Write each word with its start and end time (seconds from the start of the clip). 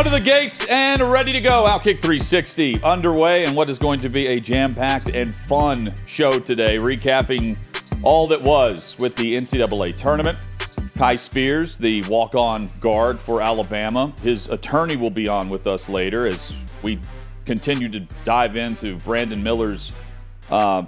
Out 0.00 0.06
of 0.06 0.12
the 0.12 0.20
gates 0.20 0.64
and 0.68 1.02
ready 1.02 1.30
to 1.30 1.42
go. 1.42 1.66
Outkick 1.66 2.00
360 2.00 2.82
underway, 2.82 3.44
and 3.44 3.54
what 3.54 3.68
is 3.68 3.78
going 3.78 4.00
to 4.00 4.08
be 4.08 4.28
a 4.28 4.40
jam 4.40 4.74
packed 4.74 5.10
and 5.10 5.34
fun 5.34 5.92
show 6.06 6.38
today, 6.38 6.78
recapping 6.78 7.60
all 8.02 8.26
that 8.28 8.40
was 8.40 8.96
with 8.98 9.14
the 9.16 9.36
NCAA 9.36 9.94
tournament. 9.94 10.38
Kai 10.94 11.16
Spears, 11.16 11.76
the 11.76 12.00
walk 12.04 12.34
on 12.34 12.70
guard 12.80 13.20
for 13.20 13.42
Alabama, 13.42 14.10
his 14.22 14.48
attorney 14.48 14.96
will 14.96 15.10
be 15.10 15.28
on 15.28 15.50
with 15.50 15.66
us 15.66 15.86
later 15.86 16.26
as 16.26 16.50
we 16.82 16.98
continue 17.44 17.90
to 17.90 18.00
dive 18.24 18.56
into 18.56 18.96
Brandon 19.00 19.42
Miller's 19.42 19.92
uh, 20.48 20.82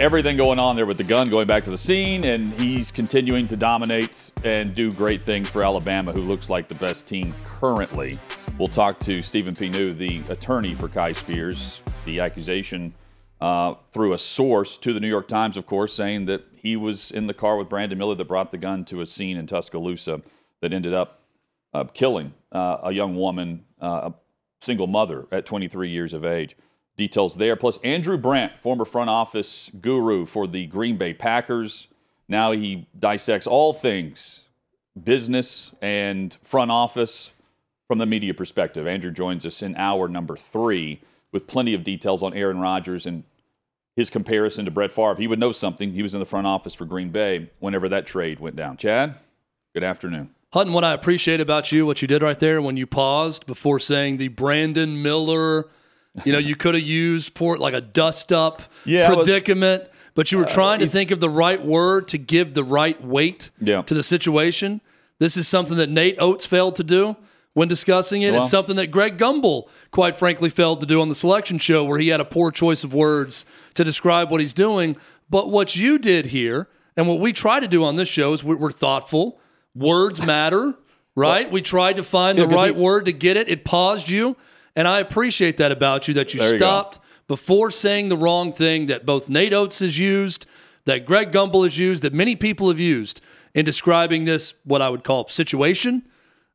everything 0.00 0.34
going 0.34 0.58
on 0.58 0.76
there 0.76 0.86
with 0.86 0.96
the 0.96 1.04
gun 1.04 1.28
going 1.28 1.46
back 1.46 1.62
to 1.62 1.70
the 1.70 1.76
scene, 1.76 2.24
and 2.24 2.58
he's 2.58 2.90
continuing 2.90 3.46
to 3.46 3.54
dominate 3.54 4.30
and 4.44 4.74
do 4.74 4.90
great 4.90 5.20
things 5.20 5.46
for 5.46 5.62
Alabama, 5.62 6.10
who 6.10 6.22
looks 6.22 6.48
like 6.48 6.68
the 6.68 6.74
best 6.76 7.06
team 7.06 7.34
currently. 7.44 8.18
We'll 8.58 8.66
talk 8.66 8.98
to 9.00 9.20
Stephen 9.20 9.54
P. 9.54 9.68
New, 9.68 9.92
the 9.92 10.22
attorney 10.30 10.74
for 10.74 10.88
Kai 10.88 11.12
Spears. 11.12 11.82
The 12.06 12.18
accusation 12.20 12.94
uh, 13.42 13.74
through 13.92 14.14
a 14.14 14.18
source 14.18 14.78
to 14.78 14.94
the 14.94 15.00
New 15.00 15.08
York 15.08 15.28
Times, 15.28 15.58
of 15.58 15.66
course, 15.66 15.92
saying 15.92 16.24
that 16.24 16.46
he 16.54 16.76
was 16.76 17.10
in 17.10 17.26
the 17.26 17.34
car 17.34 17.58
with 17.58 17.68
Brandon 17.68 17.98
Miller 17.98 18.14
that 18.14 18.24
brought 18.24 18.52
the 18.52 18.58
gun 18.58 18.86
to 18.86 19.02
a 19.02 19.06
scene 19.06 19.36
in 19.36 19.46
Tuscaloosa 19.46 20.22
that 20.62 20.72
ended 20.72 20.94
up 20.94 21.20
uh, 21.74 21.84
killing 21.84 22.32
uh, 22.52 22.78
a 22.84 22.92
young 22.92 23.16
woman, 23.16 23.66
uh, 23.82 24.12
a 24.12 24.14
single 24.62 24.86
mother 24.86 25.26
at 25.30 25.44
23 25.44 25.90
years 25.90 26.14
of 26.14 26.24
age 26.24 26.56
details 27.00 27.36
there. 27.36 27.56
Plus, 27.56 27.78
Andrew 27.82 28.18
Brandt, 28.18 28.60
former 28.60 28.84
front 28.84 29.08
office 29.08 29.70
guru 29.80 30.26
for 30.26 30.46
the 30.46 30.66
Green 30.66 30.98
Bay 30.98 31.14
Packers. 31.14 31.88
Now 32.28 32.52
he 32.52 32.86
dissects 32.98 33.46
all 33.46 33.72
things 33.72 34.40
business 35.02 35.70
and 35.80 36.36
front 36.44 36.70
office 36.70 37.30
from 37.88 37.96
the 37.96 38.04
media 38.04 38.34
perspective. 38.34 38.86
Andrew 38.86 39.10
joins 39.10 39.46
us 39.46 39.62
in 39.62 39.74
hour 39.76 40.08
number 40.08 40.36
three 40.36 41.00
with 41.32 41.46
plenty 41.46 41.72
of 41.72 41.84
details 41.84 42.22
on 42.22 42.34
Aaron 42.34 42.58
Rodgers 42.58 43.06
and 43.06 43.24
his 43.96 44.10
comparison 44.10 44.66
to 44.66 44.70
Brett 44.70 44.92
Favre. 44.92 45.14
He 45.16 45.26
would 45.26 45.38
know 45.38 45.52
something. 45.52 45.92
He 45.92 46.02
was 46.02 46.12
in 46.12 46.20
the 46.20 46.26
front 46.26 46.46
office 46.46 46.74
for 46.74 46.84
Green 46.84 47.08
Bay 47.08 47.48
whenever 47.60 47.88
that 47.88 48.06
trade 48.06 48.40
went 48.40 48.56
down. 48.56 48.76
Chad, 48.76 49.14
good 49.72 49.84
afternoon. 49.84 50.34
Hutton, 50.52 50.74
what 50.74 50.84
I 50.84 50.92
appreciate 50.92 51.40
about 51.40 51.72
you, 51.72 51.86
what 51.86 52.02
you 52.02 52.08
did 52.08 52.22
right 52.22 52.38
there 52.38 52.60
when 52.60 52.76
you 52.76 52.86
paused 52.86 53.46
before 53.46 53.78
saying 53.78 54.18
the 54.18 54.28
Brandon 54.28 55.00
Miller 55.00 55.68
you 56.24 56.32
know, 56.32 56.38
you 56.38 56.56
could 56.56 56.74
have 56.74 56.82
used 56.82 57.34
port 57.34 57.60
like 57.60 57.74
a 57.74 57.80
dust 57.80 58.32
up 58.32 58.62
yeah, 58.84 59.06
predicament, 59.06 59.82
was, 59.82 59.90
but 60.14 60.32
you 60.32 60.38
were 60.38 60.44
uh, 60.44 60.48
trying 60.48 60.80
uh, 60.80 60.84
to 60.84 60.88
think 60.88 61.10
of 61.10 61.20
the 61.20 61.30
right 61.30 61.64
word 61.64 62.08
to 62.08 62.18
give 62.18 62.54
the 62.54 62.64
right 62.64 63.02
weight 63.04 63.50
yeah. 63.60 63.82
to 63.82 63.94
the 63.94 64.02
situation. 64.02 64.80
This 65.18 65.36
is 65.36 65.46
something 65.46 65.76
that 65.76 65.90
Nate 65.90 66.16
Oats 66.18 66.46
failed 66.46 66.76
to 66.76 66.84
do 66.84 67.16
when 67.52 67.68
discussing 67.68 68.22
it. 68.22 68.32
Well, 68.32 68.40
it's 68.40 68.50
something 68.50 68.76
that 68.76 68.90
Greg 68.90 69.18
Gumbel, 69.18 69.68
quite 69.90 70.16
frankly, 70.16 70.50
failed 70.50 70.80
to 70.80 70.86
do 70.86 71.00
on 71.00 71.08
the 71.08 71.14
selection 71.14 71.58
show, 71.58 71.84
where 71.84 71.98
he 71.98 72.08
had 72.08 72.20
a 72.20 72.24
poor 72.24 72.50
choice 72.50 72.84
of 72.84 72.94
words 72.94 73.44
to 73.74 73.84
describe 73.84 74.30
what 74.30 74.40
he's 74.40 74.54
doing. 74.54 74.96
But 75.28 75.50
what 75.50 75.76
you 75.76 75.98
did 75.98 76.26
here, 76.26 76.68
and 76.96 77.06
what 77.06 77.20
we 77.20 77.32
try 77.32 77.60
to 77.60 77.68
do 77.68 77.84
on 77.84 77.96
this 77.96 78.08
show, 78.08 78.32
is 78.32 78.42
we're, 78.42 78.70
thoughtful. 78.70 79.38
Words 79.74 80.24
matter, 80.24 80.74
right? 81.14 81.46
Well, 81.46 81.52
we 81.52 81.62
tried 81.62 81.96
to 81.96 82.02
find 82.02 82.36
yeah, 82.36 82.46
the 82.46 82.54
right 82.54 82.74
he, 82.74 82.80
word 82.80 83.04
to 83.04 83.12
get 83.12 83.36
it. 83.36 83.48
It 83.48 83.64
paused 83.64 84.08
you. 84.08 84.36
And 84.76 84.86
I 84.86 85.00
appreciate 85.00 85.56
that 85.56 85.72
about 85.72 86.08
you 86.08 86.14
that 86.14 86.34
you 86.34 86.40
stopped 86.40 87.00
before 87.26 87.70
saying 87.70 88.08
the 88.08 88.16
wrong 88.16 88.52
thing 88.52 88.86
that 88.86 89.06
both 89.06 89.28
Nate 89.28 89.52
Oats 89.52 89.78
has 89.80 89.98
used, 89.98 90.46
that 90.84 91.04
Greg 91.04 91.32
Gumbel 91.32 91.64
has 91.64 91.78
used, 91.78 92.02
that 92.02 92.12
many 92.12 92.36
people 92.36 92.68
have 92.68 92.80
used 92.80 93.20
in 93.54 93.64
describing 93.64 94.24
this, 94.24 94.54
what 94.64 94.82
I 94.82 94.88
would 94.88 95.04
call 95.04 95.28
situation. 95.28 96.02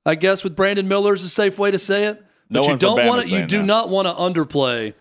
I 0.06 0.16
guess 0.16 0.44
with 0.44 0.56
Brandon 0.56 0.88
Miller 0.88 1.14
is 1.14 1.24
a 1.24 1.30
safe 1.30 1.58
way 1.58 1.72
to 1.72 1.80
say 1.80 2.06
it. 2.06 2.24
But 2.50 2.62
no 2.62 2.72
you 2.72 2.78
don't 2.78 3.08
want 3.08 3.25
to. 3.25 3.30
You 3.30 3.46
do 3.46 3.59
that. 3.59 3.66
not 3.66 3.90
want 3.90 4.08
to 4.08 4.14
underplay 4.14 4.94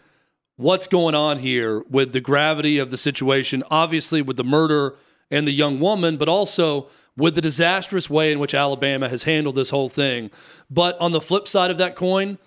what's 0.56 0.86
going 0.86 1.14
on 1.14 1.40
here 1.40 1.80
with 1.90 2.12
the 2.12 2.20
gravity 2.20 2.78
of 2.78 2.90
the 2.90 2.96
situation. 2.96 3.62
Obviously, 3.70 4.22
with 4.22 4.36
the 4.36 4.44
murder 4.44 4.94
and 5.30 5.46
the 5.46 5.52
young 5.52 5.78
woman, 5.78 6.16
but 6.16 6.28
also 6.28 6.88
with 7.16 7.34
the 7.34 7.40
disastrous 7.40 8.08
way 8.08 8.32
in 8.32 8.38
which 8.38 8.54
Alabama 8.54 9.08
has 9.08 9.24
handled 9.24 9.56
this 9.56 9.70
whole 9.70 9.88
thing. 9.88 10.30
But 10.70 10.98
on 11.00 11.12
the 11.12 11.20
flip 11.20 11.46
side 11.46 11.70
of 11.70 11.78
that 11.78 11.96
coin, 11.96 12.38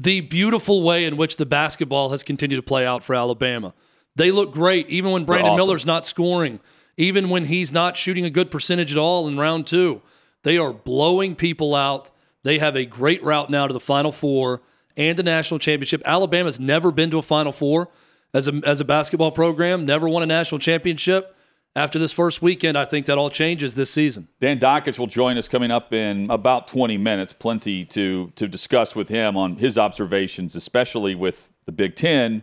the 0.00 0.20
beautiful 0.20 0.82
way 0.82 1.04
in 1.04 1.16
which 1.16 1.38
the 1.38 1.46
basketball 1.46 2.10
has 2.10 2.22
continued 2.22 2.56
to 2.56 2.62
play 2.62 2.86
out 2.86 3.02
for 3.02 3.16
Alabama. 3.16 3.74
They 4.14 4.30
look 4.30 4.52
great, 4.52 4.88
even 4.88 5.10
when 5.10 5.24
Brandon 5.24 5.52
awesome. 5.52 5.66
Miller's 5.66 5.86
not 5.86 6.06
scoring, 6.06 6.60
even 6.96 7.28
when 7.28 7.46
he's 7.46 7.72
not 7.72 7.96
shooting 7.96 8.24
a 8.24 8.30
good 8.30 8.50
percentage 8.50 8.92
at 8.92 8.98
all 8.98 9.26
in 9.26 9.36
round 9.36 9.66
two. 9.66 10.00
They 10.44 10.56
are 10.56 10.72
blowing 10.72 11.34
people 11.34 11.74
out. 11.74 12.12
They 12.44 12.58
have 12.58 12.76
a 12.76 12.84
great 12.84 13.22
route 13.24 13.50
now 13.50 13.66
to 13.66 13.72
the 13.72 13.80
Final 13.80 14.12
Four 14.12 14.62
and 14.96 15.18
the 15.18 15.24
national 15.24 15.58
championship. 15.58 16.00
Alabama's 16.04 16.60
never 16.60 16.92
been 16.92 17.10
to 17.10 17.18
a 17.18 17.22
Final 17.22 17.50
Four 17.50 17.88
as 18.32 18.46
a, 18.46 18.60
as 18.64 18.80
a 18.80 18.84
basketball 18.84 19.32
program, 19.32 19.84
never 19.84 20.08
won 20.08 20.22
a 20.22 20.26
national 20.26 20.60
championship 20.60 21.34
after 21.78 21.98
this 21.98 22.12
first 22.12 22.42
weekend, 22.42 22.76
I 22.76 22.84
think 22.84 23.06
that 23.06 23.18
all 23.18 23.30
changes 23.30 23.74
this 23.74 23.90
season. 23.90 24.28
Dan 24.40 24.58
Dakich 24.58 24.98
will 24.98 25.06
join 25.06 25.38
us 25.38 25.48
coming 25.48 25.70
up 25.70 25.92
in 25.92 26.30
about 26.30 26.68
20 26.68 26.98
minutes. 26.98 27.32
Plenty 27.32 27.84
to 27.86 28.32
to 28.36 28.48
discuss 28.48 28.94
with 28.94 29.08
him 29.08 29.36
on 29.36 29.56
his 29.56 29.78
observations, 29.78 30.54
especially 30.54 31.14
with 31.14 31.50
the 31.66 31.72
Big 31.72 31.94
Ten. 31.94 32.42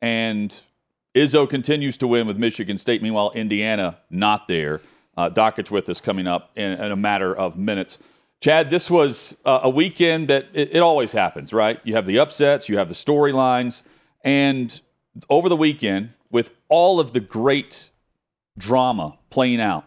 And 0.00 0.60
Izzo 1.14 1.48
continues 1.48 1.96
to 1.98 2.06
win 2.06 2.26
with 2.26 2.36
Michigan 2.36 2.78
State. 2.78 3.02
Meanwhile, 3.02 3.32
Indiana 3.34 3.98
not 4.10 4.48
there. 4.48 4.80
Uh, 5.16 5.30
Dakich 5.30 5.70
with 5.70 5.88
us 5.88 6.00
coming 6.00 6.26
up 6.26 6.50
in, 6.56 6.72
in, 6.72 6.92
a 6.92 6.96
matter 6.96 7.34
of 7.34 7.56
minutes. 7.56 7.98
Chad, 8.40 8.68
this 8.68 8.90
was 8.90 9.34
uh, 9.46 9.60
a 9.62 9.70
weekend 9.70 10.28
that 10.28 10.48
it, 10.52 10.76
it 10.76 10.80
always 10.80 11.12
happens, 11.12 11.54
right? 11.54 11.80
You 11.84 11.94
have 11.94 12.04
the 12.04 12.18
upsets, 12.18 12.68
you 12.68 12.76
have 12.76 12.88
the 12.88 12.94
storylines, 12.94 13.80
and 14.22 14.78
over 15.30 15.48
the 15.48 15.56
weekend, 15.56 16.10
with 16.30 16.50
all 16.68 17.00
of 17.00 17.12
the 17.12 17.20
great 17.20 17.88
drama 18.58 19.18
playing 19.30 19.60
out. 19.60 19.84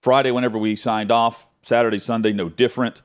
Friday, 0.00 0.30
whenever 0.30 0.58
we 0.58 0.76
signed 0.76 1.10
off, 1.12 1.46
Saturday, 1.62 1.98
Sunday, 1.98 2.32
no 2.32 2.48
different. 2.48 3.02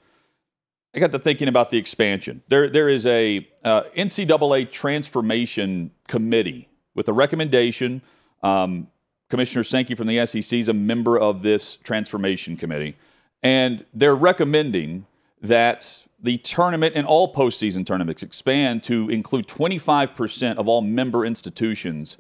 I 0.96 1.00
got 1.00 1.12
to 1.12 1.20
thinking 1.20 1.48
about 1.48 1.70
the 1.70 1.78
expansion. 1.78 2.42
There, 2.48 2.70
there 2.70 2.90
is 2.90 3.06
a 3.06 3.48
uh, 3.64 3.84
NCAA 3.96 4.72
transformation 4.72 5.92
committee 6.08 6.70
with 6.96 7.08
a 7.08 7.14
recommendation. 7.14 8.02
Um, 8.42 8.88
Commissioner 9.30 9.64
Sankey 9.64 9.94
from 9.94 10.08
the 10.08 10.26
SEC 10.26 10.58
is 10.58 10.70
a 10.70 10.74
member 10.74 11.20
of 11.20 11.44
this 11.44 11.76
transformation 11.84 12.56
committee, 12.56 12.96
and 13.44 13.86
they're 13.94 14.16
recommending 14.16 15.06
that 15.42 16.04
the 16.20 16.38
tournament 16.40 16.96
and 16.96 17.06
all 17.06 17.32
postseason 17.34 17.86
tournaments 17.86 18.24
expand 18.24 18.82
to 18.84 19.10
include 19.10 19.48
25% 19.48 20.56
of 20.56 20.68
all 20.68 20.82
member 20.82 21.26
institutions 21.26 22.18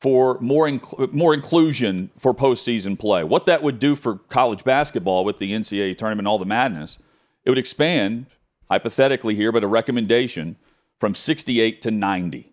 for 0.00 0.38
more 0.40 0.66
inc- 0.66 1.12
more 1.12 1.32
inclusion 1.32 2.10
for 2.18 2.34
postseason 2.34 2.98
play. 2.98 3.24
What 3.24 3.46
that 3.46 3.62
would 3.62 3.78
do 3.78 3.96
for 3.96 4.16
college 4.16 4.64
basketball 4.64 5.24
with 5.24 5.38
the 5.38 5.52
NCAA 5.52 5.96
tournament, 5.96 6.28
all 6.28 6.38
the 6.38 6.44
madness, 6.44 6.98
it 7.44 7.50
would 7.50 7.58
expand 7.58 8.26
hypothetically 8.70 9.34
here, 9.34 9.52
but 9.52 9.64
a 9.64 9.68
recommendation 9.68 10.56
from 10.98 11.14
68 11.14 11.80
to 11.82 11.90
90. 11.90 12.52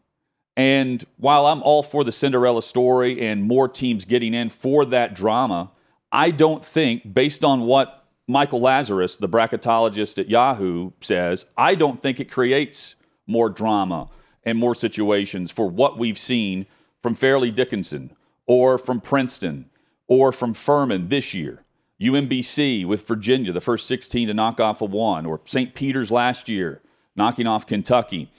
And 0.55 1.03
while 1.17 1.47
I'm 1.47 1.63
all 1.63 1.81
for 1.81 2.03
the 2.03 2.11
Cinderella 2.11 2.61
story 2.61 3.27
and 3.27 3.43
more 3.43 3.67
teams 3.67 4.05
getting 4.05 4.33
in 4.33 4.49
for 4.49 4.85
that 4.85 5.15
drama, 5.15 5.71
I 6.11 6.29
don't 6.29 6.63
think, 6.63 7.13
based 7.13 7.43
on 7.43 7.61
what 7.61 8.05
Michael 8.27 8.61
Lazarus, 8.61 9.17
the 9.17 9.27
bracketologist 9.27 10.19
at 10.19 10.29
Yahoo, 10.29 10.91
says, 11.01 11.45
I 11.57 11.75
don't 11.75 11.99
think 11.99 12.19
it 12.19 12.29
creates 12.29 12.93
more 13.25 13.49
drama 13.49 14.09
and 14.43 14.57
more 14.57 14.75
situations 14.75 15.49
for 15.49 15.67
what 15.69 15.97
we've 15.97 16.19
seen 16.19 16.67
from 17.03 17.13
Fairleigh 17.13 17.51
Dickinson 17.51 18.15
or 18.47 18.79
from 18.79 19.01
Princeton 19.01 19.69
or 20.07 20.31
from 20.31 20.53
Furman 20.53 21.09
this 21.09 21.33
year. 21.33 21.63
UMBC 22.01 22.85
with 22.85 23.07
Virginia, 23.07 23.51
the 23.51 23.61
first 23.61 23.87
16 23.87 24.27
to 24.27 24.33
knock 24.33 24.59
off 24.59 24.81
a 24.81 24.85
one, 24.85 25.25
or 25.25 25.39
St. 25.45 25.75
Peter's 25.75 26.09
last 26.09 26.49
year, 26.49 26.81
knocking 27.15 27.47
off 27.47 27.67
Kentucky. 27.67 28.31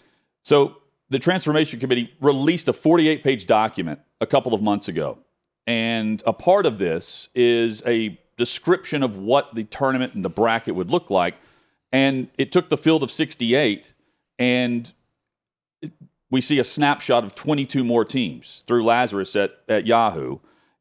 So 0.42 0.76
the 1.08 1.18
Transformation 1.18 1.78
Committee 1.78 2.12
released 2.20 2.68
a 2.68 2.72
48 2.72 3.22
page 3.22 3.46
document 3.46 4.00
a 4.20 4.26
couple 4.26 4.52
of 4.52 4.60
months 4.60 4.88
ago. 4.88 5.18
And 5.66 6.22
a 6.26 6.32
part 6.32 6.66
of 6.66 6.78
this 6.78 7.28
is 7.34 7.82
a 7.86 8.18
description 8.36 9.02
of 9.02 9.16
what 9.16 9.54
the 9.54 9.64
tournament 9.64 10.14
and 10.14 10.24
the 10.24 10.30
bracket 10.30 10.74
would 10.74 10.90
look 10.90 11.08
like. 11.08 11.36
And 11.92 12.28
it 12.36 12.52
took 12.52 12.68
the 12.68 12.76
field 12.76 13.02
of 13.02 13.10
68, 13.10 13.94
and 14.38 14.92
we 16.34 16.40
see 16.40 16.58
a 16.58 16.64
snapshot 16.64 17.22
of 17.22 17.34
22 17.34 17.84
more 17.84 18.04
teams 18.04 18.64
through 18.66 18.84
Lazarus 18.84 19.36
at, 19.36 19.58
at 19.68 19.86
Yahoo. 19.86 20.38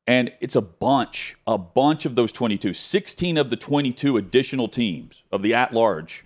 And 0.07 0.33
it's 0.41 0.55
a 0.55 0.61
bunch, 0.61 1.37
a 1.45 1.57
bunch 1.57 2.05
of 2.05 2.15
those 2.15 2.31
22. 2.31 2.73
16 2.73 3.37
of 3.37 3.49
the 3.49 3.55
22 3.55 4.17
additional 4.17 4.67
teams 4.67 5.21
of 5.31 5.43
the 5.43 5.53
at 5.53 5.71
large 5.71 6.25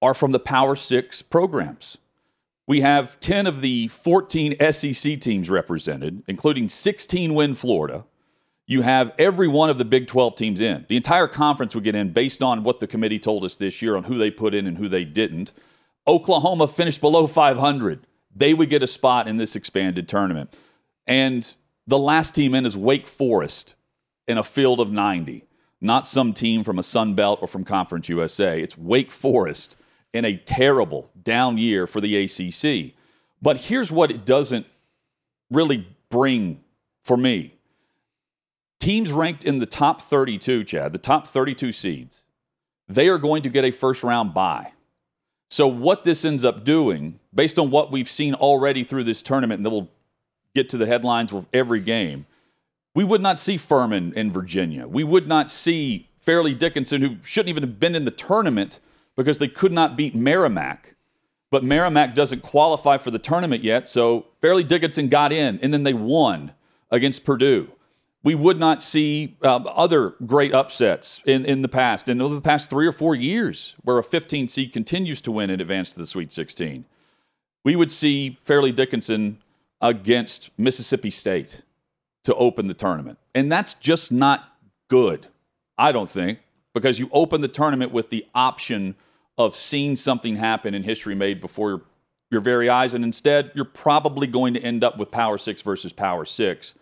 are 0.00 0.14
from 0.14 0.30
the 0.30 0.38
Power 0.38 0.76
Six 0.76 1.20
programs. 1.20 1.98
We 2.66 2.80
have 2.82 3.18
10 3.18 3.48
of 3.48 3.60
the 3.60 3.88
14 3.88 4.56
SEC 4.72 5.20
teams 5.20 5.50
represented, 5.50 6.22
including 6.28 6.68
16 6.68 7.34
win 7.34 7.56
Florida. 7.56 8.04
You 8.66 8.82
have 8.82 9.12
every 9.18 9.48
one 9.48 9.68
of 9.68 9.78
the 9.78 9.84
Big 9.84 10.06
12 10.06 10.36
teams 10.36 10.60
in. 10.60 10.86
The 10.88 10.96
entire 10.96 11.26
conference 11.26 11.74
would 11.74 11.84
get 11.84 11.96
in 11.96 12.12
based 12.12 12.42
on 12.42 12.62
what 12.62 12.78
the 12.78 12.86
committee 12.86 13.18
told 13.18 13.42
us 13.42 13.56
this 13.56 13.82
year 13.82 13.96
on 13.96 14.04
who 14.04 14.16
they 14.16 14.30
put 14.30 14.54
in 14.54 14.68
and 14.68 14.78
who 14.78 14.88
they 14.88 15.04
didn't. 15.04 15.52
Oklahoma 16.06 16.68
finished 16.68 17.00
below 17.00 17.26
500. 17.26 18.06
They 18.34 18.54
would 18.54 18.70
get 18.70 18.82
a 18.82 18.86
spot 18.86 19.26
in 19.26 19.36
this 19.36 19.56
expanded 19.56 20.08
tournament. 20.08 20.56
And 21.06 21.52
the 21.86 21.98
last 21.98 22.34
team 22.34 22.54
in 22.54 22.66
is 22.66 22.76
Wake 22.76 23.06
Forest 23.06 23.74
in 24.26 24.38
a 24.38 24.44
field 24.44 24.80
of 24.80 24.92
90, 24.92 25.44
not 25.80 26.06
some 26.06 26.32
team 26.32 26.62
from 26.62 26.78
a 26.78 26.82
Sun 26.82 27.14
Belt 27.14 27.38
or 27.40 27.48
from 27.48 27.64
Conference 27.64 28.08
USA. 28.08 28.62
It's 28.62 28.76
Wake 28.76 29.10
Forest 29.10 29.76
in 30.12 30.24
a 30.24 30.36
terrible 30.36 31.10
down 31.22 31.58
year 31.58 31.86
for 31.86 32.00
the 32.00 32.16
ACC. 32.16 32.94
But 33.40 33.56
here's 33.56 33.90
what 33.90 34.10
it 34.10 34.26
doesn't 34.26 34.66
really 35.50 35.86
bring 36.10 36.60
for 37.02 37.16
me 37.16 37.54
teams 38.80 39.12
ranked 39.12 39.44
in 39.44 39.58
the 39.58 39.66
top 39.66 40.00
32, 40.00 40.64
Chad, 40.64 40.92
the 40.92 40.98
top 40.98 41.26
32 41.26 41.72
seeds, 41.72 42.22
they 42.86 43.08
are 43.08 43.18
going 43.18 43.42
to 43.42 43.48
get 43.48 43.64
a 43.64 43.70
first 43.70 44.02
round 44.02 44.32
bye. 44.34 44.72
So, 45.48 45.66
what 45.66 46.04
this 46.04 46.24
ends 46.24 46.44
up 46.44 46.64
doing, 46.64 47.18
based 47.34 47.58
on 47.58 47.70
what 47.70 47.90
we've 47.90 48.10
seen 48.10 48.34
already 48.34 48.84
through 48.84 49.04
this 49.04 49.22
tournament, 49.22 49.58
and 49.58 49.66
then 49.66 49.72
we'll 49.72 49.88
get 50.54 50.68
to 50.70 50.76
the 50.76 50.86
headlines 50.86 51.32
with 51.32 51.46
every 51.52 51.80
game, 51.80 52.26
we 52.94 53.04
would 53.04 53.22
not 53.22 53.38
see 53.38 53.56
Furman 53.56 54.12
in 54.14 54.32
Virginia. 54.32 54.86
We 54.86 55.04
would 55.04 55.26
not 55.26 55.50
see 55.50 56.08
Fairleigh 56.18 56.54
Dickinson, 56.54 57.00
who 57.00 57.16
shouldn't 57.22 57.48
even 57.48 57.62
have 57.62 57.80
been 57.80 57.94
in 57.94 58.04
the 58.04 58.10
tournament 58.10 58.80
because 59.16 59.38
they 59.38 59.48
could 59.48 59.72
not 59.72 59.96
beat 59.96 60.14
Merrimack. 60.14 60.96
But 61.50 61.64
Merrimack 61.64 62.14
doesn't 62.14 62.42
qualify 62.42 62.98
for 62.98 63.10
the 63.10 63.18
tournament 63.18 63.64
yet, 63.64 63.88
so 63.88 64.26
Fairleigh 64.42 64.64
Dickinson 64.64 65.08
got 65.08 65.32
in, 65.32 65.58
and 65.62 65.72
then 65.72 65.84
they 65.84 65.94
won 65.94 66.52
against 66.90 67.24
Purdue. 67.24 67.70
We 68.24 68.34
would 68.34 68.58
not 68.58 68.82
see 68.82 69.36
um, 69.42 69.66
other 69.70 70.14
great 70.26 70.52
upsets 70.52 71.20
in, 71.24 71.44
in 71.44 71.62
the 71.62 71.68
past, 71.68 72.08
in 72.08 72.20
over 72.20 72.34
the 72.34 72.40
past 72.40 72.68
three 72.68 72.86
or 72.86 72.92
four 72.92 73.14
years, 73.14 73.74
where 73.82 73.98
a 73.98 74.04
15 74.04 74.48
seed 74.48 74.72
continues 74.72 75.20
to 75.22 75.30
win 75.30 75.50
and 75.50 75.60
advance 75.60 75.92
to 75.92 75.98
the 75.98 76.06
Sweet 76.06 76.32
16. 76.32 76.84
We 77.64 77.76
would 77.76 77.92
see 77.92 78.38
Fairleigh 78.42 78.72
Dickinson 78.72 79.38
against 79.80 80.50
Mississippi 80.58 81.10
State 81.10 81.62
to 82.24 82.34
open 82.34 82.66
the 82.66 82.74
tournament. 82.74 83.18
And 83.34 83.50
that's 83.50 83.74
just 83.74 84.10
not 84.10 84.52
good, 84.88 85.28
I 85.78 85.92
don't 85.92 86.10
think, 86.10 86.40
because 86.74 86.98
you 86.98 87.08
open 87.12 87.40
the 87.40 87.48
tournament 87.48 87.92
with 87.92 88.10
the 88.10 88.26
option– 88.34 88.96
of 89.38 89.54
seeing 89.54 89.94
something 89.94 90.36
happen 90.36 90.74
in 90.74 90.82
history 90.82 91.14
made 91.14 91.40
before 91.40 91.70
your, 91.70 91.82
your 92.32 92.40
very 92.40 92.68
eyes. 92.68 92.92
And 92.92 93.04
instead, 93.04 93.52
you're 93.54 93.64
probably 93.64 94.26
going 94.26 94.52
to 94.54 94.60
end 94.60 94.82
up 94.82 94.98
with 94.98 95.12
Power 95.12 95.38
Six 95.38 95.62
versus 95.62 95.92
Power 95.92 96.24
Six. 96.24 96.74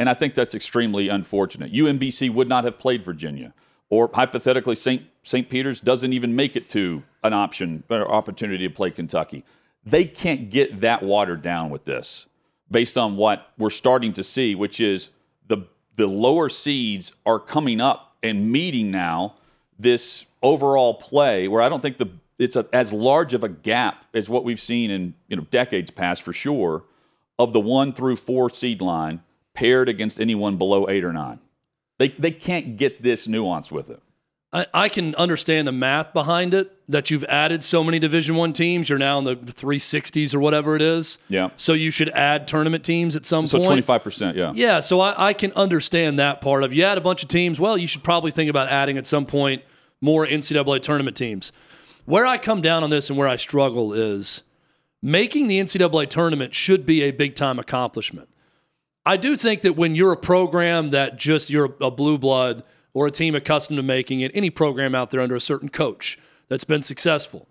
And 0.00 0.08
I 0.08 0.14
think 0.14 0.34
that's 0.34 0.54
extremely 0.54 1.10
unfortunate. 1.10 1.74
UMBC 1.74 2.32
would 2.32 2.48
not 2.48 2.64
have 2.64 2.78
played 2.78 3.04
Virginia. 3.04 3.52
Or 3.90 4.08
hypothetically, 4.14 4.74
St. 4.74 5.02
St. 5.22 5.50
Peter's 5.50 5.78
doesn't 5.78 6.14
even 6.14 6.34
make 6.34 6.56
it 6.56 6.70
to 6.70 7.02
an 7.22 7.34
option 7.34 7.84
or 7.90 8.10
opportunity 8.10 8.66
to 8.66 8.74
play 8.74 8.90
Kentucky. 8.90 9.44
They 9.84 10.06
can't 10.06 10.48
get 10.48 10.80
that 10.80 11.02
watered 11.02 11.42
down 11.42 11.68
with 11.68 11.84
this 11.84 12.24
based 12.70 12.96
on 12.96 13.16
what 13.16 13.50
we're 13.58 13.68
starting 13.68 14.14
to 14.14 14.24
see, 14.24 14.54
which 14.54 14.80
is 14.80 15.10
the 15.46 15.66
the 15.96 16.06
lower 16.06 16.48
seeds 16.48 17.12
are 17.26 17.38
coming 17.38 17.78
up 17.78 18.16
and 18.22 18.50
meeting 18.50 18.90
now 18.90 19.34
this 19.78 20.24
overall 20.42 20.94
play 20.94 21.46
where 21.46 21.60
I 21.60 21.68
don't 21.68 21.82
think 21.82 21.98
the 21.98 22.08
it's 22.38 22.56
a, 22.56 22.66
as 22.72 22.94
large 22.94 23.34
of 23.34 23.44
a 23.44 23.50
gap 23.50 24.06
as 24.14 24.30
what 24.30 24.44
we've 24.44 24.60
seen 24.60 24.90
in 24.90 25.12
you 25.28 25.36
know 25.36 25.46
decades 25.50 25.90
past 25.90 26.22
for 26.22 26.32
sure 26.32 26.84
of 27.38 27.52
the 27.52 27.60
one 27.60 27.92
through 27.92 28.16
four 28.16 28.48
seed 28.48 28.80
line 28.80 29.20
paired 29.60 29.90
against 29.90 30.18
anyone 30.18 30.56
below 30.56 30.88
eight 30.88 31.04
or 31.04 31.12
nine. 31.12 31.38
They 31.98 32.08
they 32.08 32.30
can't 32.30 32.78
get 32.78 33.02
this 33.02 33.28
nuance 33.28 33.70
with 33.70 33.90
it. 33.90 34.02
I, 34.52 34.66
I 34.74 34.88
can 34.88 35.14
understand 35.14 35.68
the 35.68 35.72
math 35.72 36.12
behind 36.12 36.54
it 36.54 36.72
that 36.90 37.10
you've 37.10 37.22
added 37.24 37.62
so 37.62 37.84
many 37.84 37.98
Division 37.98 38.36
One 38.36 38.54
teams. 38.54 38.88
You're 38.88 38.98
now 38.98 39.18
in 39.18 39.24
the 39.24 39.36
360s 39.36 40.34
or 40.34 40.40
whatever 40.40 40.74
it 40.74 40.82
is. 40.82 41.18
Yeah. 41.28 41.50
So 41.56 41.72
you 41.72 41.92
should 41.92 42.08
add 42.08 42.48
tournament 42.48 42.84
teams 42.84 43.14
at 43.14 43.24
some 43.26 43.46
so 43.46 43.58
point. 43.58 43.66
So 43.66 43.70
25 43.70 44.02
percent. 44.02 44.36
Yeah. 44.36 44.52
Yeah. 44.54 44.80
So 44.80 45.00
I, 45.00 45.28
I 45.28 45.32
can 45.34 45.52
understand 45.52 46.18
that 46.18 46.40
part 46.40 46.64
of. 46.64 46.72
You 46.72 46.84
add 46.84 46.96
a 46.96 47.02
bunch 47.02 47.22
of 47.22 47.28
teams. 47.28 47.60
Well, 47.60 47.76
you 47.76 47.86
should 47.86 48.02
probably 48.02 48.30
think 48.30 48.48
about 48.48 48.68
adding 48.68 48.96
at 48.96 49.06
some 49.06 49.26
point 49.26 49.62
more 50.00 50.26
NCAA 50.26 50.80
tournament 50.80 51.18
teams. 51.18 51.52
Where 52.06 52.24
I 52.24 52.38
come 52.38 52.62
down 52.62 52.82
on 52.82 52.88
this 52.88 53.10
and 53.10 53.18
where 53.18 53.28
I 53.28 53.36
struggle 53.36 53.92
is 53.92 54.42
making 55.02 55.48
the 55.48 55.60
NCAA 55.60 56.08
tournament 56.08 56.54
should 56.54 56.86
be 56.86 57.02
a 57.02 57.10
big 57.10 57.34
time 57.34 57.58
accomplishment. 57.58 58.29
I 59.10 59.16
do 59.16 59.34
think 59.36 59.62
that 59.62 59.72
when 59.72 59.96
you're 59.96 60.12
a 60.12 60.16
program 60.16 60.90
that 60.90 61.16
just 61.16 61.50
you're 61.50 61.74
a 61.80 61.90
blue 61.90 62.16
blood 62.16 62.62
or 62.94 63.08
a 63.08 63.10
team 63.10 63.34
accustomed 63.34 63.76
to 63.78 63.82
making 63.82 64.20
it, 64.20 64.30
any 64.34 64.50
program 64.50 64.94
out 64.94 65.10
there 65.10 65.20
under 65.20 65.34
a 65.34 65.40
certain 65.40 65.68
coach 65.68 66.16
that's 66.46 66.62
been 66.62 66.84
successful, 66.84 67.48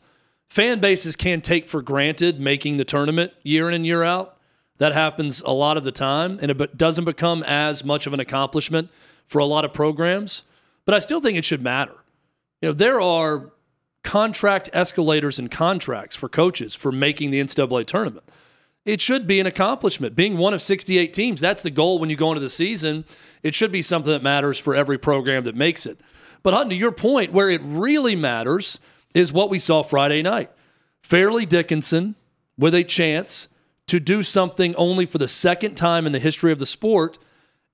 fan 0.48 0.80
bases 0.80 1.18
can 1.18 1.42
take 1.42 1.68
for 1.68 1.82
granted 1.82 2.40
making 2.40 2.78
the 2.78 2.86
tournament 2.86 3.34
year 3.44 3.68
in 3.68 3.74
and 3.74 3.86
year 3.86 4.04
out. 4.04 4.38
That 4.78 4.94
happens 4.94 5.42
a 5.42 5.52
lot 5.52 5.76
of 5.76 5.84
the 5.84 5.92
time, 5.92 6.40
and 6.42 6.50
it 6.50 6.78
doesn't 6.78 7.04
become 7.04 7.44
as 7.44 7.84
much 7.84 8.08
of 8.08 8.14
an 8.14 8.22
accomplishment 8.22 8.90
for 9.28 9.40
a 9.40 9.46
lot 9.46 9.66
of 9.66 9.74
programs. 9.74 10.44
But 10.86 10.96
I 10.96 11.00
still 11.00 11.20
think 11.20 11.38
it 11.38 11.44
should 11.44 11.62
matter. 11.62 11.96
You 12.62 12.70
know, 12.70 12.74
there 12.74 13.02
are 13.02 13.52
contract 14.06 14.70
escalators 14.72 15.38
and 15.38 15.52
contracts 15.52 16.16
for 16.16 16.30
coaches 16.30 16.74
for 16.74 16.94
making 16.94 17.32
the 17.32 17.42
NCAA 17.42 17.86
tournament. 17.86 18.24
It 18.90 19.02
should 19.02 19.28
be 19.28 19.40
an 19.40 19.46
accomplishment. 19.46 20.16
Being 20.16 20.36
one 20.36 20.56
of 20.56 20.64
68 20.64 21.14
teams, 21.14 21.40
that's 21.40 21.62
the 21.62 21.70
goal 21.70 22.00
when 22.00 22.10
you 22.10 22.16
go 22.16 22.32
into 22.32 22.40
the 22.40 22.50
season. 22.50 23.06
It 23.44 23.54
should 23.54 23.72
be 23.72 23.84
something 23.84 24.12
that 24.12 24.24
matters 24.24 24.58
for 24.58 24.74
every 24.74 24.98
program 24.98 25.44
that 25.44 25.56
makes 25.56 25.86
it. 25.86 26.02
But 26.42 26.56
Hutton, 26.56 26.72
to 26.72 26.76
your 26.76 26.92
point, 26.92 27.32
where 27.32 27.52
it 27.52 27.62
really 27.64 28.16
matters 28.16 28.80
is 29.14 29.32
what 29.32 29.52
we 29.52 29.60
saw 29.60 29.84
Friday 29.84 30.24
night. 30.24 30.50
Fairleigh 31.04 31.46
Dickinson 31.46 32.16
with 32.58 32.74
a 32.74 32.84
chance 32.84 33.48
to 33.86 34.00
do 34.00 34.24
something 34.24 34.74
only 34.74 35.06
for 35.06 35.20
the 35.20 35.28
second 35.28 35.76
time 35.76 36.08
in 36.08 36.12
the 36.12 36.18
history 36.18 36.52
of 36.52 36.58
the 36.58 36.66
sport, 36.66 37.20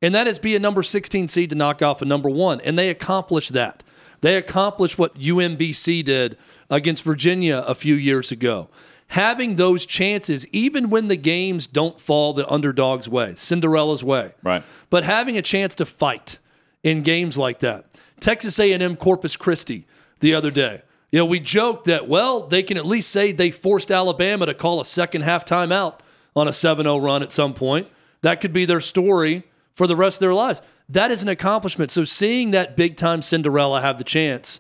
and 0.02 0.14
that 0.14 0.28
is 0.28 0.38
be 0.38 0.54
a 0.54 0.60
number 0.60 0.84
16 0.84 1.30
seed 1.30 1.50
to 1.50 1.56
knock 1.56 1.82
off 1.82 2.02
a 2.02 2.06
number 2.06 2.30
one. 2.30 2.60
And 2.60 2.78
they 2.78 2.90
accomplished 2.90 3.54
that. 3.54 3.86
They 4.20 4.36
accomplished 4.36 5.00
what 5.00 5.18
UMBC 5.18 6.04
did 6.04 6.38
against 6.70 7.04
Virginia 7.04 7.64
a 7.66 7.74
few 7.74 7.96
years 7.96 8.34
ago. 8.34 8.68
Having 9.10 9.56
those 9.56 9.86
chances, 9.86 10.46
even 10.52 10.90
when 10.90 11.08
the 11.08 11.16
games 11.16 11.68
don't 11.68 12.00
fall 12.02 12.34
the 12.34 12.48
underdog's 12.52 13.08
way, 13.08 13.36
Cinderella's 13.36 14.04
way, 14.04 14.34
right? 14.44 14.64
But 14.90 15.04
having 15.04 15.38
a 15.38 15.42
chance 15.42 15.76
to 15.76 15.86
fight 15.86 16.40
in 16.84 17.02
games 17.02 17.38
like 17.38 17.60
that. 17.60 17.86
Texas 18.20 18.60
A&M 18.60 18.96
Corpus 18.96 19.36
Christi 19.38 19.86
the 20.20 20.34
other 20.34 20.52
day. 20.52 20.82
You 21.12 21.20
know, 21.20 21.26
we 21.26 21.40
joked 21.40 21.86
that 21.86 22.08
well, 22.08 22.42
they 22.42 22.64
can 22.64 22.78
at 22.78 22.86
least 22.86 23.12
say 23.12 23.32
they 23.32 23.52
forced 23.52 23.92
Alabama 23.92 24.46
to 24.48 24.54
call 24.54 24.82
a 24.82 24.86
second 24.86 25.22
half 25.22 25.46
timeout 25.46 26.00
on 26.36 26.48
a 26.48 26.52
7-0 26.52 27.02
run 27.02 27.24
at 27.24 27.32
some 27.32 27.54
point. 27.54 27.88
That 28.22 28.42
could 28.42 28.54
be 28.54 28.66
their 28.66 28.82
story 28.82 29.44
for 29.76 29.88
the 29.88 29.96
rest 29.96 30.18
of 30.18 30.22
their 30.22 30.34
lives 30.34 30.62
that 30.90 31.12
is 31.12 31.24
an 31.24 31.30
accomplishment. 31.30 31.92
So 31.92 32.06
seeing 32.06 32.52
that 32.52 32.76
big 32.76 32.98
time 32.98 33.22
Cinderella 33.22 33.82
have 33.82 33.98
the 33.98 34.04
chance, 34.04 34.60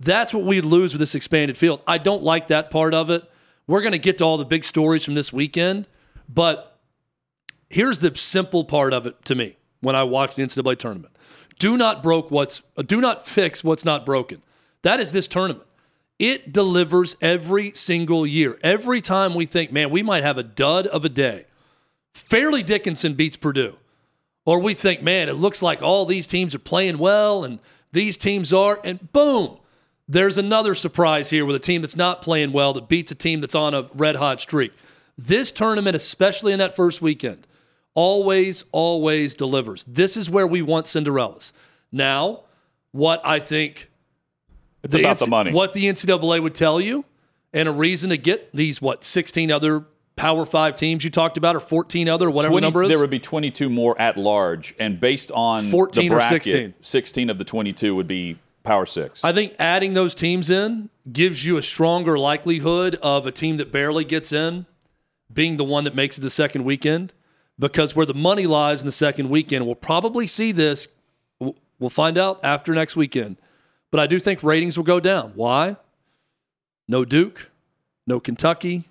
that's 0.00 0.34
what 0.34 0.44
we 0.44 0.60
lose 0.60 0.92
with 0.92 1.00
this 1.00 1.14
expanded 1.14 1.56
field. 1.56 1.80
I 1.86 1.98
don't 1.98 2.22
like 2.22 2.48
that 2.48 2.70
part 2.70 2.94
of 2.94 3.10
it. 3.10 3.24
We're 3.66 3.80
going 3.80 3.92
to 3.92 3.98
get 3.98 4.18
to 4.18 4.24
all 4.24 4.38
the 4.38 4.44
big 4.44 4.64
stories 4.64 5.04
from 5.04 5.14
this 5.14 5.32
weekend, 5.32 5.86
but 6.28 6.78
here's 7.70 7.98
the 8.00 8.14
simple 8.14 8.64
part 8.64 8.92
of 8.92 9.06
it 9.06 9.24
to 9.26 9.34
me 9.34 9.56
when 9.80 9.96
I 9.96 10.02
watch 10.02 10.36
the 10.36 10.42
NCAA 10.42 10.78
tournament. 10.78 11.16
Do 11.58 11.76
not 11.76 12.02
broke 12.02 12.30
what's 12.30 12.62
do 12.86 13.00
not 13.00 13.26
fix 13.26 13.62
what's 13.62 13.84
not 13.84 14.04
broken. 14.04 14.42
That 14.82 14.98
is 15.00 15.12
this 15.12 15.28
tournament. 15.28 15.66
It 16.18 16.52
delivers 16.52 17.16
every 17.20 17.72
single 17.74 18.26
year. 18.26 18.58
Every 18.62 19.00
time 19.00 19.34
we 19.34 19.46
think, 19.46 19.72
man, 19.72 19.90
we 19.90 20.02
might 20.02 20.22
have 20.22 20.38
a 20.38 20.42
dud 20.42 20.86
of 20.86 21.04
a 21.04 21.08
day. 21.08 21.46
Fairleigh 22.14 22.62
Dickinson 22.62 23.14
beats 23.14 23.36
Purdue. 23.36 23.76
Or 24.44 24.58
we 24.58 24.74
think, 24.74 25.02
man, 25.02 25.28
it 25.28 25.34
looks 25.34 25.62
like 25.62 25.82
all 25.82 26.04
these 26.04 26.26
teams 26.26 26.54
are 26.54 26.60
playing 26.60 26.98
well 26.98 27.44
and 27.44 27.60
these 27.92 28.16
teams 28.16 28.52
are, 28.52 28.80
and 28.82 29.12
boom, 29.12 29.58
there's 30.08 30.38
another 30.38 30.74
surprise 30.74 31.30
here 31.30 31.46
with 31.46 31.56
a 31.56 31.60
team 31.60 31.80
that's 31.82 31.96
not 31.96 32.22
playing 32.22 32.52
well 32.52 32.72
that 32.74 32.88
beats 32.88 33.10
a 33.12 33.14
team 33.14 33.40
that's 33.40 33.54
on 33.54 33.74
a 33.74 33.88
red 33.94 34.16
hot 34.16 34.40
streak. 34.40 34.72
This 35.16 35.52
tournament, 35.52 35.94
especially 35.94 36.52
in 36.52 36.58
that 36.58 36.74
first 36.74 37.00
weekend, 37.00 37.46
always, 37.94 38.64
always 38.72 39.34
delivers. 39.34 39.84
This 39.84 40.16
is 40.16 40.30
where 40.30 40.46
we 40.46 40.62
want 40.62 40.86
Cinderellas. 40.86 41.52
Now, 41.90 42.40
what 42.92 43.20
I 43.24 43.38
think 43.38 43.90
It's 44.82 44.94
about 44.94 45.18
the 45.18 45.26
money. 45.26 45.52
What 45.52 45.72
the 45.72 45.84
NCAA 45.84 46.42
would 46.42 46.54
tell 46.54 46.80
you, 46.80 47.04
and 47.52 47.68
a 47.68 47.72
reason 47.72 48.10
to 48.10 48.16
get 48.16 48.54
these 48.54 48.80
what 48.80 49.04
16 49.04 49.50
other 49.50 49.84
Power 50.16 50.44
Five 50.44 50.74
teams 50.74 51.04
you 51.04 51.10
talked 51.10 51.36
about, 51.36 51.56
or 51.56 51.60
14 51.60 52.08
other, 52.08 52.30
whatever 52.30 52.52
20 52.52 52.66
number 52.66 52.82
is. 52.82 52.90
There 52.90 52.98
would 52.98 53.10
be 53.10 53.18
22 53.18 53.70
more 53.70 53.98
at 54.00 54.16
large, 54.18 54.74
and 54.78 55.00
based 55.00 55.30
on 55.32 55.64
14 55.64 56.10
the 56.10 56.16
or 56.16 56.20
16. 56.20 56.74
16 56.80 57.30
of 57.30 57.38
the 57.38 57.44
22 57.44 57.94
would 57.94 58.06
be 58.06 58.38
Power 58.62 58.86
Six. 58.86 59.22
I 59.24 59.32
think 59.32 59.54
adding 59.58 59.94
those 59.94 60.14
teams 60.14 60.50
in 60.50 60.88
gives 61.10 61.44
you 61.44 61.56
a 61.56 61.62
stronger 61.62 62.18
likelihood 62.18 62.96
of 63.02 63.26
a 63.26 63.32
team 63.32 63.56
that 63.56 63.72
barely 63.72 64.04
gets 64.04 64.32
in 64.32 64.66
being 65.32 65.56
the 65.56 65.64
one 65.64 65.84
that 65.84 65.94
makes 65.94 66.18
it 66.18 66.20
the 66.20 66.30
second 66.30 66.64
weekend. 66.64 67.12
Because 67.58 67.94
where 67.94 68.06
the 68.06 68.14
money 68.14 68.46
lies 68.46 68.80
in 68.80 68.86
the 68.86 68.92
second 68.92 69.28
weekend, 69.28 69.66
we'll 69.66 69.74
probably 69.74 70.26
see 70.26 70.52
this. 70.52 70.88
We'll 71.38 71.90
find 71.90 72.16
out 72.16 72.40
after 72.42 72.72
next 72.74 72.96
weekend. 72.96 73.36
But 73.90 74.00
I 74.00 74.06
do 74.06 74.18
think 74.18 74.42
ratings 74.42 74.76
will 74.76 74.84
go 74.84 75.00
down. 75.00 75.32
Why? 75.34 75.76
No 76.88 77.04
Duke, 77.04 77.50
no 78.06 78.20
Kentucky, 78.20 78.84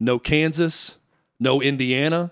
no 0.00 0.18
Kansas, 0.18 0.96
no 1.38 1.60
Indiana. 1.60 2.30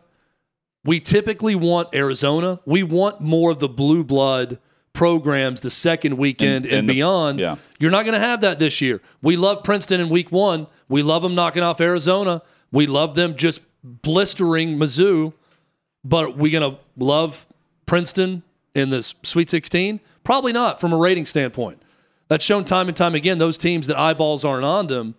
We 0.84 1.00
typically 1.00 1.54
want 1.54 1.94
Arizona. 1.94 2.60
We 2.64 2.82
want 2.82 3.20
more 3.20 3.50
of 3.50 3.58
the 3.58 3.68
blue 3.68 4.02
blood 4.04 4.58
programs 4.96 5.60
the 5.60 5.70
second 5.70 6.16
weekend 6.16 6.64
and, 6.64 6.66
And- 6.66 6.74
and 6.80 6.88
the- 6.88 6.94
beyond. 6.94 7.38
yeah. 7.38 7.56
You're 7.78 7.90
not 7.90 8.04
going 8.06 8.14
to 8.14 8.26
have 8.26 8.40
that 8.40 8.58
this 8.58 8.80
year. 8.80 9.00
We 9.20 9.36
love 9.36 9.62
Princeton 9.62 10.00
in 10.00 10.08
week 10.08 10.32
one. 10.32 10.66
We 10.88 11.02
love 11.02 11.22
them 11.22 11.34
knocking 11.34 11.62
off 11.62 11.80
Arizona. 11.80 12.40
We 12.72 12.86
love 12.86 13.14
them 13.14 13.36
just 13.36 13.60
blistering 13.84 14.78
Mizzou. 14.78 15.34
But 16.04 16.36
we 16.38 16.50
going 16.50 16.72
to 16.72 16.78
love 16.96 17.46
Princeton 17.84 18.42
in 18.74 18.90
this 18.90 19.14
Sweet 19.22 19.50
16? 19.50 20.00
Probably 20.24 20.52
not 20.52 20.80
from 20.80 20.92
a 20.92 20.96
rating 20.96 21.26
standpoint. 21.26 21.82
That's 22.28 22.44
shown 22.44 22.64
time 22.64 22.88
and 22.88 22.96
time 22.96 23.14
again, 23.14 23.38
those 23.38 23.58
teams 23.58 23.86
that 23.88 23.98
eyeballs 23.98 24.44
aren't 24.44 24.64
on 24.64 24.86
them. 24.86 25.14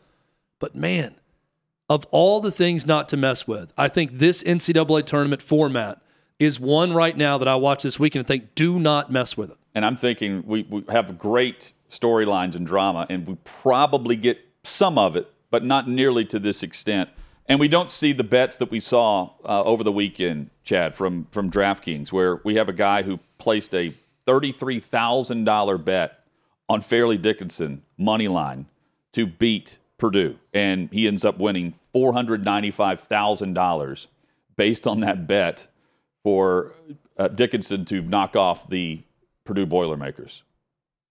But 0.59 0.75
man, 0.75 1.13
of 1.89 2.05
all 2.11 2.41
the 2.41 2.51
things 2.51 2.85
not 2.85 3.07
to 3.09 3.17
mess 3.17 3.47
with, 3.47 3.71
I 3.77 3.87
think 3.89 4.17
this 4.17 4.41
NCAA 4.43 5.05
tournament 5.05 5.41
format 5.41 6.01
is 6.39 6.59
one 6.59 6.93
right 6.93 7.15
now 7.17 7.37
that 7.37 7.47
I 7.47 7.55
watch 7.55 7.83
this 7.83 7.99
weekend 7.99 8.21
and 8.21 8.27
think, 8.27 8.55
do 8.55 8.79
not 8.79 9.11
mess 9.11 9.35
with 9.37 9.51
it. 9.51 9.57
And 9.77 9.85
I'm 9.85 9.95
thinking 9.95 10.43
we, 10.47 10.63
we 10.63 10.83
have 10.89 11.19
great 11.19 11.71
storylines 11.91 12.55
and 12.55 12.65
drama, 12.65 13.05
and 13.11 13.27
we 13.27 13.37
probably 13.43 14.15
get 14.15 14.39
some 14.63 14.97
of 14.97 15.15
it, 15.15 15.31
but 15.51 15.63
not 15.63 15.87
nearly 15.87 16.25
to 16.25 16.39
this 16.39 16.63
extent. 16.63 17.11
And 17.45 17.59
we 17.59 17.67
don't 17.67 17.91
see 17.91 18.11
the 18.11 18.23
bets 18.23 18.57
that 18.57 18.71
we 18.71 18.79
saw 18.79 19.29
uh, 19.45 19.61
over 19.61 19.83
the 19.83 19.91
weekend, 19.91 20.49
Chad, 20.63 20.95
from 20.95 21.27
from 21.29 21.51
DraftKings, 21.51 22.11
where 22.11 22.41
we 22.43 22.55
have 22.55 22.69
a 22.69 22.73
guy 22.73 23.03
who 23.03 23.19
placed 23.37 23.75
a 23.75 23.93
thirty-three 24.25 24.79
thousand 24.79 25.43
dollar 25.43 25.77
bet 25.77 26.23
on 26.67 26.81
Fairleigh 26.81 27.19
Dickinson 27.19 27.83
money 27.99 28.27
line 28.27 28.65
to 29.13 29.27
beat 29.27 29.77
Purdue, 29.99 30.37
and 30.55 30.89
he 30.91 31.07
ends 31.07 31.23
up 31.23 31.37
winning 31.37 31.75
four 31.93 32.13
hundred 32.13 32.43
ninety-five 32.43 33.01
thousand 33.01 33.53
dollars 33.53 34.07
based 34.55 34.87
on 34.87 35.01
that 35.01 35.27
bet 35.27 35.67
for 36.23 36.73
uh, 37.19 37.27
Dickinson 37.27 37.85
to 37.85 38.01
knock 38.01 38.35
off 38.35 38.67
the 38.69 39.03
Purdue 39.47 39.65
Boilermakers. 39.65 40.43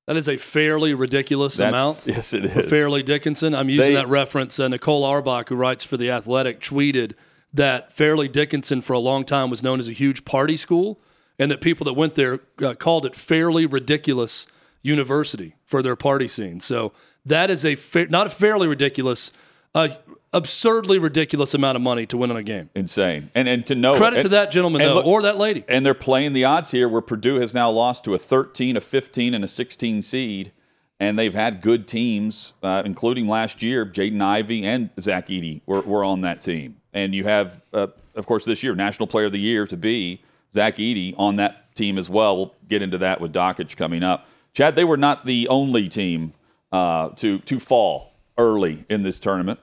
That 0.06 0.16
is 0.16 0.28
a 0.28 0.36
fairly 0.36 0.94
ridiculous 0.94 1.56
That's, 1.56 1.70
amount. 1.70 2.04
Yes, 2.06 2.32
it 2.32 2.44
is. 2.44 2.70
Fairleigh 2.70 3.02
Dickinson. 3.02 3.54
I'm 3.54 3.68
using 3.68 3.94
They- 3.94 4.00
that 4.00 4.08
reference. 4.08 4.60
Uh, 4.60 4.68
Nicole 4.68 5.04
Auerbach, 5.04 5.48
who 5.48 5.56
writes 5.56 5.82
for 5.82 5.96
The 5.96 6.10
Athletic, 6.10 6.60
tweeted 6.60 7.14
that 7.52 7.92
Fairleigh 7.92 8.28
Dickinson 8.28 8.82
for 8.82 8.92
a 8.92 8.98
long 9.00 9.24
time 9.24 9.50
was 9.50 9.62
known 9.64 9.80
as 9.80 9.88
a 9.88 9.92
huge 9.92 10.24
party 10.24 10.56
school 10.56 11.00
and 11.38 11.50
that 11.50 11.60
people 11.60 11.84
that 11.86 11.94
went 11.94 12.14
there 12.14 12.40
uh, 12.62 12.74
called 12.74 13.04
it 13.04 13.16
fairly 13.16 13.66
ridiculous 13.66 14.46
university 14.82 15.56
for 15.64 15.82
their 15.82 15.96
party 15.96 16.28
scene. 16.28 16.60
So 16.60 16.92
that 17.24 17.50
is 17.50 17.64
a 17.64 17.74
fa- 17.74 18.06
not 18.08 18.26
a 18.26 18.30
fairly 18.30 18.68
ridiculous, 18.68 19.32
a 19.76 19.98
absurdly 20.32 20.98
ridiculous 20.98 21.54
amount 21.54 21.76
of 21.76 21.82
money 21.82 22.04
to 22.06 22.16
win 22.16 22.30
on 22.30 22.36
a 22.36 22.42
game. 22.42 22.68
Insane. 22.74 23.30
And 23.34 23.48
and 23.48 23.66
to 23.68 23.74
know 23.74 23.96
Credit 23.96 24.22
to 24.22 24.28
that 24.30 24.50
gentleman, 24.50 24.82
though, 24.82 24.94
look- 24.96 25.06
or 25.06 25.22
that 25.22 25.38
lady. 25.38 25.64
And 25.68 25.84
they're 25.86 25.94
playing 25.94 26.32
the 26.32 26.44
odds 26.44 26.70
here 26.70 26.88
where 26.88 27.00
Purdue 27.00 27.36
has 27.36 27.54
now 27.54 27.70
lost 27.70 28.04
to 28.04 28.14
a 28.14 28.18
13, 28.18 28.76
a 28.76 28.80
15, 28.80 29.34
and 29.34 29.44
a 29.44 29.48
16 29.48 30.02
seed. 30.02 30.52
And 30.98 31.18
they've 31.18 31.34
had 31.34 31.60
good 31.60 31.86
teams, 31.86 32.54
uh, 32.62 32.82
including 32.84 33.28
last 33.28 33.62
year, 33.62 33.84
Jaden 33.84 34.22
Ivey 34.22 34.64
and 34.64 34.88
Zach 35.00 35.28
Edey 35.28 35.60
were, 35.66 35.82
were 35.82 36.02
on 36.02 36.22
that 36.22 36.40
team. 36.40 36.76
And 36.94 37.14
you 37.14 37.24
have, 37.24 37.60
uh, 37.74 37.88
of 38.14 38.24
course, 38.24 38.46
this 38.46 38.62
year, 38.62 38.74
National 38.74 39.06
Player 39.06 39.26
of 39.26 39.32
the 39.32 39.38
Year 39.38 39.66
to 39.66 39.76
be 39.76 40.22
Zach 40.54 40.76
Edey 40.76 41.14
on 41.18 41.36
that 41.36 41.74
team 41.74 41.98
as 41.98 42.08
well. 42.08 42.36
We'll 42.36 42.54
get 42.66 42.80
into 42.80 42.96
that 42.98 43.20
with 43.20 43.34
Dakich 43.34 43.76
coming 43.76 44.02
up. 44.02 44.26
Chad, 44.54 44.74
they 44.74 44.84
were 44.84 44.96
not 44.96 45.26
the 45.26 45.48
only 45.48 45.86
team 45.90 46.32
uh, 46.72 47.10
to, 47.10 47.40
to 47.40 47.60
fall 47.60 48.12
early 48.38 48.86
in 48.88 49.02
this 49.02 49.20
tournament. 49.20 49.60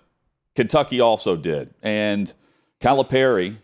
Kentucky 0.55 0.99
also 0.99 1.35
did. 1.35 1.73
And 1.81 2.33
Calipari 2.81 3.57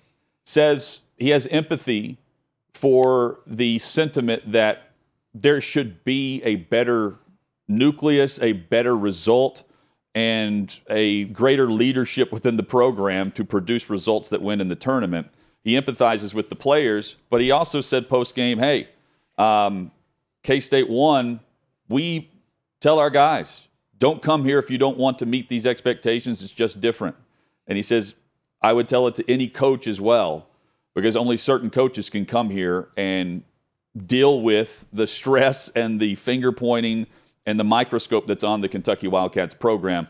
says 0.45 1.01
he 1.17 1.29
has 1.29 1.47
empathy 1.47 2.17
for 2.73 3.39
the 3.45 3.77
sentiment 3.79 4.51
that 4.51 4.91
there 5.33 5.61
should 5.61 6.03
be 6.03 6.41
a 6.43 6.55
better 6.55 7.15
nucleus, 7.67 8.39
a 8.41 8.53
better 8.53 8.95
result, 8.95 9.63
and 10.15 10.79
a 10.89 11.25
greater 11.25 11.71
leadership 11.71 12.31
within 12.31 12.57
the 12.57 12.63
program 12.63 13.31
to 13.31 13.45
produce 13.45 13.89
results 13.89 14.29
that 14.29 14.41
win 14.41 14.59
in 14.59 14.67
the 14.67 14.75
tournament. 14.75 15.27
He 15.63 15.79
empathizes 15.79 16.33
with 16.33 16.49
the 16.49 16.55
players, 16.55 17.15
but 17.29 17.41
he 17.41 17.51
also 17.51 17.81
said 17.81 18.09
post 18.09 18.33
game, 18.33 18.57
hey, 18.57 18.89
um, 19.37 19.91
K 20.43 20.59
State 20.59 20.89
won. 20.89 21.41
We 21.87 22.31
tell 22.81 22.97
our 22.97 23.09
guys, 23.09 23.67
don't 23.99 24.21
come 24.21 24.45
here 24.45 24.59
if 24.59 24.71
you 24.71 24.77
don't 24.77 24.97
want 24.97 25.19
to 25.19 25.25
meet 25.25 25.49
these 25.49 25.67
expectations. 25.67 26.41
It's 26.41 26.53
just 26.53 26.81
different. 26.81 27.15
And 27.67 27.75
he 27.75 27.81
says, 27.83 28.15
I 28.61 28.73
would 28.73 28.87
tell 28.87 29.07
it 29.07 29.15
to 29.15 29.31
any 29.31 29.47
coach 29.47 29.87
as 29.87 30.01
well, 30.01 30.47
because 30.95 31.15
only 31.15 31.37
certain 31.37 31.69
coaches 31.69 32.09
can 32.09 32.25
come 32.25 32.49
here 32.49 32.89
and 32.97 33.43
deal 34.05 34.41
with 34.41 34.85
the 34.91 35.07
stress 35.07 35.69
and 35.69 35.99
the 35.99 36.15
finger 36.15 36.51
pointing 36.51 37.07
and 37.45 37.59
the 37.59 37.63
microscope 37.63 38.27
that's 38.27 38.43
on 38.43 38.61
the 38.61 38.69
Kentucky 38.69 39.07
Wildcats 39.07 39.53
program. 39.53 40.07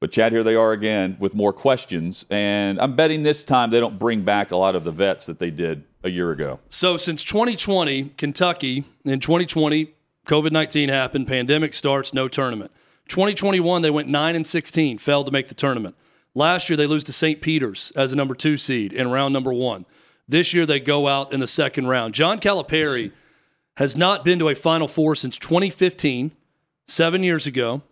But 0.00 0.10
Chad, 0.10 0.32
here 0.32 0.42
they 0.42 0.56
are 0.56 0.72
again 0.72 1.16
with 1.20 1.32
more 1.32 1.52
questions, 1.52 2.26
and 2.28 2.80
I'm 2.80 2.96
betting 2.96 3.22
this 3.22 3.44
time 3.44 3.70
they 3.70 3.78
don't 3.78 4.00
bring 4.00 4.22
back 4.22 4.50
a 4.50 4.56
lot 4.56 4.74
of 4.74 4.82
the 4.82 4.90
vets 4.90 5.26
that 5.26 5.38
they 5.38 5.50
did 5.50 5.84
a 6.02 6.10
year 6.10 6.32
ago. 6.32 6.58
So 6.70 6.96
since 6.96 7.22
2020, 7.22 8.10
Kentucky 8.16 8.84
in 9.04 9.20
2020, 9.20 9.94
COVID 10.26 10.50
19 10.50 10.88
happened, 10.88 11.28
pandemic 11.28 11.72
starts, 11.72 12.12
no 12.12 12.26
tournament. 12.26 12.72
2021, 13.08 13.82
they 13.82 13.90
went 13.90 14.08
9 14.08 14.36
and 14.36 14.46
16, 14.46 14.98
failed 14.98 15.26
to 15.26 15.32
make 15.32 15.48
the 15.48 15.54
tournament. 15.54 15.94
Last 16.34 16.70
year, 16.70 16.76
they 16.76 16.86
lose 16.86 17.04
to 17.04 17.12
St. 17.12 17.40
Peter's 17.42 17.92
as 17.94 18.12
a 18.12 18.16
number 18.16 18.34
two 18.34 18.56
seed 18.56 18.92
in 18.92 19.10
round 19.10 19.32
number 19.32 19.52
one. 19.52 19.84
This 20.26 20.54
year, 20.54 20.64
they 20.64 20.80
go 20.80 21.08
out 21.08 21.32
in 21.32 21.40
the 21.40 21.46
second 21.46 21.88
round. 21.88 22.14
John 22.14 22.40
Calipari 22.40 23.12
has 23.76 23.96
not 23.96 24.24
been 24.24 24.38
to 24.38 24.48
a 24.48 24.54
Final 24.54 24.88
Four 24.88 25.14
since 25.14 25.38
2015, 25.38 26.32
seven 26.86 27.22
years 27.22 27.46
ago. 27.46 27.82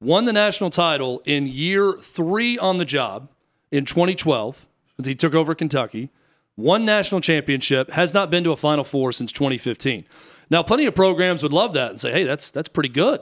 Won 0.00 0.24
the 0.24 0.32
national 0.32 0.70
title 0.70 1.22
in 1.24 1.46
year 1.46 1.94
three 2.00 2.58
on 2.58 2.78
the 2.78 2.84
job 2.84 3.28
in 3.70 3.84
2012 3.84 4.66
when 4.96 5.04
he 5.04 5.14
took 5.14 5.34
over 5.34 5.54
Kentucky 5.54 6.10
one 6.58 6.84
national 6.84 7.20
championship, 7.20 7.92
has 7.92 8.12
not 8.12 8.32
been 8.32 8.42
to 8.42 8.50
a 8.50 8.56
Final 8.56 8.82
Four 8.82 9.12
since 9.12 9.30
2015. 9.30 10.04
Now, 10.50 10.64
plenty 10.64 10.86
of 10.86 10.94
programs 10.94 11.44
would 11.44 11.52
love 11.52 11.72
that 11.74 11.90
and 11.90 12.00
say, 12.00 12.10
"Hey, 12.10 12.24
that's 12.24 12.50
that's 12.50 12.68
pretty 12.68 12.88
good." 12.88 13.20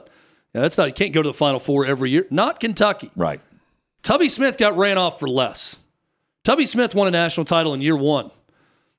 Yeah, 0.57 0.61
that's 0.61 0.75
not 0.79 0.87
you 0.87 0.93
can't 0.93 1.13
go 1.13 1.21
to 1.21 1.29
the 1.29 1.35
Final 1.35 1.59
Four 1.59 1.85
every 1.85 2.09
year. 2.09 2.25
Not 2.31 2.59
Kentucky. 2.59 3.11
Right. 3.15 3.39
Tubby 4.01 4.27
Smith 4.27 4.57
got 4.57 4.75
ran 4.75 4.97
off 4.97 5.19
for 5.19 5.29
less. 5.29 5.75
Tubby 6.43 6.65
Smith 6.65 6.95
won 6.95 7.07
a 7.07 7.11
national 7.11 7.45
title 7.45 7.75
in 7.75 7.81
year 7.81 7.95
one, 7.95 8.31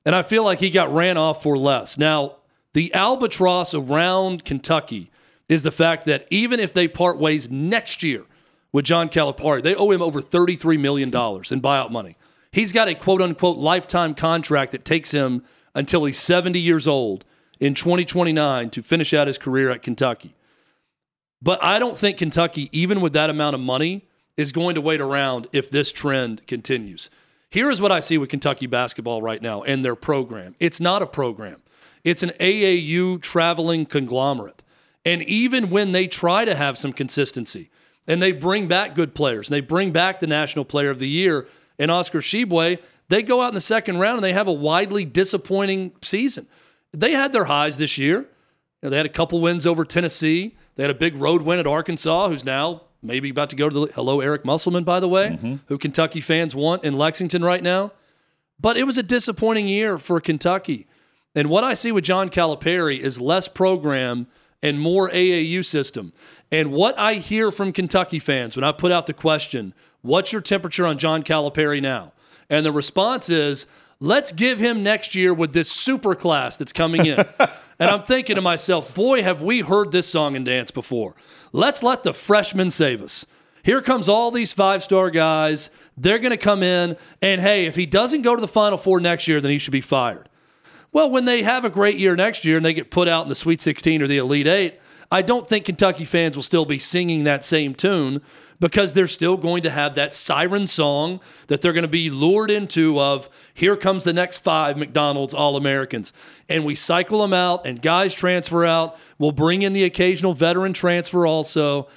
and 0.05 0.15
I 0.15 0.21
feel 0.21 0.45
like 0.45 0.59
he 0.59 0.69
got 0.69 0.93
ran 0.93 1.17
off 1.17 1.43
for 1.43 1.57
less. 1.57 1.97
Now, 1.97 2.37
the 2.71 2.93
albatross 2.93 3.73
around 3.73 4.45
Kentucky 4.45 5.11
is 5.49 5.63
the 5.63 5.71
fact 5.71 6.05
that 6.05 6.27
even 6.29 6.61
if 6.61 6.71
they 6.71 6.87
part 6.87 7.17
ways 7.17 7.49
next 7.49 8.03
year 8.03 8.23
with 8.71 8.85
John 8.85 9.09
Calipari, 9.09 9.61
they 9.61 9.75
owe 9.75 9.91
him 9.91 10.01
over 10.01 10.21
$33 10.21 10.79
million 10.79 11.09
in 11.09 11.13
buyout 11.61 11.91
money. 11.91 12.15
He's 12.53 12.71
got 12.71 12.87
a 12.87 12.95
quote 12.95 13.21
unquote 13.21 13.57
lifetime 13.57 14.15
contract 14.15 14.71
that 14.71 14.85
takes 14.85 15.11
him 15.11 15.43
until 15.75 16.05
he's 16.05 16.19
70 16.19 16.57
years 16.57 16.87
old 16.87 17.25
in 17.59 17.73
2029 17.73 18.69
to 18.69 18.81
finish 18.81 19.13
out 19.13 19.27
his 19.27 19.37
career 19.37 19.69
at 19.71 19.81
Kentucky. 19.81 20.35
But 21.41 21.63
I 21.63 21.79
don't 21.79 21.97
think 21.97 22.17
Kentucky, 22.17 22.69
even 22.71 23.01
with 23.01 23.13
that 23.13 23.29
amount 23.29 23.55
of 23.55 23.61
money, 23.61 24.05
is 24.35 24.51
going 24.51 24.75
to 24.75 24.81
wait 24.81 25.01
around 25.01 25.47
if 25.51 25.69
this 25.69 25.91
trend 25.91 26.45
continues. 26.47 27.09
Here 27.49 27.69
is 27.69 27.81
what 27.81 27.91
I 27.91 27.99
see 27.99 28.17
with 28.17 28.29
Kentucky 28.29 28.67
basketball 28.67 29.21
right 29.21 29.41
now 29.41 29.63
and 29.63 29.83
their 29.83 29.95
program 29.95 30.55
it's 30.59 30.79
not 30.79 31.01
a 31.01 31.07
program, 31.07 31.61
it's 32.03 32.23
an 32.23 32.31
AAU 32.39 33.21
traveling 33.21 33.85
conglomerate. 33.85 34.63
And 35.05 35.23
even 35.23 35.69
when 35.69 35.93
they 35.93 36.07
try 36.07 36.45
to 36.45 36.55
have 36.55 36.77
some 36.77 36.93
consistency 36.93 37.69
and 38.05 38.21
they 38.21 38.31
bring 38.31 38.67
back 38.67 38.95
good 38.95 39.15
players 39.15 39.49
and 39.49 39.55
they 39.55 39.61
bring 39.61 39.91
back 39.91 40.19
the 40.19 40.27
National 40.27 40.65
Player 40.65 40.89
of 40.89 40.99
the 40.99 41.07
Year 41.07 41.47
and 41.79 41.89
Oscar 41.89 42.19
Tshiebwe, 42.19 42.79
they 43.07 43.23
go 43.23 43.41
out 43.41 43.47
in 43.47 43.55
the 43.55 43.61
second 43.61 43.97
round 43.97 44.17
and 44.17 44.23
they 44.23 44.33
have 44.33 44.47
a 44.47 44.53
widely 44.53 45.05
disappointing 45.05 45.93
season. 46.03 46.47
They 46.91 47.11
had 47.13 47.33
their 47.33 47.45
highs 47.45 47.77
this 47.77 47.97
year. 47.97 48.25
You 48.81 48.87
know, 48.87 48.89
they 48.91 48.97
had 48.97 49.05
a 49.05 49.09
couple 49.09 49.41
wins 49.41 49.67
over 49.67 49.83
Tennessee. 49.83 50.55
They 50.75 50.83
had 50.83 50.91
a 50.91 50.95
big 50.95 51.15
road 51.15 51.41
win 51.41 51.59
at 51.59 51.67
Arkansas, 51.67 52.29
who's 52.29 52.45
now 52.45 52.83
maybe 53.01 53.29
about 53.29 53.49
to 53.49 53.55
go 53.55 53.69
to 53.69 53.73
the 53.87 53.93
hello 53.93 54.21
Eric 54.21 54.45
Musselman, 54.45 54.83
by 54.83 54.99
the 54.99 55.07
way, 55.07 55.29
mm-hmm. 55.29 55.55
who 55.67 55.77
Kentucky 55.77 56.21
fans 56.21 56.55
want 56.55 56.83
in 56.83 56.97
Lexington 56.97 57.43
right 57.43 57.63
now. 57.63 57.91
But 58.59 58.77
it 58.77 58.83
was 58.83 58.97
a 58.97 59.03
disappointing 59.03 59.67
year 59.67 59.97
for 59.97 60.19
Kentucky. 60.19 60.87
And 61.35 61.49
what 61.49 61.63
I 61.63 61.73
see 61.73 61.91
with 61.91 62.03
John 62.03 62.29
Calipari 62.29 62.99
is 62.99 63.21
less 63.21 63.47
program 63.47 64.27
and 64.61 64.79
more 64.79 65.09
AAU 65.09 65.63
system. 65.63 66.11
And 66.51 66.71
what 66.71 66.97
I 66.97 67.15
hear 67.15 67.51
from 67.51 67.71
Kentucky 67.71 68.19
fans 68.19 68.57
when 68.57 68.63
I 68.63 68.71
put 68.71 68.91
out 68.91 69.05
the 69.05 69.13
question, 69.13 69.73
what's 70.01 70.33
your 70.33 70.41
temperature 70.41 70.85
on 70.85 70.97
John 70.97 71.23
Calipari 71.23 71.81
now? 71.81 72.13
And 72.49 72.65
the 72.65 72.71
response 72.71 73.29
is, 73.29 73.67
let's 73.99 74.31
give 74.31 74.59
him 74.59 74.83
next 74.83 75.15
year 75.15 75.33
with 75.33 75.53
this 75.53 75.71
super 75.71 76.15
class 76.15 76.57
that's 76.57 76.73
coming 76.73 77.05
in. 77.05 77.23
and 77.79 77.89
I'm 77.89 78.03
thinking 78.03 78.35
to 78.35 78.41
myself, 78.41 78.93
boy, 78.93 79.23
have 79.23 79.41
we 79.41 79.61
heard 79.61 79.91
this 79.91 80.07
song 80.07 80.35
and 80.35 80.45
dance 80.45 80.69
before. 80.69 81.15
Let's 81.53 81.81
let 81.81 82.03
the 82.03 82.13
freshmen 82.13 82.71
save 82.71 83.01
us. 83.01 83.25
Here 83.63 83.81
comes 83.81 84.09
all 84.09 84.31
these 84.31 84.53
five 84.53 84.83
star 84.83 85.09
guys. 85.09 85.69
They're 85.97 86.19
going 86.19 86.31
to 86.31 86.37
come 86.37 86.63
in, 86.63 86.97
and 87.21 87.41
hey, 87.41 87.65
if 87.65 87.75
he 87.75 87.85
doesn't 87.85 88.21
go 88.21 88.35
to 88.35 88.41
the 88.41 88.47
Final 88.47 88.77
Four 88.77 88.99
next 88.99 89.27
year, 89.27 89.41
then 89.41 89.51
he 89.51 89.57
should 89.57 89.71
be 89.71 89.81
fired. 89.81 90.29
Well, 90.91 91.09
when 91.09 91.25
they 91.25 91.43
have 91.43 91.65
a 91.65 91.69
great 91.69 91.97
year 91.97 92.15
next 92.15 92.45
year 92.45 92.57
and 92.57 92.65
they 92.65 92.73
get 92.73 92.89
put 92.89 93.07
out 93.07 93.23
in 93.23 93.29
the 93.29 93.35
Sweet 93.35 93.61
16 93.61 94.01
or 94.01 94.07
the 94.07 94.17
Elite 94.17 94.47
Eight, 94.47 94.79
I 95.11 95.21
don't 95.21 95.45
think 95.45 95.65
Kentucky 95.65 96.05
fans 96.05 96.35
will 96.35 96.43
still 96.43 96.65
be 96.65 96.79
singing 96.79 97.23
that 97.23 97.43
same 97.43 97.73
tune 97.73 98.21
because 98.59 98.93
they're 98.93 99.07
still 99.07 99.37
going 99.37 99.63
to 99.63 99.69
have 99.69 99.95
that 99.95 100.13
siren 100.13 100.67
song 100.67 101.19
that 101.47 101.61
they're 101.61 101.73
going 101.73 101.83
to 101.83 101.87
be 101.87 102.09
lured 102.09 102.51
into 102.51 102.99
of 102.99 103.29
here 103.53 103.77
comes 103.77 104.03
the 104.03 104.13
next 104.13 104.37
five 104.37 104.77
McDonald's 104.77 105.33
All-Americans. 105.33 106.11
And 106.49 106.65
we 106.65 106.75
cycle 106.75 107.21
them 107.21 107.33
out 107.33 107.65
and 107.65 107.81
guys 107.81 108.13
transfer 108.13 108.65
out. 108.65 108.97
We'll 109.17 109.31
bring 109.31 109.61
in 109.61 109.73
the 109.73 109.83
occasional 109.83 110.33
veteran 110.33 110.73
transfer 110.73 111.25
also. 111.25 111.87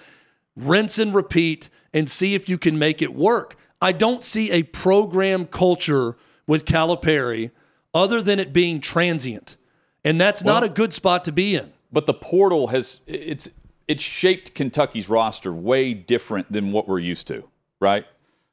Rinse 0.54 0.98
and 0.98 1.14
repeat 1.14 1.68
and 1.92 2.08
see 2.10 2.34
if 2.34 2.48
you 2.48 2.58
can 2.58 2.78
make 2.78 3.02
it 3.02 3.14
work. 3.14 3.56
I 3.80 3.92
don't 3.92 4.24
see 4.24 4.50
a 4.52 4.62
program 4.62 5.46
culture 5.46 6.16
with 6.46 6.64
Calipari 6.64 7.50
other 7.92 8.22
than 8.22 8.38
it 8.38 8.52
being 8.52 8.80
transient. 8.80 9.56
And 10.04 10.20
that's 10.20 10.44
well, 10.44 10.54
not 10.54 10.64
a 10.64 10.68
good 10.68 10.92
spot 10.92 11.24
to 11.24 11.32
be 11.32 11.56
in. 11.56 11.72
But 11.90 12.06
the 12.06 12.14
portal 12.14 12.68
has 12.68 13.00
it's 13.06 13.50
it's 13.92 14.02
shaped 14.02 14.54
Kentucky's 14.54 15.10
roster 15.10 15.52
way 15.52 15.92
different 15.92 16.50
than 16.50 16.72
what 16.72 16.88
we're 16.88 16.98
used 16.98 17.26
to, 17.26 17.46
right? 17.78 18.06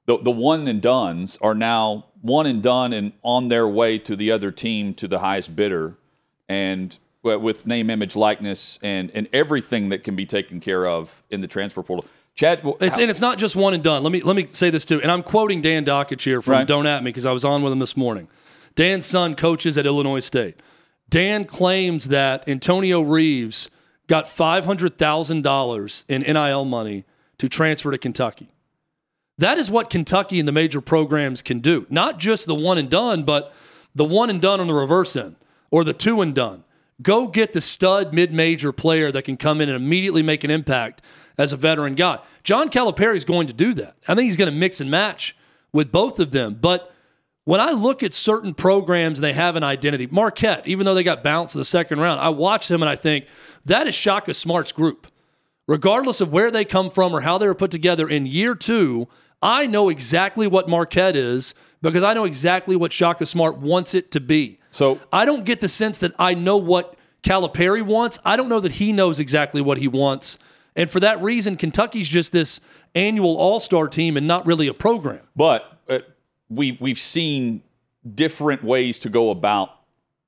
The 0.05 0.17
the 0.17 0.31
one 0.31 0.67
and 0.67 0.81
dones 0.81 1.37
are 1.41 1.55
now 1.55 2.07
one 2.21 2.45
and 2.45 2.61
done 2.61 2.91
and 2.91 3.13
on 3.23 3.47
their 3.47 3.65
way 3.65 3.97
to 3.99 4.17
the 4.17 4.33
other 4.33 4.51
team 4.51 4.93
to 4.95 5.07
the 5.07 5.19
highest 5.19 5.55
bidder 5.55 5.95
and 6.49 6.97
with 7.23 7.65
name 7.65 7.89
image 7.89 8.17
likeness 8.17 8.79
and 8.81 9.11
and 9.11 9.29
everything 9.31 9.87
that 9.89 10.03
can 10.03 10.17
be 10.17 10.25
taken 10.25 10.59
care 10.59 10.85
of 10.85 11.23
in 11.29 11.39
the 11.39 11.47
transfer 11.47 11.83
portal. 11.83 12.03
Chad, 12.35 12.59
it's, 12.81 12.97
how, 12.97 13.01
and 13.01 13.09
it's 13.09 13.21
not 13.21 13.37
just 13.37 13.55
one 13.55 13.73
and 13.73 13.81
done. 13.81 14.03
Let 14.03 14.11
me 14.11 14.19
let 14.19 14.35
me 14.35 14.45
say 14.51 14.69
this 14.69 14.83
too, 14.83 15.01
and 15.01 15.09
I'm 15.09 15.23
quoting 15.23 15.61
Dan 15.61 15.85
Dakich 15.85 16.21
here 16.21 16.41
from 16.41 16.51
right. 16.51 16.67
Don't 16.67 16.85
At 16.85 17.01
Me 17.01 17.11
because 17.11 17.25
I 17.25 17.31
was 17.31 17.45
on 17.45 17.63
with 17.63 17.71
him 17.71 17.79
this 17.79 17.95
morning. 17.95 18.27
Dan's 18.75 19.05
son 19.05 19.35
coaches 19.35 19.77
at 19.77 19.85
Illinois 19.85 20.19
State. 20.19 20.59
Dan 21.09 21.45
claims 21.45 22.09
that 22.09 22.45
Antonio 22.45 22.99
Reeves 22.99 23.69
got 24.09 24.25
$500,000 24.25 26.03
in 26.09 26.21
NIL 26.21 26.65
money 26.65 27.05
to 27.37 27.47
transfer 27.47 27.91
to 27.91 27.97
Kentucky. 27.97 28.49
That 29.37 29.57
is 29.57 29.71
what 29.71 29.89
Kentucky 29.89 30.39
and 30.39 30.47
the 30.47 30.51
major 30.51 30.81
programs 30.81 31.41
can 31.41 31.59
do. 31.59 31.87
Not 31.89 32.19
just 32.19 32.45
the 32.45 32.55
one 32.55 32.77
and 32.77 32.89
done, 32.89 33.23
but 33.23 33.53
the 33.95 34.03
one 34.03 34.29
and 34.29 34.41
done 34.41 34.59
on 34.59 34.67
the 34.67 34.73
reverse 34.73 35.15
end 35.15 35.37
or 35.71 35.85
the 35.85 35.93
two 35.93 36.19
and 36.19 36.35
done. 36.35 36.65
Go 37.01 37.27
get 37.27 37.53
the 37.53 37.61
stud 37.61 38.13
mid 38.13 38.33
major 38.33 38.73
player 38.73 39.11
that 39.13 39.23
can 39.23 39.37
come 39.37 39.61
in 39.61 39.69
and 39.69 39.77
immediately 39.77 40.21
make 40.21 40.43
an 40.43 40.51
impact 40.51 41.01
as 41.37 41.53
a 41.53 41.57
veteran 41.57 41.95
guy. 41.95 42.19
John 42.43 42.69
Calipari 42.69 43.15
is 43.15 43.23
going 43.23 43.47
to 43.47 43.53
do 43.53 43.73
that. 43.75 43.95
I 44.07 44.15
think 44.15 44.25
he's 44.25 44.35
going 44.35 44.51
to 44.51 44.57
mix 44.57 44.81
and 44.81 44.91
match 44.91 45.37
with 45.71 45.89
both 45.91 46.19
of 46.19 46.31
them. 46.31 46.57
But 46.59 46.93
when 47.49 47.59
I 47.59 47.71
look 47.71 48.03
at 48.03 48.13
certain 48.13 48.53
programs 48.53 49.17
and 49.17 49.23
they 49.23 49.33
have 49.33 49.55
an 49.55 49.63
identity, 49.63 50.05
Marquette, 50.05 50.67
even 50.67 50.85
though 50.85 50.93
they 50.93 51.01
got 51.01 51.23
bounced 51.23 51.55
in 51.55 51.59
the 51.59 51.65
second 51.65 51.99
round, 51.99 52.21
I 52.21 52.29
watch 52.29 52.67
them 52.67 52.83
and 52.83 52.89
I 52.89 52.95
think 52.95 53.25
that 53.65 53.87
is 53.87 53.95
Shaka 53.95 54.35
Smart's 54.35 54.71
group. 54.71 55.07
Regardless 55.65 56.21
of 56.21 56.31
where 56.31 56.51
they 56.51 56.63
come 56.63 56.91
from 56.91 57.11
or 57.11 57.21
how 57.21 57.39
they 57.39 57.47
were 57.47 57.55
put 57.55 57.71
together 57.71 58.07
in 58.07 58.27
year 58.27 58.53
two, 58.53 59.07
I 59.41 59.65
know 59.65 59.89
exactly 59.89 60.45
what 60.45 60.69
Marquette 60.69 61.15
is 61.15 61.55
because 61.81 62.03
I 62.03 62.13
know 62.13 62.25
exactly 62.25 62.75
what 62.75 62.93
Shaka 62.93 63.25
Smart 63.25 63.57
wants 63.57 63.95
it 63.95 64.11
to 64.11 64.19
be. 64.19 64.59
So 64.69 64.99
I 65.11 65.25
don't 65.25 65.43
get 65.43 65.59
the 65.59 65.69
sense 65.69 65.97
that 65.99 66.11
I 66.19 66.35
know 66.35 66.57
what 66.57 66.97
Calipari 67.23 67.81
wants. 67.81 68.19
I 68.23 68.35
don't 68.35 68.49
know 68.49 68.59
that 68.59 68.73
he 68.73 68.93
knows 68.93 69.19
exactly 69.19 69.63
what 69.63 69.79
he 69.79 69.87
wants. 69.87 70.37
And 70.75 70.91
for 70.91 70.99
that 70.99 71.19
reason, 71.23 71.57
Kentucky's 71.57 72.09
just 72.09 72.31
this 72.31 72.61
annual 72.93 73.37
all 73.37 73.59
star 73.59 73.87
team 73.87 74.17
and 74.17 74.27
not 74.27 74.45
really 74.45 74.67
a 74.67 74.73
program. 74.75 75.21
But 75.35 75.78
we 76.49 76.77
we've 76.79 76.99
seen 76.99 77.61
different 78.15 78.63
ways 78.63 78.99
to 78.99 79.09
go 79.09 79.29
about 79.29 79.71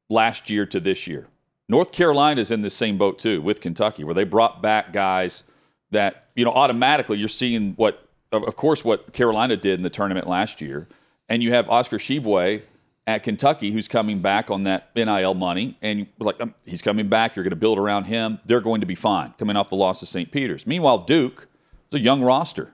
last 0.10 0.50
year 0.50 0.66
to 0.68 0.80
this 0.80 1.08
year. 1.08 1.28
North 1.68 1.92
Carolina's 1.92 2.52
in 2.52 2.62
the 2.62 2.70
same 2.70 2.98
boat 2.98 3.18
too 3.18 3.42
with 3.42 3.62
Kentucky, 3.62 4.04
where 4.04 4.14
they 4.14 4.24
brought 4.24 4.62
back 4.62 4.94
guys 4.94 5.44
that 5.92 6.28
you 6.36 6.46
know 6.46 6.52
automatically 6.52 7.18
you're 7.18 7.28
seeing 7.28 7.74
what, 7.74 8.08
of 8.32 8.56
course, 8.56 8.84
what 8.84 9.14
Carolina 9.14 9.56
did 9.56 9.80
in 9.80 9.84
the 9.84 9.90
tournament 9.90 10.28
last 10.28 10.62
year, 10.62 10.88
and 11.30 11.42
you 11.42 11.54
have 11.54 11.70
Oscar 11.70 11.98
Tshiebwe 11.98 12.64
at 13.08 13.24
Kentucky 13.24 13.72
who's 13.72 13.88
coming 13.88 14.20
back 14.22 14.52
on 14.52 14.64
that 14.64 14.90
NIL 14.96 15.34
money, 15.34 15.78
and 15.82 16.08
like 16.20 16.40
um, 16.42 16.54
he's 16.66 16.82
coming 16.82 17.08
back. 17.08 17.36
You're 17.36 17.44
going 17.44 17.52
to 17.52 17.56
build 17.56 17.80
around 17.80 18.06
him. 18.06 18.40
They're 18.46 18.62
going 18.62 18.82
to 18.82 18.88
be 18.88 18.96
fine 18.96 19.34
coming 19.40 19.56
off 19.56 19.70
the 19.70 19.76
loss 19.76 20.02
of 20.02 20.08
St. 20.08 20.32
Peter's. 20.32 20.68
Meanwhile, 20.68 21.00
Duke 21.00 21.48
is 21.90 21.96
a 21.96 22.00
young 22.00 22.22
roster 22.22 22.74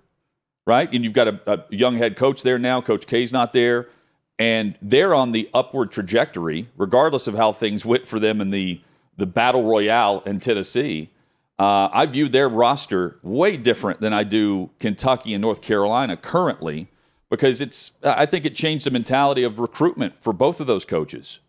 right? 0.67 0.93
And 0.93 1.03
you've 1.03 1.13
got 1.13 1.29
a, 1.29 1.39
a 1.47 1.63
young 1.69 1.97
head 1.97 2.17
coach 2.17 2.43
there 2.43 2.59
now. 2.59 2.81
Coach 2.81 3.07
K's 3.07 3.31
not 3.31 3.53
there. 3.53 3.87
And 4.37 4.77
they're 4.81 5.15
on 5.15 5.31
the 5.31 5.49
upward 5.53 5.91
trajectory, 5.91 6.69
regardless 6.77 7.25
of 7.25 7.33
how 7.35 7.53
things 7.53 7.85
went 7.85 8.05
for 8.05 8.19
them 8.19 8.39
in 8.41 8.51
the, 8.51 8.81
the 9.15 9.25
battle 9.25 9.63
royale 9.63 10.21
in 10.25 10.39
Tennessee. 10.39 11.09
Uh, 11.57 11.89
I 11.91 12.05
view 12.05 12.27
their 12.27 12.49
roster 12.49 13.17
way 13.23 13.57
different 13.57 14.01
than 14.01 14.13
I 14.13 14.23
do 14.23 14.69
Kentucky 14.79 15.33
and 15.33 15.41
North 15.41 15.61
Carolina 15.61 16.15
currently 16.15 16.87
because 17.31 17.61
it's 17.61 17.93
I 18.03 18.27
think 18.27 18.45
it 18.45 18.53
changed 18.53 18.85
the 18.85 18.91
mentality 18.91 19.43
of 19.43 19.57
recruitment 19.57 20.13
for 20.21 20.33
both 20.33 20.61
of 20.61 20.67
those 20.67 20.85
coaches 20.85 21.39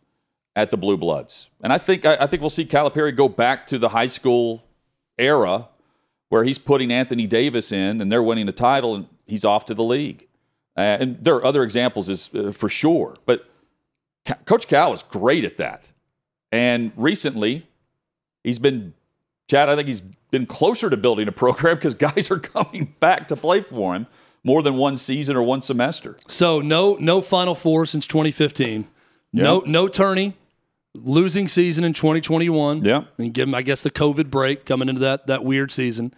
at 0.56 0.70
the 0.70 0.78
Blue 0.78 0.96
Bloods. 0.96 1.50
And 1.60 1.74
I 1.74 1.78
think 1.78 2.06
I, 2.06 2.16
I 2.20 2.26
think 2.26 2.40
we'll 2.40 2.48
see 2.48 2.64
Calipari 2.64 3.14
go 3.14 3.28
back 3.28 3.66
to 3.66 3.78
the 3.78 3.90
high 3.90 4.06
school 4.06 4.64
era 5.18 5.68
where 6.28 6.44
he's 6.44 6.58
putting 6.58 6.92
Anthony 6.92 7.26
Davis 7.26 7.72
in 7.72 8.00
and 8.00 8.10
they're 8.12 8.22
winning 8.22 8.48
a 8.48 8.52
title 8.52 8.94
and 8.94 9.06
he's 9.26 9.44
off 9.44 9.66
to 9.66 9.74
the 9.74 9.84
league. 9.84 10.26
Uh, 10.76 10.98
and 11.00 11.24
there 11.24 11.34
are 11.34 11.44
other 11.44 11.62
examples 11.62 12.08
is, 12.08 12.30
uh, 12.34 12.52
for 12.52 12.68
sure, 12.68 13.16
but 13.26 13.48
Coach 14.44 14.68
Cal 14.68 14.92
is 14.92 15.02
great 15.02 15.44
at 15.44 15.56
that. 15.56 15.92
And 16.52 16.92
recently, 16.96 17.66
he's 18.44 18.58
been, 18.58 18.94
Chad, 19.50 19.68
I 19.68 19.76
think 19.76 19.88
he's 19.88 20.02
been 20.30 20.46
closer 20.46 20.88
to 20.90 20.96
building 20.96 21.26
a 21.28 21.32
program 21.32 21.76
because 21.76 21.94
guys 21.94 22.30
are 22.30 22.38
coming 22.38 22.94
back 23.00 23.28
to 23.28 23.36
play 23.36 23.60
for 23.60 23.94
him 23.94 24.06
more 24.44 24.62
than 24.62 24.76
one 24.76 24.98
season 24.98 25.36
or 25.36 25.42
one 25.42 25.62
semester. 25.62 26.16
So 26.28 26.60
no 26.60 26.96
no 27.00 27.20
Final 27.20 27.54
Four 27.54 27.86
since 27.86 28.06
2015. 28.06 28.86
No 29.32 29.62
no 29.66 29.88
tourney 29.88 30.36
losing 31.04 31.48
season 31.48 31.84
in 31.84 31.92
2021. 31.92 32.84
Yeah. 32.84 33.04
And 33.18 33.32
give 33.32 33.48
him, 33.48 33.54
I 33.54 33.62
guess, 33.62 33.82
the 33.82 33.90
COVID 33.90 34.30
break 34.30 34.64
coming 34.64 34.88
into 34.88 35.00
that, 35.00 35.26
that 35.26 35.44
weird 35.44 35.72
season. 35.72 36.14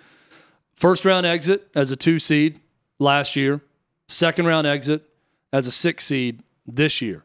First 0.74 1.04
round 1.04 1.26
exit 1.26 1.68
as 1.74 1.90
a 1.90 1.96
two 1.96 2.18
seed 2.18 2.60
last 2.98 3.36
year. 3.36 3.60
Second 4.08 4.46
round 4.46 4.66
exit 4.66 5.04
as 5.52 5.66
a 5.66 5.72
six 5.72 6.04
seed 6.04 6.42
this 6.66 7.00
year. 7.00 7.24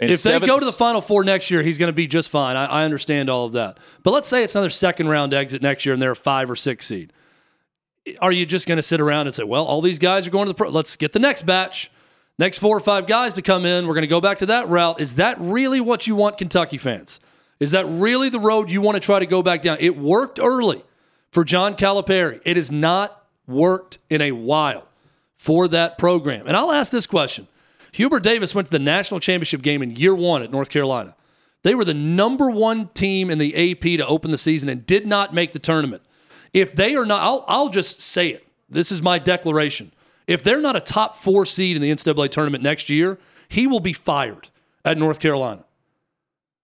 And 0.00 0.10
if 0.10 0.22
they 0.22 0.38
go 0.38 0.58
to 0.58 0.64
the 0.64 0.72
Final 0.72 1.00
Four 1.00 1.24
next 1.24 1.50
year, 1.50 1.62
he's 1.62 1.76
going 1.76 1.88
to 1.88 1.94
be 1.94 2.06
just 2.06 2.30
fine. 2.30 2.56
I, 2.56 2.66
I, 2.66 2.84
understand 2.84 3.28
all 3.28 3.46
of 3.46 3.52
that. 3.54 3.78
But 4.04 4.12
let's 4.12 4.28
say 4.28 4.44
it's 4.44 4.54
another 4.54 4.70
second 4.70 5.08
round 5.08 5.34
exit 5.34 5.60
next 5.60 5.84
year 5.84 5.92
and 5.92 6.00
they're 6.00 6.12
a 6.12 6.16
five 6.16 6.48
or 6.48 6.56
six 6.56 6.86
seed. 6.86 7.12
Are 8.20 8.30
you 8.30 8.46
just 8.46 8.68
going 8.68 8.76
to 8.76 8.82
sit 8.82 9.00
around 9.00 9.26
and 9.26 9.34
say, 9.34 9.42
well, 9.42 9.64
all 9.64 9.82
these 9.82 9.98
guys 9.98 10.26
are 10.26 10.30
going 10.30 10.46
to 10.46 10.50
the 10.50 10.54
pro? 10.54 10.68
Let's 10.68 10.94
get 10.94 11.12
the 11.12 11.18
next 11.18 11.42
batch 11.42 11.90
next 12.38 12.58
four 12.58 12.76
or 12.76 12.80
five 12.80 13.06
guys 13.06 13.34
to 13.34 13.42
come 13.42 13.64
in. 13.66 13.86
We're 13.86 13.94
going 13.94 14.02
to 14.02 14.08
go 14.08 14.20
back 14.20 14.38
to 14.38 14.46
that 14.46 14.68
route. 14.68 15.00
Is 15.00 15.16
that 15.16 15.36
really 15.40 15.80
what 15.80 16.06
you 16.06 16.14
want, 16.16 16.38
Kentucky 16.38 16.78
fans? 16.78 17.20
Is 17.60 17.72
that 17.72 17.86
really 17.86 18.28
the 18.28 18.40
road 18.40 18.70
you 18.70 18.80
want 18.80 18.96
to 18.96 19.00
try 19.00 19.18
to 19.18 19.26
go 19.26 19.42
back 19.42 19.62
down? 19.62 19.78
It 19.80 19.96
worked 19.96 20.38
early 20.38 20.82
for 21.30 21.44
John 21.44 21.74
Calipari. 21.74 22.40
It 22.44 22.56
has 22.56 22.70
not 22.70 23.24
worked 23.46 23.98
in 24.08 24.20
a 24.22 24.32
while 24.32 24.86
for 25.36 25.68
that 25.68 25.98
program. 25.98 26.46
And 26.46 26.56
I'll 26.56 26.72
ask 26.72 26.92
this 26.92 27.06
question 27.06 27.48
Hubert 27.92 28.22
Davis 28.22 28.54
went 28.54 28.66
to 28.66 28.72
the 28.72 28.78
national 28.78 29.20
championship 29.20 29.62
game 29.62 29.82
in 29.82 29.96
year 29.96 30.14
one 30.14 30.42
at 30.42 30.52
North 30.52 30.70
Carolina. 30.70 31.14
They 31.62 31.74
were 31.74 31.84
the 31.84 31.94
number 31.94 32.50
one 32.50 32.88
team 32.88 33.30
in 33.30 33.38
the 33.38 33.72
AP 33.72 33.80
to 33.98 34.06
open 34.06 34.30
the 34.30 34.38
season 34.38 34.68
and 34.68 34.86
did 34.86 35.06
not 35.06 35.34
make 35.34 35.52
the 35.52 35.58
tournament. 35.58 36.02
If 36.52 36.74
they 36.74 36.94
are 36.94 37.04
not, 37.04 37.20
I'll, 37.20 37.44
I'll 37.48 37.68
just 37.68 38.00
say 38.00 38.28
it. 38.28 38.46
This 38.68 38.92
is 38.92 39.02
my 39.02 39.18
declaration. 39.18 39.92
If 40.28 40.42
they're 40.44 40.60
not 40.60 40.76
a 40.76 40.80
top 40.80 41.16
four 41.16 41.44
seed 41.46 41.74
in 41.74 41.82
the 41.82 41.90
NCAA 41.90 42.30
tournament 42.30 42.62
next 42.62 42.88
year, 42.88 43.18
he 43.48 43.66
will 43.66 43.80
be 43.80 43.92
fired 43.92 44.48
at 44.84 44.96
North 44.98 45.18
Carolina. 45.18 45.64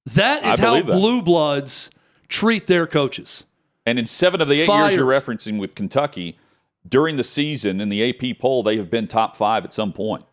That 0.07 0.45
is 0.45 0.59
how 0.59 0.75
that. 0.75 0.87
blue 0.87 1.23
bloods 1.23 1.91
treat 2.29 2.67
their 2.67 2.87
coaches. 2.87 3.45
And 3.87 3.99
in 3.99 4.07
seven 4.07 4.41
of 4.41 4.49
the 4.49 4.61
eight 4.61 4.67
Fired. 4.67 4.89
years 4.91 4.97
you're 4.97 5.07
referencing 5.07 5.59
with 5.59 5.75
Kentucky, 5.75 6.39
during 6.87 7.17
the 7.17 7.25
season 7.25 7.81
in 7.81 7.89
the 7.89 8.09
AP 8.11 8.39
poll, 8.39 8.63
they 8.63 8.77
have 8.77 8.91
been 8.91 9.07
top 9.07 9.35
five 9.37 9.65
at 9.65 9.73
some 9.73 9.93
point. 9.93 10.25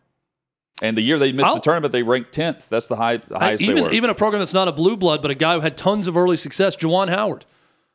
And 0.82 0.96
the 0.96 1.02
year 1.02 1.18
they 1.18 1.32
missed 1.32 1.46
I'll- 1.48 1.54
the 1.54 1.60
tournament, 1.62 1.92
they 1.92 2.02
ranked 2.02 2.32
tenth. 2.32 2.68
That's 2.68 2.88
the 2.88 2.96
high, 2.96 3.18
the 3.18 3.38
highest 3.38 3.62
even 3.62 3.76
they 3.76 3.82
were. 3.82 3.92
even 3.92 4.10
a 4.10 4.14
program 4.14 4.40
that's 4.40 4.52
not 4.54 4.68
a 4.68 4.72
blue 4.72 4.96
blood, 4.96 5.22
but 5.22 5.30
a 5.30 5.34
guy 5.34 5.54
who 5.54 5.60
had 5.60 5.76
tons 5.76 6.06
of 6.06 6.16
early 6.16 6.36
success, 6.36 6.76
Juwan 6.76 7.08
Howard, 7.08 7.46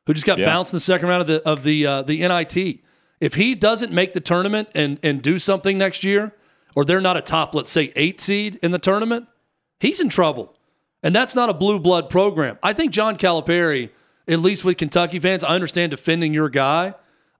who 0.07 0.13
just 0.13 0.25
got 0.25 0.39
Yeah. 0.39 0.45
bounced 0.45 0.73
in 0.73 0.77
the 0.77 0.81
second 0.81 1.09
round 1.09 1.21
of 1.21 1.27
the 1.27 1.43
of 1.47 1.63
the 1.63 1.85
uh, 1.85 2.01
the 2.03 2.21
NIT. 2.27 2.79
If 3.19 3.33
he 3.33 3.55
doesn't 3.55 3.91
make 3.91 4.13
the 4.13 4.19
tournament 4.19 4.69
and 4.75 4.99
and 5.03 5.21
do 5.21 5.39
something 5.39 5.77
next 5.77 6.03
year, 6.03 6.33
or 6.75 6.85
they're 6.85 7.01
not 7.01 7.17
a 7.17 7.21
top, 7.21 7.55
let's 7.55 7.71
say 7.71 7.91
eight 7.95 8.21
seed 8.21 8.59
in 8.61 8.71
the 8.71 8.79
tournament, 8.79 9.27
he's 9.79 9.99
in 9.99 10.09
trouble. 10.09 10.55
And 11.03 11.15
that's 11.15 11.35
not 11.35 11.49
a 11.49 11.53
blue 11.53 11.79
blood 11.79 12.09
program. 12.09 12.57
I 12.61 12.73
think 12.73 12.91
John 12.91 13.17
Calipari, 13.17 13.91
at 14.27 14.39
least 14.39 14.65
with 14.65 14.77
Kentucky 14.77 15.19
fans, 15.19 15.43
I 15.43 15.49
understand 15.49 15.91
defending 15.91 16.33
your 16.33 16.49
guy. 16.49 16.95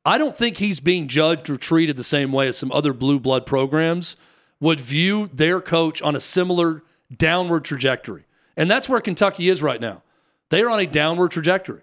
I 0.06 0.18
don't 0.18 0.36
think 0.36 0.58
he's 0.58 0.80
being 0.80 1.08
judged 1.08 1.50
or 1.50 1.58
treated 1.58 1.98
the 1.98 2.04
same 2.04 2.32
way 2.32 2.48
as 2.48 2.58
some 2.58 2.72
other 2.72 2.94
blue 2.94 3.20
blood 3.20 3.46
programs 3.46 4.16
would 4.60 4.80
view 4.80 5.30
their 5.34 5.60
coach 5.60 6.02
on 6.02 6.16
a 6.16 6.20
similar 6.20 6.82
downward 7.16 7.66
trajectory. 7.66 8.26
And 8.56 8.72
that's 8.72 8.88
where 8.88 9.02
Kentucky 9.02 9.50
is 9.50 9.62
right 9.62 9.82
now. 9.82 10.04
They 10.50 10.62
are 10.62 10.70
on 10.70 10.80
a 10.80 10.86
downward 10.86 11.32
trajectory. 11.32 11.82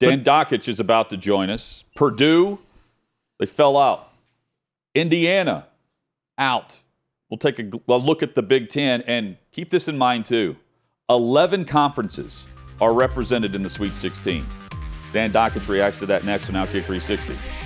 Dan 0.00 0.22
Dakich 0.22 0.68
is 0.68 0.80
about 0.80 1.08
to 1.10 1.16
join 1.16 1.48
us. 1.48 1.84
Purdue, 1.94 2.58
they 3.38 3.46
fell 3.46 3.76
out. 3.76 4.12
Indiana, 4.94 5.66
out. 6.38 6.78
We'll 7.28 7.38
take 7.38 7.58
a, 7.58 7.70
a 7.88 7.96
look 7.96 8.22
at 8.22 8.34
the 8.34 8.42
Big 8.42 8.68
Ten 8.68 9.02
and 9.02 9.36
keep 9.52 9.70
this 9.70 9.88
in 9.88 9.98
mind 9.98 10.24
too. 10.24 10.56
11 11.08 11.64
conferences 11.64 12.44
are 12.80 12.92
represented 12.92 13.54
in 13.54 13.62
the 13.62 13.70
Sweet 13.70 13.92
16. 13.92 14.46
Dan 15.12 15.32
Dakich 15.32 15.68
reacts 15.68 15.98
to 15.98 16.06
that 16.06 16.24
next 16.24 16.48
on 16.48 16.54
Outkick 16.54 16.84
360. 16.84 17.65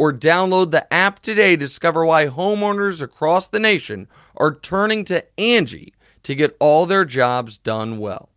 or 0.00 0.14
download 0.14 0.70
the 0.70 0.90
app 0.90 1.20
today 1.20 1.50
to 1.50 1.58
discover 1.58 2.06
why 2.06 2.24
homeowners 2.26 3.02
across 3.02 3.46
the 3.46 3.60
nation 3.60 4.08
are 4.34 4.54
turning 4.54 5.04
to 5.04 5.22
Angie 5.38 5.92
to 6.22 6.34
get 6.34 6.56
all 6.58 6.86
their 6.86 7.04
jobs 7.04 7.58
done 7.58 7.98
well. 7.98 8.29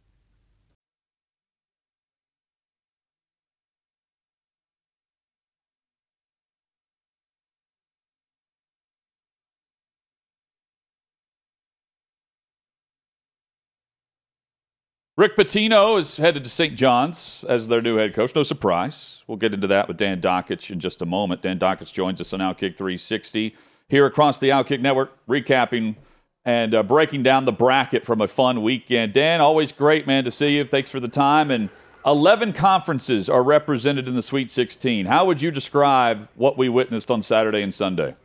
Rick 15.15 15.35
Pitino 15.35 15.99
is 15.99 16.17
headed 16.17 16.43
to 16.43 16.49
St. 16.49 16.75
John's 16.75 17.45
as 17.47 17.67
their 17.67 17.83
new 17.83 17.97
head 17.97 18.15
coach. 18.15 18.33
No 18.33 18.41
surprise. 18.41 19.21
We'll 19.27 19.37
get 19.37 19.53
into 19.53 19.67
that 19.67 19.87
with 19.87 19.97
Dan 19.97 20.19
Dakich 20.19 20.71
in 20.71 20.79
just 20.79 21.03
a 21.03 21.05
moment. 21.05 21.43
Dan 21.43 21.59
Dakich 21.59 21.93
joins 21.93 22.19
us 22.19 22.33
on 22.33 22.39
Outkick 22.39 22.75
360 22.75 23.55
here 23.89 24.07
across 24.07 24.39
the 24.39 24.49
Outkick 24.49 24.81
Network, 24.81 25.11
recapping 25.27 25.97
and 26.45 26.73
uh, 26.73 26.81
breaking 26.81 27.21
down 27.21 27.45
the 27.45 27.51
bracket 27.51 28.07
from 28.07 28.21
a 28.21 28.27
fun 28.27 28.63
weekend. 28.63 29.13
Dan, 29.13 29.39
always 29.39 29.71
great, 29.71 30.07
man, 30.07 30.23
to 30.23 30.31
see 30.31 30.57
you. 30.57 30.65
Thanks 30.65 30.89
for 30.89 30.99
the 30.99 31.07
time. 31.07 31.51
And 31.51 31.69
11 32.07 32.53
conferences 32.53 33.29
are 33.29 33.43
represented 33.43 34.07
in 34.07 34.15
the 34.15 34.23
Sweet 34.23 34.49
16. 34.49 35.05
How 35.05 35.25
would 35.25 35.43
you 35.43 35.51
describe 35.51 36.27
what 36.33 36.57
we 36.57 36.69
witnessed 36.69 37.11
on 37.11 37.21
Saturday 37.21 37.61
and 37.61 37.71
Sunday? 37.71 38.15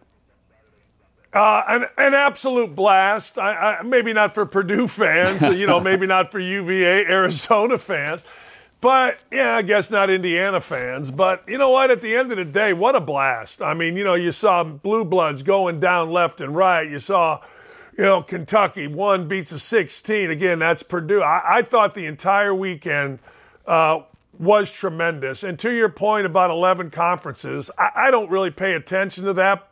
Uh, 1.32 1.62
an, 1.68 1.84
an 1.98 2.14
absolute 2.14 2.74
blast. 2.74 3.38
I, 3.38 3.52
I, 3.52 3.82
maybe 3.82 4.14
not 4.14 4.32
for 4.32 4.46
Purdue 4.46 4.88
fans, 4.88 5.42
you 5.58 5.66
know, 5.66 5.78
maybe 5.78 6.06
not 6.14 6.32
for 6.32 6.40
UVA, 6.40 7.04
Arizona 7.04 7.76
fans, 7.78 8.24
but 8.80 9.18
yeah, 9.30 9.56
I 9.56 9.62
guess 9.62 9.90
not 9.90 10.08
Indiana 10.08 10.60
fans. 10.60 11.10
But 11.10 11.44
you 11.46 11.58
know 11.58 11.68
what? 11.68 11.90
At 11.90 12.00
the 12.00 12.16
end 12.16 12.30
of 12.30 12.38
the 12.38 12.46
day, 12.46 12.72
what 12.72 12.96
a 12.96 13.00
blast. 13.00 13.60
I 13.60 13.74
mean, 13.74 13.96
you 13.96 14.04
know, 14.04 14.14
you 14.14 14.32
saw 14.32 14.64
Blue 14.64 15.04
Bloods 15.04 15.42
going 15.42 15.80
down 15.80 16.10
left 16.10 16.40
and 16.40 16.56
right. 16.56 16.88
You 16.88 16.98
saw, 16.98 17.42
you 17.96 18.04
know, 18.04 18.22
Kentucky 18.22 18.86
one 18.86 19.28
beats 19.28 19.52
a 19.52 19.58
16. 19.58 20.30
Again, 20.30 20.58
that's 20.60 20.82
Purdue. 20.82 21.20
I, 21.20 21.58
I 21.58 21.62
thought 21.62 21.94
the 21.94 22.06
entire 22.06 22.54
weekend 22.54 23.18
uh, 23.66 24.00
was 24.38 24.72
tremendous. 24.72 25.42
And 25.42 25.58
to 25.58 25.70
your 25.70 25.88
point 25.90 26.24
about 26.24 26.50
11 26.50 26.90
conferences, 26.90 27.70
I, 27.76 27.90
I 27.94 28.10
don't 28.10 28.30
really 28.30 28.50
pay 28.50 28.72
attention 28.72 29.24
to 29.24 29.34
that. 29.34 29.67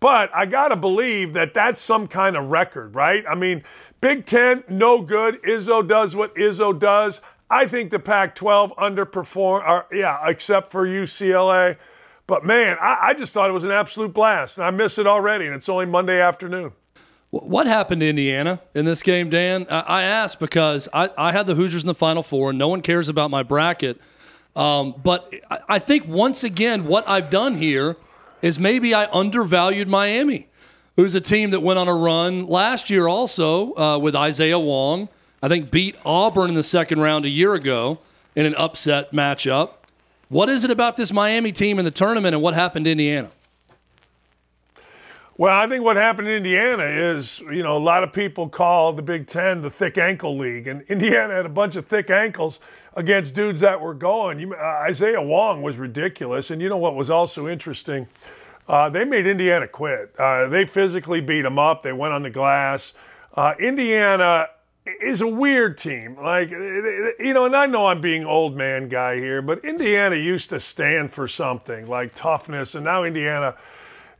But 0.00 0.34
I 0.34 0.46
got 0.46 0.68
to 0.68 0.76
believe 0.76 1.34
that 1.34 1.52
that's 1.52 1.80
some 1.80 2.08
kind 2.08 2.36
of 2.36 2.46
record, 2.46 2.94
right? 2.94 3.22
I 3.28 3.34
mean, 3.34 3.62
Big 4.00 4.24
Ten, 4.24 4.64
no 4.68 5.02
good. 5.02 5.42
Izzo 5.42 5.86
does 5.86 6.16
what 6.16 6.34
Izzo 6.34 6.76
does. 6.78 7.20
I 7.50 7.66
think 7.66 7.90
the 7.90 7.98
Pac 7.98 8.34
12 8.34 8.72
underperformed, 8.76 9.68
or, 9.68 9.86
yeah, 9.92 10.26
except 10.26 10.70
for 10.70 10.86
UCLA. 10.86 11.76
But 12.26 12.44
man, 12.44 12.78
I, 12.80 12.98
I 13.08 13.14
just 13.14 13.34
thought 13.34 13.50
it 13.50 13.52
was 13.52 13.64
an 13.64 13.72
absolute 13.72 14.14
blast. 14.14 14.56
And 14.56 14.64
I 14.64 14.70
miss 14.70 14.98
it 14.98 15.06
already, 15.06 15.46
and 15.46 15.54
it's 15.54 15.68
only 15.68 15.86
Monday 15.86 16.20
afternoon. 16.20 16.72
What 17.30 17.66
happened 17.66 18.00
to 18.00 18.08
Indiana 18.08 18.60
in 18.74 18.86
this 18.86 19.02
game, 19.02 19.30
Dan? 19.30 19.66
I 19.68 20.02
asked 20.02 20.40
because 20.40 20.88
I, 20.92 21.10
I 21.16 21.30
had 21.30 21.46
the 21.46 21.54
Hoosiers 21.54 21.84
in 21.84 21.86
the 21.86 21.94
Final 21.94 22.22
Four, 22.22 22.50
and 22.50 22.58
no 22.58 22.68
one 22.68 22.82
cares 22.82 23.08
about 23.08 23.30
my 23.30 23.44
bracket. 23.44 24.00
Um, 24.56 24.94
but 25.00 25.32
I 25.68 25.78
think 25.78 26.08
once 26.08 26.42
again, 26.42 26.86
what 26.86 27.08
I've 27.08 27.30
done 27.30 27.56
here 27.56 27.96
is 28.42 28.58
maybe 28.58 28.94
I 28.94 29.06
undervalued 29.12 29.88
Miami, 29.88 30.48
who's 30.96 31.14
a 31.14 31.20
team 31.20 31.50
that 31.50 31.60
went 31.60 31.78
on 31.78 31.88
a 31.88 31.94
run 31.94 32.46
last 32.46 32.90
year 32.90 33.06
also 33.06 33.74
uh, 33.76 33.98
with 33.98 34.14
Isaiah 34.16 34.58
Wong. 34.58 35.08
I 35.42 35.48
think 35.48 35.70
beat 35.70 35.96
Auburn 36.04 36.50
in 36.50 36.54
the 36.54 36.62
second 36.62 37.00
round 37.00 37.24
a 37.24 37.28
year 37.28 37.54
ago 37.54 37.98
in 38.36 38.46
an 38.46 38.54
upset 38.56 39.12
matchup. 39.12 39.70
What 40.28 40.48
is 40.48 40.64
it 40.64 40.70
about 40.70 40.96
this 40.96 41.12
Miami 41.12 41.52
team 41.52 41.78
in 41.78 41.84
the 41.84 41.90
tournament, 41.90 42.34
and 42.34 42.42
what 42.42 42.54
happened 42.54 42.84
to 42.84 42.90
Indiana? 42.90 43.30
Well, 45.40 45.56
I 45.56 45.66
think 45.66 45.82
what 45.82 45.96
happened 45.96 46.28
in 46.28 46.36
Indiana 46.36 46.84
is, 46.84 47.40
you 47.40 47.62
know, 47.62 47.74
a 47.74 47.78
lot 47.78 48.04
of 48.04 48.12
people 48.12 48.50
call 48.50 48.92
the 48.92 49.00
Big 49.00 49.26
Ten 49.26 49.62
the 49.62 49.70
thick 49.70 49.96
ankle 49.96 50.36
league, 50.36 50.66
and 50.66 50.82
Indiana 50.90 51.32
had 51.32 51.46
a 51.46 51.48
bunch 51.48 51.76
of 51.76 51.86
thick 51.86 52.10
ankles 52.10 52.60
against 52.94 53.34
dudes 53.34 53.62
that 53.62 53.80
were 53.80 53.94
going. 53.94 54.38
You, 54.38 54.52
uh, 54.52 54.84
Isaiah 54.86 55.22
Wong 55.22 55.62
was 55.62 55.78
ridiculous, 55.78 56.50
and 56.50 56.60
you 56.60 56.68
know 56.68 56.76
what 56.76 56.94
was 56.94 57.08
also 57.08 57.48
interesting? 57.48 58.06
Uh, 58.68 58.90
they 58.90 59.06
made 59.06 59.26
Indiana 59.26 59.66
quit. 59.66 60.14
Uh, 60.18 60.46
they 60.48 60.66
physically 60.66 61.22
beat 61.22 61.40
them 61.40 61.58
up. 61.58 61.82
They 61.82 61.94
went 61.94 62.12
on 62.12 62.22
the 62.22 62.28
glass. 62.28 62.92
Uh, 63.34 63.54
Indiana 63.58 64.48
is 65.00 65.22
a 65.22 65.26
weird 65.26 65.78
team. 65.78 66.20
Like, 66.20 66.50
you 66.50 67.32
know, 67.32 67.46
and 67.46 67.56
I 67.56 67.64
know 67.64 67.86
I'm 67.86 68.02
being 68.02 68.26
old 68.26 68.58
man 68.58 68.90
guy 68.90 69.16
here, 69.16 69.40
but 69.40 69.64
Indiana 69.64 70.16
used 70.16 70.50
to 70.50 70.60
stand 70.60 71.14
for 71.14 71.26
something 71.26 71.86
like 71.86 72.14
toughness, 72.14 72.74
and 72.74 72.84
now 72.84 73.04
Indiana 73.04 73.56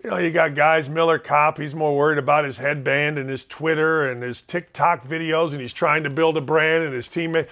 you 0.02 0.10
know, 0.10 0.16
you 0.16 0.30
got 0.30 0.54
guys, 0.54 0.88
Miller 0.88 1.18
Kopp, 1.18 1.58
he's 1.58 1.74
more 1.74 1.96
worried 1.96 2.18
about 2.18 2.44
his 2.44 2.56
headband 2.56 3.18
and 3.18 3.28
his 3.28 3.44
Twitter 3.44 4.10
and 4.10 4.22
his 4.22 4.40
TikTok 4.40 5.06
videos, 5.06 5.52
and 5.52 5.60
he's 5.60 5.74
trying 5.74 6.04
to 6.04 6.10
build 6.10 6.36
a 6.36 6.40
brand 6.40 6.84
and 6.84 6.94
his 6.94 7.06
teammate. 7.06 7.48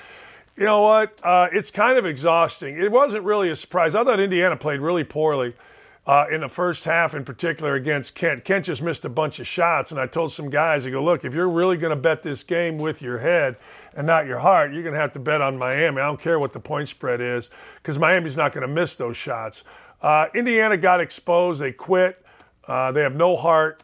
You 0.57 0.65
know 0.65 0.83
what? 0.83 1.21
Uh, 1.23 1.49
it's 1.53 1.71
kind 1.71 1.99
of 1.99 2.07
exhausting. 2.07 2.79
It 2.79 2.91
wasn't 2.91 3.25
really 3.25 3.51
a 3.51 3.57
surprise. 3.57 3.95
I 3.95 4.03
thought 4.03 4.19
Indiana 4.19 4.57
played 4.57 4.81
really 4.81 5.05
poorly 5.05 5.55
uh, 6.07 6.25
in 6.33 6.41
the 6.41 6.49
first 6.49 6.85
half, 6.85 7.15
in 7.15 7.25
particular 7.25 7.75
against 7.75 8.15
Kent. 8.15 8.45
Kent 8.45 8.65
just 8.65 8.81
missed 8.81 9.05
a 9.05 9.11
bunch 9.11 9.39
of 9.39 9.47
shots, 9.47 9.91
and 9.91 10.01
I 10.01 10.07
told 10.07 10.33
some 10.33 10.49
guys, 10.49 10.87
I 10.87 10.91
go, 10.91 11.05
look, 11.05 11.25
if 11.25 11.35
you're 11.35 11.49
really 11.49 11.77
going 11.77 11.95
to 11.95 12.01
bet 12.01 12.23
this 12.23 12.43
game 12.43 12.79
with 12.79 13.03
your 13.03 13.19
head 13.19 13.57
and 13.95 14.07
not 14.07 14.27
your 14.27 14.39
heart, 14.39 14.73
you're 14.73 14.83
going 14.83 14.95
to 14.95 15.01
have 15.01 15.13
to 15.13 15.19
bet 15.19 15.43
on 15.43 15.59
Miami. 15.59 16.01
I 16.01 16.07
don't 16.07 16.21
care 16.21 16.39
what 16.39 16.55
the 16.55 16.61
point 16.61 16.89
spread 16.89 17.21
is, 17.21 17.51
because 17.83 17.99
Miami's 17.99 18.39
not 18.39 18.55
going 18.55 18.67
to 18.67 18.73
miss 18.73 18.95
those 18.95 19.19
shots. 19.19 19.65
Uh, 20.01 20.27
Indiana 20.35 20.79
got 20.79 21.01
exposed. 21.01 21.61
They 21.61 21.73
quit. 21.73 22.25
Uh, 22.69 22.93
they 22.93 23.03
have 23.03 23.17
no 23.17 23.35
heart. 23.35 23.83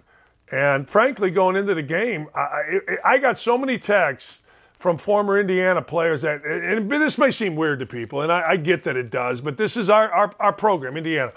And 0.52 0.88
frankly, 0.88 1.30
going 1.30 1.56
into 1.56 1.74
the 1.74 1.82
game, 1.82 2.28
I, 2.34 2.78
I 3.04 3.18
got 3.18 3.38
so 3.38 3.58
many 3.58 3.78
texts 3.78 4.42
from 4.78 4.98
former 4.98 5.40
Indiana 5.40 5.82
players 5.82 6.22
that, 6.22 6.44
and 6.44 6.90
this 6.90 7.16
may 7.16 7.30
seem 7.30 7.56
weird 7.56 7.80
to 7.80 7.86
people, 7.86 8.20
and 8.20 8.30
I, 8.30 8.50
I 8.50 8.56
get 8.56 8.84
that 8.84 8.96
it 8.96 9.10
does, 9.10 9.40
but 9.40 9.56
this 9.56 9.76
is 9.76 9.88
our, 9.88 10.10
our, 10.12 10.34
our 10.38 10.52
program, 10.52 10.96
Indiana 10.96 11.32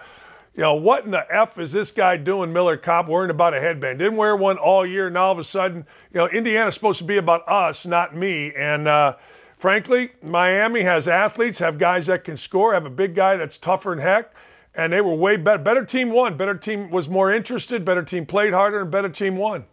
you 0.58 0.64
know, 0.64 0.74
what 0.74 1.06
in 1.06 1.12
the 1.12 1.24
F 1.30 1.60
is 1.60 1.72
this 1.72 1.92
guy 1.92 2.18
doing, 2.18 2.52
Miller 2.52 2.78
Kopp, 2.78 3.08
worrying 3.08 3.30
about 3.30 3.54
a 3.54 3.60
headband? 3.60 4.00
Didn't 4.00 4.18
wear 4.18 4.36
one 4.36 4.58
all 4.58 4.84
year, 4.88 5.06
and 5.06 5.16
all 5.16 5.32
of 5.32 5.38
a 5.38 5.44
sudden, 5.44 5.86
you 6.12 6.18
know, 6.18 6.28
Indiana's 6.28 6.74
supposed 6.74 6.98
to 6.98 7.04
be 7.04 7.18
about 7.18 7.48
us, 7.48 7.86
not 7.86 8.16
me. 8.16 8.52
And 8.58 8.88
uh, 8.88 9.18
frankly, 9.56 10.14
Miami 10.24 10.82
has 10.82 11.08
athletes, 11.08 11.60
have 11.60 11.78
guys 11.78 12.08
that 12.08 12.24
can 12.24 12.38
score, 12.38 12.74
have 12.74 12.88
a 12.88 12.90
big 12.90 13.14
guy 13.14 13.36
that's 13.36 13.60
tougher 13.60 13.92
than 13.92 14.00
heck, 14.00 14.34
and 14.78 14.94
they 14.94 15.02
were 15.02 15.14
way 15.14 15.36
better. 15.36 15.62
Better 15.62 15.84
team 15.84 16.12
won. 16.12 16.38
Better 16.38 16.56
team 16.56 16.90
was 16.90 17.10
more 17.10 17.34
interested, 17.34 17.84
better 17.84 18.04
team 18.04 18.26
played 18.26 18.54
harder, 18.54 18.82
and 18.82 18.92
better 18.92 19.10
team 19.10 19.36
won. 19.36 19.66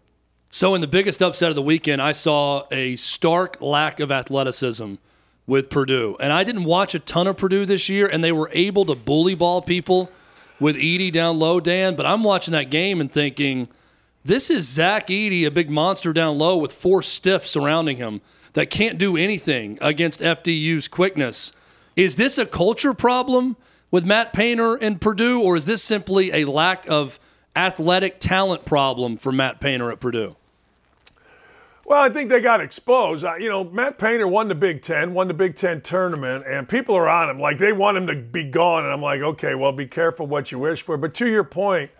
So, 0.50 0.74
in 0.74 0.80
the 0.80 0.88
biggest 0.88 1.22
upset 1.22 1.50
of 1.50 1.54
the 1.54 1.62
weekend, 1.62 2.02
I 2.02 2.12
saw 2.12 2.64
a 2.72 2.96
stark 2.96 3.60
lack 3.60 4.00
of 4.00 4.10
athleticism 4.10 4.94
with 5.46 5.70
Purdue. 5.70 6.16
And 6.18 6.32
I 6.32 6.42
didn't 6.42 6.64
watch 6.64 6.94
a 6.94 6.98
ton 6.98 7.26
of 7.26 7.36
Purdue 7.36 7.66
this 7.66 7.88
year, 7.88 8.06
and 8.06 8.24
they 8.24 8.32
were 8.32 8.50
able 8.52 8.84
to 8.86 8.96
bully 8.96 9.36
ball 9.36 9.62
people– 9.62 10.10
with 10.60 10.76
Edey 10.76 11.12
down 11.12 11.38
low, 11.38 11.60
Dan. 11.60 11.94
But 11.94 12.06
I'm 12.06 12.22
watching 12.22 12.52
that 12.52 12.70
game 12.70 13.00
and 13.00 13.10
thinking, 13.10 13.68
this 14.24 14.50
is 14.50 14.68
Zach 14.68 15.08
Edey, 15.08 15.46
a 15.46 15.50
big 15.50 15.70
monster 15.70 16.12
down 16.12 16.38
low 16.38 16.56
with 16.56 16.72
four 16.72 17.02
stiffs 17.02 17.50
surrounding 17.50 17.96
him 17.98 18.20
that 18.54 18.70
can't 18.70 18.98
do 18.98 19.16
anything 19.16 19.78
against 19.80 20.20
FDU's 20.20 20.88
quickness. 20.88 21.52
Is 21.96 22.16
this 22.16 22.38
a 22.38 22.46
culture 22.46 22.94
problem 22.94 23.56
with 23.94 24.04
Matt 24.04 24.32
Painter 24.32 24.74
and 24.74 25.00
Purdue, 25.00 25.40
or 25.40 25.54
is 25.54 25.66
this 25.66 25.80
simply 25.80 26.32
a 26.32 26.46
lack 26.46 26.84
of 26.90 27.20
athletic 27.54 28.18
talent 28.18 28.64
problem 28.64 29.16
for 29.16 29.30
Matt 29.30 29.60
Painter 29.60 29.92
at 29.92 30.00
Purdue? 30.00 30.34
Well, 31.84 32.02
I 32.02 32.08
think 32.08 32.28
they 32.28 32.40
got 32.40 32.60
exposed. 32.60 33.22
You 33.22 33.48
know, 33.48 33.62
Matt 33.62 33.96
Painter 33.96 34.26
won 34.26 34.48
the 34.48 34.56
Big 34.56 34.82
Ten, 34.82 35.14
won 35.14 35.28
the 35.28 35.32
Big 35.32 35.54
Ten 35.54 35.80
tournament, 35.80 36.44
and 36.44 36.68
people 36.68 36.96
are 36.96 37.08
on 37.08 37.30
him 37.30 37.38
like 37.38 37.58
they 37.58 37.70
want 37.70 37.96
him 37.96 38.08
to 38.08 38.16
be 38.16 38.42
gone. 38.42 38.82
And 38.82 38.92
I'm 38.92 39.00
like, 39.00 39.20
okay, 39.20 39.54
well, 39.54 39.70
be 39.70 39.86
careful 39.86 40.26
what 40.26 40.50
you 40.50 40.58
wish 40.58 40.82
for. 40.82 40.96
But 40.96 41.14
to 41.14 41.28
your 41.28 41.44
point, 41.44 41.92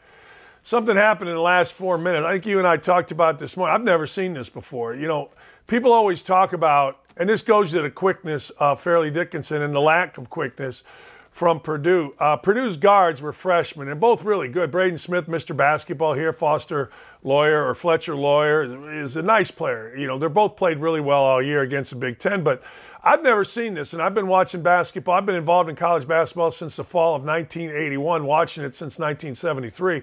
something 0.65 0.97
happened 0.97 1.31
in 1.31 1.37
the 1.37 1.43
last 1.43 1.75
four 1.75 1.97
minutes. 1.97 2.27
I 2.27 2.33
think 2.33 2.47
you 2.47 2.59
and 2.59 2.67
I 2.67 2.77
talked 2.77 3.13
about 3.13 3.39
this 3.39 3.57
morning. 3.57 3.73
I've 3.73 3.85
never 3.85 4.09
seen 4.09 4.35
this 4.35 4.51
before. 4.51 4.97
You 4.97 5.07
know, 5.07 5.31
people 5.69 5.93
always 5.93 6.25
talk 6.25 6.53
about, 6.53 6.99
and 7.17 7.29
this 7.29 7.43
goes 7.43 7.71
to 7.71 7.83
the 7.83 7.91
quickness 7.91 8.51
of 8.59 8.81
Fairleigh 8.81 9.13
Dickinson 9.13 9.63
and 9.63 9.73
the 9.73 9.81
lack 9.81 10.19
of 10.19 10.29
quickness 10.29 10.83
from 11.35 11.59
Purdue. 11.59 12.15
Uh, 12.21 12.37
Purdue's 12.37 12.77
guards 12.77 13.21
were 13.21 13.33
freshmen 13.33 13.89
and 13.89 14.01
both 14.01 14.23
really 14.23 14.47
good. 14.47 14.71
Braden 14.71 14.99
Smith, 14.99 15.27
Mr. 15.27 15.55
Basketball 15.55 16.15
here, 16.15 16.33
Foster 16.33 16.91
Loyer 17.25 17.67
or 17.67 17.75
Fletcher 17.75 18.15
Loyer 18.15 19.03
is 19.03 19.17
a 19.17 19.23
nice 19.23 19.51
player. 19.51 19.97
You 19.97 20.07
know, 20.07 20.17
they're 20.17 20.29
both 20.29 20.55
played 20.55 20.79
really 20.79 21.01
well 21.01 21.25
all 21.25 21.43
year 21.43 21.61
against 21.61 21.91
the 21.91 21.97
Big 21.97 22.21
Ten, 22.21 22.45
but 22.45 22.63
I've 23.03 23.25
never 23.25 23.45
seen 23.45 23.75
this, 23.75 23.93
and 23.93 24.01
I've 24.01 24.15
been 24.15 24.29
watching 24.29 24.63
basketball. 24.63 25.17
I've 25.17 25.27
been 25.27 25.35
involved 25.35 25.69
in 25.69 25.75
college 25.75 26.07
basketball 26.07 26.53
since 26.53 26.77
the 26.77 26.85
fall 26.85 27.17
of 27.17 27.25
1981, 27.25 28.25
watching 28.25 28.63
it 28.63 28.77
since 28.77 29.01
1973. 29.01 30.03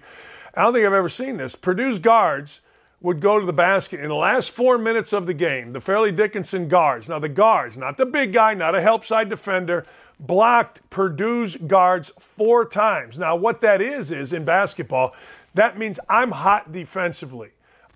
I 0.54 0.62
don't 0.62 0.74
think 0.74 0.86
I've 0.86 0.92
ever 0.92 1.08
seen 1.08 1.38
this. 1.38 1.56
Purdue's 1.56 1.98
guards 1.98 2.60
would 3.00 3.22
go 3.22 3.40
to 3.40 3.46
the 3.46 3.54
basket 3.54 4.02
in 4.02 4.10
the 4.10 4.16
last 4.16 4.52
four 4.52 4.78
minutes 4.78 5.14
of 5.14 5.28
the 5.28 5.34
game. 5.34 5.72
The 5.72 5.80
Fairleigh 5.80 6.12
Dickinson 6.12 6.68
guards. 6.68 7.08
Now, 7.08 7.20
the 7.20 7.30
guards, 7.30 7.78
not 7.78 7.98
the 7.98 8.06
big 8.06 8.34
guy, 8.34 8.54
not 8.54 8.76
a 8.76 8.82
help 8.82 9.06
side 9.06 9.30
defender, 9.30 9.86
blocked 10.22 10.88
Purdue's 10.90 11.56
guards 11.56 12.12
four 12.20 12.66
times. 12.66 13.18
Now, 13.20 13.36
what 13.36 13.62
that 13.62 13.82
is, 13.82 14.12
is 14.12 14.32
in 14.32 14.46
basketball, 14.46 15.14
that 15.54 15.78
means 15.78 16.00
I'm 16.08 16.32
hot 16.32 16.72
defensively. 16.72 17.50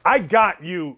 I 0.04 0.20
got 0.20 0.64
you. 0.64 0.98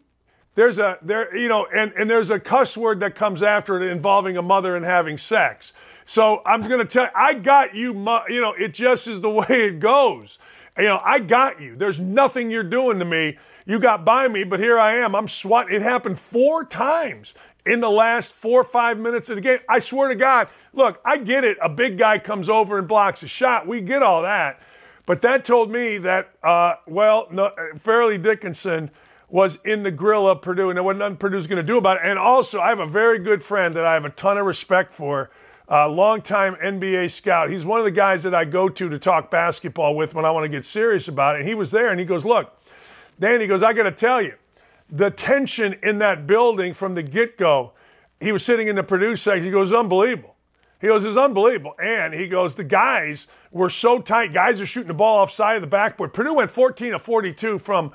There's 0.56 0.80
a 0.80 0.98
there, 1.04 1.36
you 1.38 1.48
know, 1.48 1.68
and, 1.68 1.92
and 1.94 2.10
there's 2.10 2.32
a 2.32 2.40
cuss 2.40 2.76
word 2.76 3.00
that 3.02 3.14
comes 3.14 3.44
after 3.44 3.82
it 3.82 3.92
involving 3.92 4.38
a 4.38 4.42
mother 4.42 4.76
and 4.76 4.84
having 4.84 5.18
sex. 5.18 5.74
So 6.06 6.42
I'm 6.46 6.62
going 6.68 6.80
to 6.80 6.86
tell 6.86 7.10
I 7.14 7.36
got 7.36 7.76
you, 7.76 7.94
you 8.28 8.42
know, 8.42 8.54
it 8.58 8.74
just 8.74 9.08
is 9.08 9.22
the 9.22 9.30
way 9.30 9.46
it 9.68 9.80
goes. 9.80 10.40
You 10.78 10.86
know, 10.86 11.02
I 11.04 11.20
got 11.20 11.62
you. 11.62 11.76
There's 11.76 12.00
nothing 12.00 12.50
you're 12.50 12.64
doing 12.64 13.00
to 13.00 13.06
me. 13.06 13.38
You 13.66 13.80
got 13.80 14.06
by 14.06 14.28
me, 14.30 14.46
but 14.46 14.60
here 14.60 14.80
I 14.80 14.96
am. 14.96 15.14
I'm 15.14 15.28
swatting. 15.28 15.76
It 15.76 15.82
happened 15.82 16.18
four 16.18 16.64
times 16.64 17.34
in 17.68 17.80
the 17.80 17.90
last 17.90 18.34
four 18.34 18.62
or 18.62 18.64
five 18.64 18.98
minutes 18.98 19.30
of 19.30 19.36
the 19.36 19.42
game. 19.42 19.60
I 19.68 19.80
swear 19.80 20.10
to 20.10 20.16
God, 20.16 20.48
look, 20.74 21.00
I 21.04 21.18
get 21.18 21.44
it. 21.44 21.58
A 21.62 21.70
big 21.70 21.98
guy 21.98 22.20
comes 22.20 22.50
over 22.50 22.78
and 22.78 22.88
blocks 22.88 23.24
a 23.24 23.28
shot. 23.28 23.68
We 23.68 23.82
get 23.82 24.02
all 24.02 24.22
that. 24.22 24.62
But 25.06 25.22
that 25.22 25.46
told 25.46 25.72
me 25.72 25.98
that, 26.00 26.34
uh, 26.44 26.76
well, 26.86 27.28
no, 27.32 27.52
Fairleigh 27.80 28.18
Dickinson 28.18 28.92
was 29.30 29.60
in 29.66 29.84
the 29.84 29.92
grill 29.92 30.28
of 30.28 30.42
Purdue, 30.42 30.70
and 30.70 30.78
there 30.78 30.84
wasn't 30.84 31.00
nothing 31.00 31.18
Purdue's 31.18 31.48
going 31.48 31.58
to 31.58 31.64
do 31.64 31.78
about 31.78 31.98
it. 31.98 32.04
And 32.06 32.18
also, 32.18 32.60
I 32.60 32.70
have 32.70 32.80
a 32.80 32.88
very 32.88 33.20
good 33.20 33.42
friend 33.44 33.76
that 33.76 33.86
I 33.86 33.94
have 33.94 34.06
a 34.06 34.10
ton 34.10 34.38
of 34.38 34.46
respect 34.46 34.94
for, 34.94 35.30
a 35.70 35.88
longtime 35.90 36.56
NBA 36.56 37.12
scout. 37.12 37.50
He's 37.50 37.66
one 37.66 37.80
of 37.80 37.86
the 37.86 37.92
guys 37.92 38.24
that 38.24 38.34
I 38.34 38.46
go 38.46 38.70
to 38.70 38.90
to 38.90 38.98
talk 38.98 39.30
basketball 39.30 39.96
with 39.96 40.14
when 40.14 40.24
I 40.24 40.32
want 40.32 40.46
to 40.46 40.50
get 40.50 40.66
serious 40.66 41.10
about 41.10 41.36
it. 41.36 41.40
And 41.40 41.48
he 41.48 41.56
was 41.56 41.72
there, 41.72 41.90
and 41.90 42.00
he 42.00 42.06
goes, 42.06 42.24
"Look, 42.24 42.54
Dan," 43.20 43.42
he 43.42 43.48
goes, 43.48 43.62
"I 43.62 43.74
got 43.74 43.84
to 43.84 43.92
tell 43.92 44.22
you." 44.22 44.36
The 44.90 45.12
tension 45.12 45.76
in 45.84 46.00
that 46.00 46.28
building 46.28 46.74
from 46.74 46.96
the 46.96 47.04
get 47.04 47.38
go. 47.38 47.74
He 48.20 48.32
was 48.32 48.44
sitting 48.44 48.68
in 48.68 48.76
the 48.76 48.84
Purdue 48.84 49.16
section. 49.16 49.46
He 49.46 49.52
goes, 49.52 49.72
unbelievable. 49.74 50.36
He 50.80 50.88
goes, 50.88 51.06
it's 51.06 51.18
unbelievable. 51.18 51.76
And 51.82 52.14
he 52.14 52.28
goes, 52.28 52.56
the 52.56 52.64
guys 52.64 53.28
were 53.52 53.70
so 53.70 54.00
tight. 54.00 54.34
Guys 54.34 54.62
are 54.62 54.66
shooting 54.66 54.88
the 54.88 54.94
ball 54.94 55.20
off 55.20 55.32
side 55.32 55.56
of 55.56 55.62
the 55.62 55.68
backboard. 55.68 56.14
Purdue 56.14 56.36
went 56.36 56.52
14 56.52 56.94
of 56.94 57.02
42 57.02 57.60
from 57.60 57.92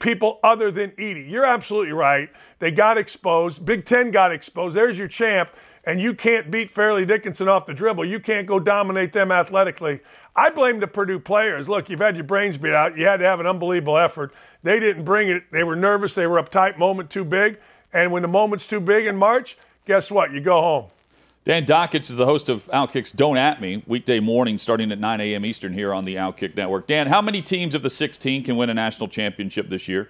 people 0.00 0.40
other 0.42 0.70
than 0.70 0.90
Edey. 0.92 1.30
You're 1.30 1.44
absolutely 1.44 1.92
right. 1.92 2.30
They 2.58 2.70
got 2.70 2.96
exposed. 2.96 3.64
Big 3.64 3.84
Ten 3.84 4.10
got 4.10 4.32
exposed. 4.32 4.76
There's 4.76 4.98
your 4.98 5.08
champ. 5.08 5.50
And 5.84 6.00
you 6.00 6.12
can't 6.12 6.50
beat 6.50 6.70
Fairleigh 6.70 7.06
Dickinson 7.06 7.48
off 7.48 7.64
the 7.64 7.72
dribble. 7.72 8.04
You 8.04 8.20
can't 8.20 8.46
go 8.46 8.60
dominate 8.60 9.14
them 9.14 9.32
athletically. 9.32 10.00
I 10.38 10.50
blame 10.50 10.78
the 10.78 10.86
Purdue 10.86 11.18
players. 11.18 11.68
Look, 11.68 11.90
you've 11.90 11.98
had 11.98 12.14
your 12.14 12.22
brains 12.22 12.56
beat 12.58 12.72
out. 12.72 12.96
You 12.96 13.06
had 13.06 13.16
to 13.16 13.24
have 13.24 13.40
an 13.40 13.46
unbelievable 13.48 13.98
effort. 13.98 14.32
They 14.62 14.78
didn't 14.78 15.04
bring 15.04 15.28
it. 15.28 15.42
They 15.50 15.64
were 15.64 15.74
nervous. 15.74 16.14
They 16.14 16.28
were 16.28 16.40
uptight. 16.40 16.78
Moment 16.78 17.10
too 17.10 17.24
big. 17.24 17.58
And 17.92 18.12
when 18.12 18.22
the 18.22 18.28
moment's 18.28 18.68
too 18.68 18.78
big 18.78 19.06
in 19.06 19.16
March, 19.16 19.58
guess 19.84 20.12
what? 20.12 20.30
You 20.30 20.40
go 20.40 20.60
home. 20.60 20.86
Dan 21.42 21.66
Dakich 21.66 22.08
is 22.08 22.16
the 22.16 22.26
host 22.26 22.48
of 22.48 22.66
Outkick's 22.66 23.10
Don't 23.10 23.36
At 23.36 23.60
Me, 23.60 23.82
weekday 23.88 24.20
morning 24.20 24.58
starting 24.58 24.92
at 24.92 25.00
9 25.00 25.20
a.m. 25.20 25.44
Eastern 25.44 25.72
here 25.72 25.92
on 25.92 26.04
the 26.04 26.14
Outkick 26.14 26.56
Network. 26.56 26.86
Dan, 26.86 27.08
how 27.08 27.20
many 27.20 27.42
teams 27.42 27.74
of 27.74 27.82
the 27.82 27.90
16 27.90 28.44
can 28.44 28.56
win 28.56 28.70
a 28.70 28.74
national 28.74 29.08
championship 29.08 29.70
this 29.70 29.88
year? 29.88 30.08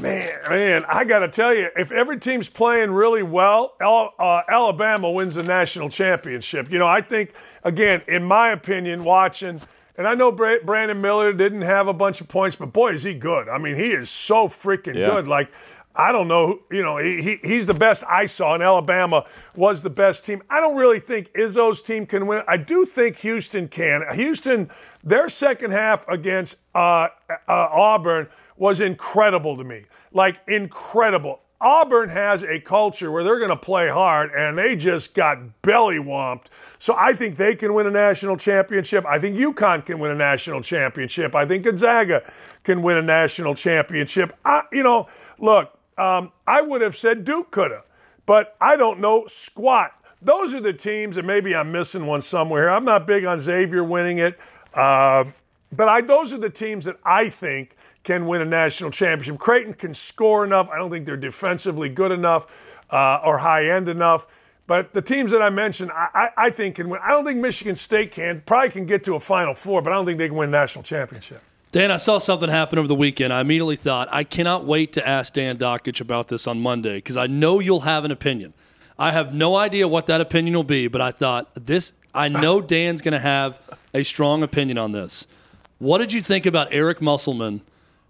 Man, 0.00 0.30
man, 0.48 0.84
I 0.88 1.04
got 1.04 1.20
to 1.20 1.28
tell 1.28 1.54
you, 1.54 1.68
if 1.76 1.90
every 1.90 2.18
team's 2.18 2.48
playing 2.48 2.90
really 2.90 3.22
well, 3.22 3.74
uh, 3.80 4.42
Alabama 4.48 5.10
wins 5.10 5.36
the 5.36 5.42
national 5.42 5.88
championship. 5.88 6.70
You 6.70 6.78
know, 6.78 6.86
I 6.86 7.00
think, 7.00 7.32
again, 7.64 8.02
in 8.06 8.24
my 8.24 8.50
opinion, 8.50 9.04
watching– 9.04 9.60
and 9.98 10.06
I 10.06 10.14
know 10.14 10.30
Brandon 10.30 11.00
Miller 11.00 11.32
didn't 11.32 11.62
have 11.62 11.88
a 11.88 11.92
bunch 11.92 12.20
of 12.20 12.28
points, 12.28 12.56
but 12.56 12.72
boy, 12.72 12.92
is 12.92 13.02
he 13.02 13.14
good. 13.14 13.48
I 13.48 13.58
mean, 13.58 13.76
he 13.76 13.92
is 13.92 14.10
so 14.10 14.48
freaking 14.48 14.94
yeah. 14.94 15.06
good. 15.08 15.26
Like, 15.26 15.50
I 15.94 16.12
don't 16.12 16.28
know, 16.28 16.60
you 16.70 16.82
know, 16.82 16.98
he, 16.98 17.22
he, 17.22 17.38
he's 17.42 17.64
the 17.64 17.74
best 17.74 18.04
I 18.06 18.26
saw, 18.26 18.52
and 18.52 18.62
Alabama 18.62 19.24
was 19.54 19.82
the 19.82 19.88
best 19.88 20.26
team. 20.26 20.42
I 20.50 20.60
don't 20.60 20.76
really 20.76 21.00
think 21.00 21.32
Izzo's 21.32 21.80
team 21.80 22.04
can 22.04 22.26
win. 22.26 22.42
I 22.46 22.58
do 22.58 22.84
think 22.84 23.16
Houston 23.20 23.68
can. 23.68 24.02
Houston, 24.14 24.70
their 25.02 25.30
second 25.30 25.70
half 25.70 26.06
against 26.08 26.56
uh, 26.74 27.08
uh, 27.30 27.36
Auburn 27.48 28.28
was 28.56 28.80
incredible 28.80 29.56
to 29.56 29.64
me. 29.64 29.84
Like, 30.12 30.40
incredible. 30.48 31.40
Auburn 31.60 32.10
has 32.10 32.42
a 32.42 32.60
culture 32.60 33.10
where 33.10 33.24
they're 33.24 33.38
going 33.38 33.50
to 33.50 33.56
play 33.56 33.88
hard, 33.88 34.30
and 34.32 34.58
they 34.58 34.76
just 34.76 35.14
got 35.14 35.62
belly 35.62 35.96
whomped. 35.96 36.46
So 36.78 36.94
I 36.98 37.14
think 37.14 37.36
they 37.36 37.54
can 37.54 37.72
win 37.72 37.86
a 37.86 37.90
national 37.90 38.36
championship. 38.36 39.06
I 39.06 39.18
think 39.18 39.36
UConn 39.36 39.86
can 39.86 39.98
win 39.98 40.10
a 40.10 40.14
national 40.14 40.60
championship. 40.60 41.34
I 41.34 41.46
think 41.46 41.64
Gonzaga 41.64 42.30
can 42.62 42.82
win 42.82 42.98
a 42.98 43.02
national 43.02 43.54
championship. 43.54 44.36
I, 44.44 44.62
you 44.70 44.82
know, 44.82 45.08
look, 45.38 45.78
um, 45.96 46.32
I 46.46 46.60
would 46.60 46.82
have 46.82 46.96
said 46.96 47.24
Duke 47.24 47.50
could 47.50 47.72
have, 47.72 47.84
but 48.26 48.54
I 48.60 48.76
don't 48.76 49.00
know 49.00 49.26
squat. 49.26 49.92
Those 50.20 50.52
are 50.52 50.60
the 50.60 50.74
teams, 50.74 51.16
and 51.16 51.26
maybe 51.26 51.54
I'm 51.54 51.72
missing 51.72 52.06
one 52.06 52.20
somewhere. 52.20 52.68
I'm 52.68 52.84
not 52.84 53.06
big 53.06 53.24
on 53.24 53.40
Xavier 53.40 53.82
winning 53.82 54.18
it. 54.18 54.38
Uh, 54.74 55.24
but 55.72 55.88
I 55.88 56.00
those 56.02 56.32
are 56.32 56.38
the 56.38 56.50
teams 56.50 56.84
that 56.84 56.96
I 57.04 57.30
think 57.30 57.76
can 58.06 58.26
win 58.26 58.40
a 58.40 58.44
national 58.44 58.90
championship. 58.92 59.38
Creighton 59.38 59.74
can 59.74 59.92
score 59.92 60.44
enough. 60.44 60.68
I 60.70 60.78
don't 60.78 60.90
think 60.90 61.04
they're 61.06 61.16
defensively 61.16 61.88
good 61.88 62.12
enough 62.12 62.46
uh, 62.88 63.20
or 63.24 63.38
high 63.38 63.68
end 63.68 63.88
enough. 63.88 64.26
But 64.68 64.94
the 64.94 65.02
teams 65.02 65.32
that 65.32 65.42
I 65.42 65.50
mentioned, 65.50 65.90
I, 65.92 66.08
I, 66.14 66.28
I, 66.46 66.50
think 66.50 66.76
can 66.76 66.88
win. 66.88 67.00
I 67.04 67.10
don't 67.10 67.24
think 67.24 67.38
Michigan 67.38 67.74
State 67.76 68.12
can. 68.12 68.42
Probably 68.46 68.70
can 68.70 68.86
get 68.86 69.04
to 69.04 69.16
a 69.16 69.20
Final 69.20 69.54
Four, 69.54 69.82
but 69.82 69.92
I 69.92 69.96
don't 69.96 70.06
think 70.06 70.18
they 70.18 70.28
can 70.28 70.36
win 70.36 70.48
a 70.48 70.52
national 70.52 70.84
championship. 70.84 71.42
Dan, 71.72 71.90
I 71.90 71.96
saw 71.96 72.18
something 72.18 72.48
happen 72.48 72.78
over 72.78 72.88
the 72.88 72.94
weekend. 72.94 73.32
I 73.32 73.40
immediately 73.40 73.76
thought, 73.76 74.08
I 74.10 74.24
cannot 74.24 74.64
wait 74.64 74.92
to 74.94 75.06
ask 75.06 75.34
Dan 75.34 75.58
Dakich 75.58 76.00
about 76.00 76.28
this 76.28 76.46
on 76.46 76.60
Monday 76.60 76.98
because 76.98 77.16
I 77.16 77.26
know 77.26 77.60
you'll 77.60 77.80
have 77.80 78.04
an 78.04 78.12
opinion. 78.12 78.54
I 78.98 79.12
have 79.12 79.34
no 79.34 79.56
idea 79.56 79.86
what 79.86 80.06
that 80.06 80.20
opinion 80.20 80.54
will 80.54 80.64
be, 80.64 80.86
but 80.86 81.00
I 81.00 81.10
thought 81.10 81.50
this. 81.54 81.92
I 82.14 82.28
know 82.28 82.60
Dan's 82.60 83.02
going 83.02 83.12
to 83.12 83.20
have 83.20 83.60
a 83.92 84.02
strong 84.04 84.42
opinion 84.42 84.78
on 84.78 84.92
this. 84.92 85.26
What 85.78 85.98
did 85.98 86.12
you 86.12 86.22
think 86.22 86.46
about 86.46 86.68
Eric 86.70 87.02
Musselman 87.02 87.60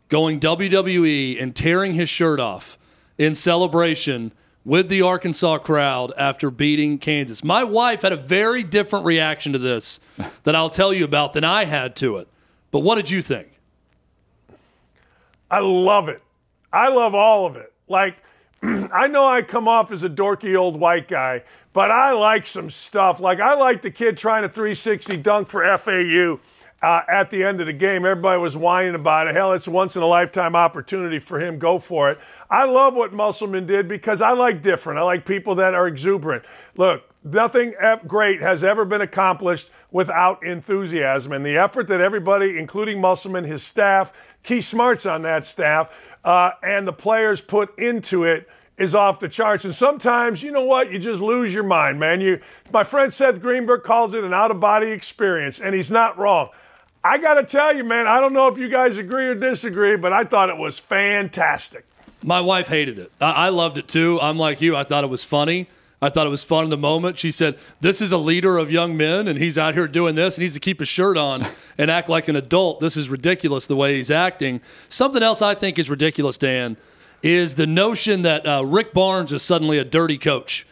going 0.09 0.40
WWE 0.40 1.40
and 1.40 1.55
tearing 1.55 1.95
his 1.95 2.09
shirt 2.09 2.40
off 2.40 2.79
in 3.19 3.35
celebration 3.35 4.33
with 4.64 4.88
the 4.88 5.03
Arkansas 5.03 5.59
crowd 5.59 6.12
after 6.16 6.51
beating 6.51 6.99
Kansas? 6.99 7.42
My 7.42 7.64
wife 7.64 8.03
had 8.03 8.12
a 8.12 8.16
very 8.16 8.62
different 8.62 9.05
reaction 9.05 9.53
to 9.53 9.59
this 9.59 10.01
that 10.45 10.55
I'll 10.57 10.71
tell 10.71 10.92
you 10.92 11.05
about 11.05 11.33
than 11.33 11.45
I 11.45 11.64
had 11.64 11.97
to 11.97 12.16
it. 12.16 12.29
But 12.71 12.81
what 12.81 12.97
did 12.97 13.11
you 13.11 13.23
think? 13.23 13.49
I 15.51 15.61
love 15.61 16.09
it. 16.09 16.23
I 16.73 16.88
love 16.88 17.14
all 17.14 17.47
of 17.47 17.57
it. 17.57 17.73
Like, 17.88 18.16
I 18.62 19.07
know 19.07 19.27
I 19.27 19.42
come 19.42 19.69
off 19.69 19.92
as 19.92 20.03
a 20.03 20.11
dorky 20.11 20.57
old 20.57 20.79
white 20.79 21.09
guy, 21.09 21.45
but 21.73 21.90
I 21.90 22.12
like 22.12 22.47
some 22.47 22.71
stuff. 22.71 23.21
Like, 23.21 23.38
I 23.38 23.55
like 23.55 23.83
the 23.83 23.90
kid 23.90 24.19
trying 24.19 24.45
a 24.45 24.49
360 24.49 25.16
dunk 25.19 25.49
for 25.49 25.62
FAU 25.79 26.40
uh, 26.87 27.03
at 27.09 27.31
the 27.31 27.42
end 27.42 27.61
of 27.61 27.66
the 27.66 27.72
game. 27.72 28.07
Everybody 28.07 28.40
was 28.40 28.57
whining 28.57 28.94
about 28.94 29.27
it. 29.27 29.35
Hell, 29.35 29.53
it's 29.55 29.66
a 29.66 29.72
once 29.72 29.96
in 29.96 30.03
a 30.03 30.07
lifetime 30.07 30.55
opportunity 30.55 31.18
for 31.18 31.40
him. 31.40 31.59
Go 31.59 31.81
for 31.81 32.12
it. 32.12 32.18
I 32.49 32.64
love 32.64 32.94
what 32.94 33.12
Musselman 33.12 33.66
did 33.66 33.88
because 33.88 34.20
I 34.20 34.31
like 34.35 34.62
different. 34.62 35.01
I 35.01 35.03
like 35.03 35.27
people 35.27 35.57
that 35.57 35.75
are 35.75 35.88
exuberant. 35.88 36.44
Look, 36.77 37.03
nothing 37.25 37.75
great 38.07 38.40
has 38.40 38.62
ever 38.62 38.85
been 38.85 39.01
accomplished 39.01 39.68
without 39.90 40.44
enthusiasm. 40.44 41.33
And 41.33 41.44
the 41.44 41.57
effort 41.57 41.88
that 41.88 42.01
everybody, 42.01 42.57
including 42.57 43.01
Musselman, 43.01 43.42
his 43.42 43.64
staff, 43.64 44.12
Keith 44.44 44.64
Smart's 44.64 45.07
on 45.07 45.22
that 45.22 45.44
staff, 45.44 45.92
uh, 46.25 46.53
and 46.62 46.87
the 46.87 46.92
players 46.92 47.40
put 47.40 47.77
into 47.81 48.22
it 48.22 48.49
is 48.79 48.94
off 48.94 49.18
the 49.18 49.29
charts. 49.29 49.64
And 49.64 49.75
sometimes, 49.75 50.40
you 50.40 50.53
know 50.53 50.64
what? 50.64 50.92
You 50.92 51.01
just 51.01 51.20
lose 51.20 51.53
your 51.53 51.64
mind, 51.64 51.99
man. 51.99 52.20
You, 52.20 52.40
my 52.72 52.85
friend 52.85 53.12
Seth 53.12 53.40
Greenberg 53.40 53.83
calls 53.83 54.14
it 54.14 54.22
an 54.22 54.33
out 54.33 54.53
of 54.53 54.61
body 54.61 54.92
experience, 54.92 55.59
and 55.59 55.75
he's 55.75 55.90
not 55.90 56.16
wrong. 56.16 56.51
I 57.07 57.19
got 57.19 57.35
to 57.35 57.45
tell 57.45 57.75
you, 57.75 57.85
man, 57.85 58.09
I 58.09 58.21
don't 58.21 58.33
know 58.33 58.49
if 58.49 58.59
you 58.59 58.69
guys 58.69 58.99
agree 58.99 59.27
or 59.27 59.35
disagree, 59.37 59.97
but 59.97 60.12
I 60.12 60.25
thought 60.25 60.51
it 60.51 60.57
was 60.57 60.79
fantastic. 60.81 61.85
My 62.21 62.40
wife 62.40 62.66
hated 62.66 62.99
it. 62.99 63.12
I, 63.21 63.47
I 63.47 63.49
loved 63.51 63.79
it 63.79 63.87
too. 63.87 64.19
I'm 64.21 64.38
like 64.38 64.61
you. 64.61 64.75
I 64.75 64.83
thought 64.83 65.05
it 65.05 65.11
was 65.11 65.23
funny. 65.23 65.69
I 66.03 66.09
thought 66.11 66.27
it 66.27 66.31
was 66.31 66.42
fun 66.42 66.64
in 66.64 66.71
the 66.71 66.77
moment. 66.77 67.16
She 67.16 67.31
said, 67.31 67.59
This 67.81 68.03
is 68.03 68.11
a 68.11 68.19
leader 68.19 68.59
of 68.59 68.73
young 68.73 68.97
men, 68.97 69.29
and 69.29 69.38
he's 69.38 69.57
out 69.57 69.75
here 69.75 69.87
doing 69.87 70.16
this, 70.16 70.37
and 70.37 70.42
he 70.42 70.47
needs 70.47 70.55
to 70.55 70.61
keep 70.61 70.81
his 70.81 70.88
shirt 70.88 71.16
on 71.16 71.47
and 71.79 71.90
act 71.92 72.09
like 72.09 72.27
an 72.27 72.35
adult. 72.35 72.81
This 72.81 72.97
is 72.97 73.09
ridiculous 73.09 73.69
the 73.69 73.77
way 73.77 73.97
he's 73.97 74.11
acting. 74.11 74.61
Something 74.88 75.23
else 75.23 75.40
I 75.40 75.55
think 75.55 75.79
is 75.79 75.88
ridiculous, 75.88 76.37
Dan, 76.37 76.77
is 77.23 77.55
the 77.55 77.69
notion 77.69 78.23
that 78.23 78.45
uh, 78.47 78.64
Rick 78.64 78.92
Barnes 78.92 79.33
is 79.33 79.42
suddenly 79.42 79.79
a 79.79 79.85
dirty 79.85 80.19
coach. 80.19 80.66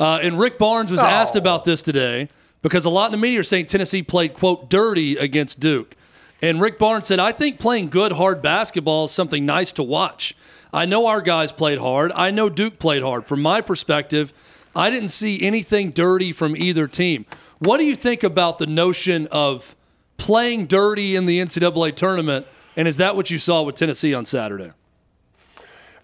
Uh, 0.00 0.18
and 0.20 0.38
Rick 0.38 0.58
Barnes 0.58 0.90
was 0.90 1.00
oh. 1.00 1.06
asked 1.06 1.36
about 1.36 1.64
this 1.64 1.80
today 1.80 2.28
because 2.62 2.84
a 2.84 2.90
lot 2.90 3.06
in 3.06 3.12
the 3.12 3.18
media 3.18 3.40
are 3.40 3.44
saying 3.44 3.66
Tennessee 3.66 4.02
played, 4.02 4.34
quote, 4.34 4.68
dirty 4.68 5.16
against 5.16 5.60
Duke. 5.60 5.96
And 6.42 6.60
Rick 6.60 6.78
Barnes 6.78 7.06
said, 7.06 7.18
I 7.18 7.32
think 7.32 7.58
playing 7.58 7.88
good, 7.88 8.12
hard 8.12 8.42
basketball 8.42 9.06
is 9.06 9.10
something 9.10 9.46
nice 9.46 9.72
to 9.74 9.82
watch. 9.82 10.34
I 10.72 10.84
know 10.84 11.06
our 11.06 11.22
guys 11.22 11.52
played 11.52 11.78
hard. 11.78 12.12
I 12.12 12.30
know 12.30 12.48
Duke 12.48 12.78
played 12.78 13.02
hard. 13.02 13.26
From 13.26 13.40
my 13.40 13.60
perspective, 13.60 14.32
I 14.74 14.90
didn't 14.90 15.08
see 15.08 15.42
anything 15.42 15.90
dirty 15.90 16.32
from 16.32 16.56
either 16.56 16.86
team. 16.86 17.24
What 17.58 17.78
do 17.78 17.84
you 17.84 17.96
think 17.96 18.22
about 18.22 18.58
the 18.58 18.66
notion 18.66 19.26
of 19.28 19.74
playing 20.18 20.66
dirty 20.66 21.16
in 21.16 21.24
the 21.24 21.40
NCAA 21.40 21.94
tournament? 21.94 22.46
And 22.76 22.86
is 22.86 22.98
that 22.98 23.16
what 23.16 23.30
you 23.30 23.38
saw 23.38 23.62
with 23.62 23.74
Tennessee 23.74 24.12
on 24.12 24.26
Saturday? 24.26 24.72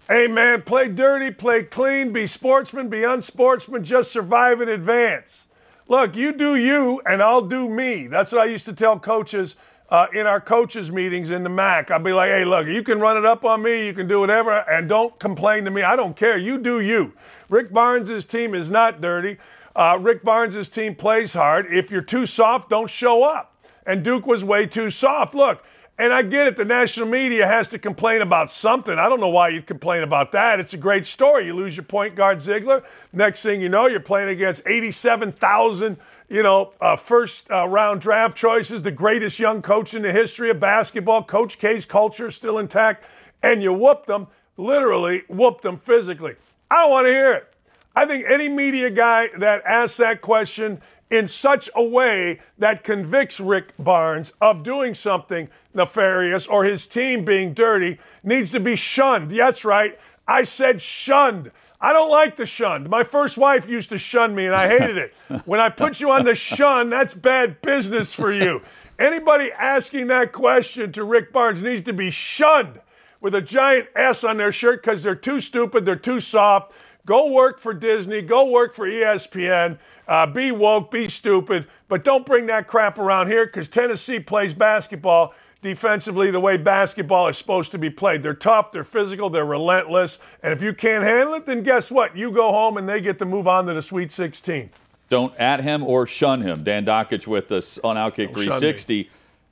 Hey, 0.07 0.27
man, 0.27 0.63
play 0.63 0.89
dirty, 0.89 1.31
play 1.31 1.63
clean, 1.63 2.11
be 2.11 2.25
sportsman, 2.25 2.89
be 2.89 3.01
unsportsman, 3.01 3.83
just 3.83 4.11
survive 4.11 4.59
in 4.59 4.67
advance. 4.67 5.47
Look, 5.87 6.15
you 6.15 6.33
do 6.33 6.55
you, 6.55 7.01
and 7.05 7.21
I'll 7.21 7.41
do 7.41 7.67
me. 7.67 8.07
That's 8.07 8.31
what 8.31 8.41
I 8.41 8.45
used 8.45 8.65
to 8.65 8.73
tell 8.73 8.97
coaches 8.97 9.55
uh, 9.89 10.07
in 10.13 10.25
our 10.25 10.39
coaches 10.39 10.91
meetings 10.91 11.29
in 11.29 11.43
the 11.43 11.49
MAC. 11.49 11.91
I'd 11.91 12.03
be 12.03 12.13
like, 12.13 12.29
hey, 12.29 12.45
look, 12.45 12.67
you 12.67 12.83
can 12.83 12.99
run 12.99 13.17
it 13.17 13.25
up 13.25 13.43
on 13.43 13.61
me, 13.61 13.85
you 13.85 13.93
can 13.93 14.07
do 14.07 14.19
whatever, 14.21 14.51
and 14.69 14.87
don't 14.87 15.17
complain 15.19 15.65
to 15.65 15.71
me. 15.71 15.83
I 15.83 15.95
don't 15.95 16.15
care. 16.15 16.37
You 16.37 16.57
do 16.57 16.79
you. 16.79 17.13
Rick 17.49 17.71
Barnes' 17.71 18.25
team 18.25 18.55
is 18.55 18.71
not 18.71 19.01
dirty. 19.01 19.37
Uh, 19.75 19.97
Rick 19.99 20.23
Barnes' 20.23 20.69
team 20.69 20.95
plays 20.95 21.33
hard. 21.33 21.67
If 21.69 21.91
you're 21.91 22.01
too 22.01 22.25
soft, 22.25 22.69
don't 22.69 22.89
show 22.89 23.23
up. 23.23 23.55
And 23.85 24.03
Duke 24.03 24.25
was 24.25 24.43
way 24.43 24.65
too 24.65 24.89
soft. 24.89 25.35
Look, 25.35 25.63
and 25.99 26.11
I 26.11 26.23
get 26.23 26.47
it, 26.47 26.57
the 26.57 26.65
national 26.65 27.07
media 27.07 27.45
has 27.45 27.67
to 27.69 27.79
complain 27.79 28.21
about 28.21 28.49
something. 28.49 28.97
I 28.97 29.07
don't 29.09 29.19
know 29.19 29.29
why 29.29 29.49
you'd 29.49 29.67
complain 29.67 30.03
about 30.03 30.31
that. 30.31 30.59
It's 30.59 30.73
a 30.73 30.77
great 30.77 31.05
story. 31.05 31.45
You 31.45 31.55
lose 31.55 31.77
your 31.77 31.83
point 31.83 32.15
guard, 32.15 32.39
Zeigler. 32.39 32.83
Next 33.11 33.43
thing 33.43 33.61
you 33.61 33.69
know, 33.69 33.85
you're 33.85 33.99
playing 33.99 34.29
against 34.29 34.63
87,000 34.65 35.97
you 36.29 36.41
know, 36.41 36.73
uh, 36.81 36.95
first 36.95 37.49
uh, 37.51 37.67
round 37.67 38.01
draft 38.01 38.35
choices, 38.35 38.81
the 38.81 38.91
greatest 38.91 39.37
young 39.37 39.61
coach 39.61 39.93
in 39.93 40.01
the 40.01 40.11
history 40.11 40.49
of 40.49 40.59
basketball. 40.59 41.23
Coach 41.23 41.59
K's 41.59 41.85
culture 41.85 42.31
still 42.31 42.57
intact, 42.57 43.03
and 43.43 43.61
you 43.61 43.71
whooped 43.71 44.07
them, 44.07 44.25
literally 44.57 45.23
whooped 45.27 45.61
them 45.61 45.77
physically. 45.77 46.33
I 46.71 46.77
don't 46.77 46.91
want 46.91 47.05
to 47.05 47.11
hear 47.11 47.33
it. 47.33 47.53
I 47.95 48.07
think 48.07 48.25
any 48.27 48.49
media 48.49 48.89
guy 48.89 49.27
that 49.37 49.63
asks 49.63 49.97
that 49.97 50.21
question 50.21 50.81
in 51.11 51.27
such 51.27 51.69
a 51.75 51.83
way 51.83 52.41
that 52.57 52.83
convicts 52.83 53.39
Rick 53.39 53.73
Barnes 53.77 54.33
of 54.41 54.63
doing 54.63 54.95
something 54.95 55.49
nefarious 55.75 56.47
or 56.47 56.63
his 56.63 56.87
team 56.87 57.25
being 57.25 57.53
dirty 57.53 57.99
needs 58.23 58.51
to 58.51 58.59
be 58.59 58.75
shunned. 58.75 59.31
That's 59.31 59.65
right. 59.65 59.99
I 60.27 60.43
said 60.43 60.81
shunned. 60.81 61.51
I 61.81 61.91
don't 61.91 62.09
like 62.09 62.37
the 62.37 62.45
shunned. 62.45 62.89
My 62.89 63.03
first 63.03 63.37
wife 63.37 63.67
used 63.67 63.89
to 63.89 63.97
shun 63.97 64.33
me 64.33 64.45
and 64.45 64.55
I 64.55 64.67
hated 64.67 64.97
it. 64.97 65.13
when 65.45 65.59
I 65.59 65.69
put 65.69 65.99
you 65.99 66.11
on 66.11 66.23
the 66.23 66.35
shun, 66.35 66.89
that's 66.89 67.13
bad 67.13 67.61
business 67.61 68.13
for 68.13 68.31
you. 68.31 68.61
Anybody 68.97 69.51
asking 69.51 70.07
that 70.07 70.31
question 70.31 70.91
to 70.93 71.03
Rick 71.03 71.33
Barnes 71.33 71.61
needs 71.61 71.81
to 71.83 71.93
be 71.93 72.09
shunned 72.09 72.79
with 73.19 73.35
a 73.35 73.41
giant 73.41 73.87
S 73.95 74.23
on 74.23 74.37
their 74.37 74.51
shirt 74.51 74.81
because 74.81 75.03
they're 75.03 75.15
too 75.15 75.41
stupid, 75.41 75.85
they're 75.85 75.95
too 75.95 76.19
soft. 76.19 76.73
Go 77.05 77.31
work 77.31 77.59
for 77.59 77.73
Disney, 77.73 78.21
go 78.21 78.49
work 78.49 78.73
for 78.73 78.87
ESPN, 78.87 79.77
uh, 80.07 80.25
be 80.25 80.51
woke, 80.51 80.89
be 80.89 81.09
stupid, 81.09 81.67
but 81.89 82.05
don't 82.05 82.25
bring 82.25 82.45
that 82.45 82.67
crap 82.67 82.97
around 82.97 83.27
here 83.27 83.45
because 83.45 83.67
Tennessee 83.67 84.21
plays 84.21 84.53
basketball 84.53 85.33
defensively 85.63 86.29
the 86.29 86.39
way 86.39 86.57
basketball 86.57 87.27
is 87.29 87.37
supposed 87.37 87.71
to 87.71 87.79
be 87.79 87.89
played. 87.89 88.21
They're 88.21 88.35
tough, 88.35 88.71
they're 88.71 88.83
physical, 88.83 89.29
they're 89.29 89.45
relentless. 89.45 90.19
And 90.43 90.53
if 90.53 90.61
you 90.61 90.73
can't 90.73 91.03
handle 91.03 91.33
it, 91.33 91.47
then 91.47 91.63
guess 91.63 91.89
what? 91.89 92.15
You 92.15 92.31
go 92.31 92.51
home 92.51 92.77
and 92.77 92.87
they 92.87 93.01
get 93.01 93.17
to 93.19 93.25
move 93.25 93.47
on 93.47 93.65
to 93.65 93.73
the 93.73 93.81
Sweet 93.81 94.11
16. 94.11 94.69
Don't 95.09 95.35
at 95.39 95.61
him 95.61 95.83
or 95.83 96.05
shun 96.05 96.41
him. 96.41 96.63
Dan 96.63 96.85
Dakich 96.85 97.25
with 97.25 97.51
us 97.51 97.79
on 97.83 97.95
Outkick 97.95 98.33
360. 98.33 99.09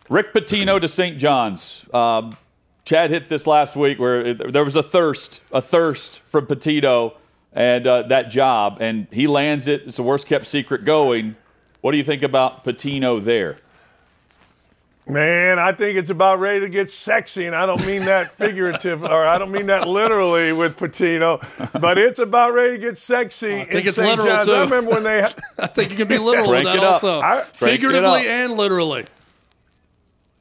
Rick 0.09 0.33
Pitino 0.33 0.79
to 0.79 0.87
St. 0.87 1.17
John's. 1.17 1.85
Um, 1.93 2.37
Chad 2.83 3.09
hit 3.09 3.29
this 3.29 3.47
last 3.47 3.75
week 3.75 3.99
where 3.99 4.25
it, 4.25 4.53
there 4.53 4.65
was 4.65 4.75
a 4.75 4.83
thirst, 4.83 5.41
a 5.51 5.61
thirst 5.61 6.19
from 6.25 6.45
Pitino 6.47 7.13
and 7.53 7.85
uh, 7.87 8.03
that 8.03 8.29
job, 8.29 8.77
and 8.81 9.07
he 9.11 9.27
lands 9.27 9.67
it. 9.67 9.83
It's 9.85 9.97
the 9.97 10.03
worst 10.03 10.27
kept 10.27 10.47
secret 10.47 10.83
going. 10.83 11.35
What 11.81 11.91
do 11.91 11.97
you 11.97 12.03
think 12.03 12.23
about 12.23 12.63
Pitino 12.65 13.23
there? 13.23 13.57
Man, 15.07 15.57
I 15.57 15.71
think 15.71 15.97
it's 15.97 16.11
about 16.11 16.39
ready 16.39 16.59
to 16.59 16.69
get 16.69 16.91
sexy, 16.91 17.45
and 17.45 17.55
I 17.55 17.65
don't 17.65 17.85
mean 17.87 18.05
that 18.05 18.31
figurative, 18.37 19.03
or 19.03 19.25
I 19.25 19.39
don't 19.39 19.51
mean 19.51 19.65
that 19.65 19.87
literally 19.87 20.53
with 20.53 20.77
Pitino, 20.77 21.43
but 21.81 21.97
it's 21.97 22.19
about 22.19 22.53
ready 22.53 22.73
to 22.73 22.77
get 22.77 22.97
sexy. 22.97 23.61
I 23.61 23.65
think 23.65 23.87
it's 23.87 23.97
St. 23.97 24.07
literal 24.07 24.27
John's. 24.27 24.45
too. 24.45 24.53
I 24.53 24.61
remember 24.61 24.91
when 24.91 25.03
they. 25.03 25.23
I 25.59 25.67
think 25.67 25.91
you 25.91 25.97
can 25.97 26.07
be 26.07 26.19
literal 26.19 26.51
with 26.51 26.65
that 26.65 26.79
also, 26.79 27.19
I, 27.19 27.41
figuratively 27.41 28.27
and 28.27 28.53
literally. 28.53 29.05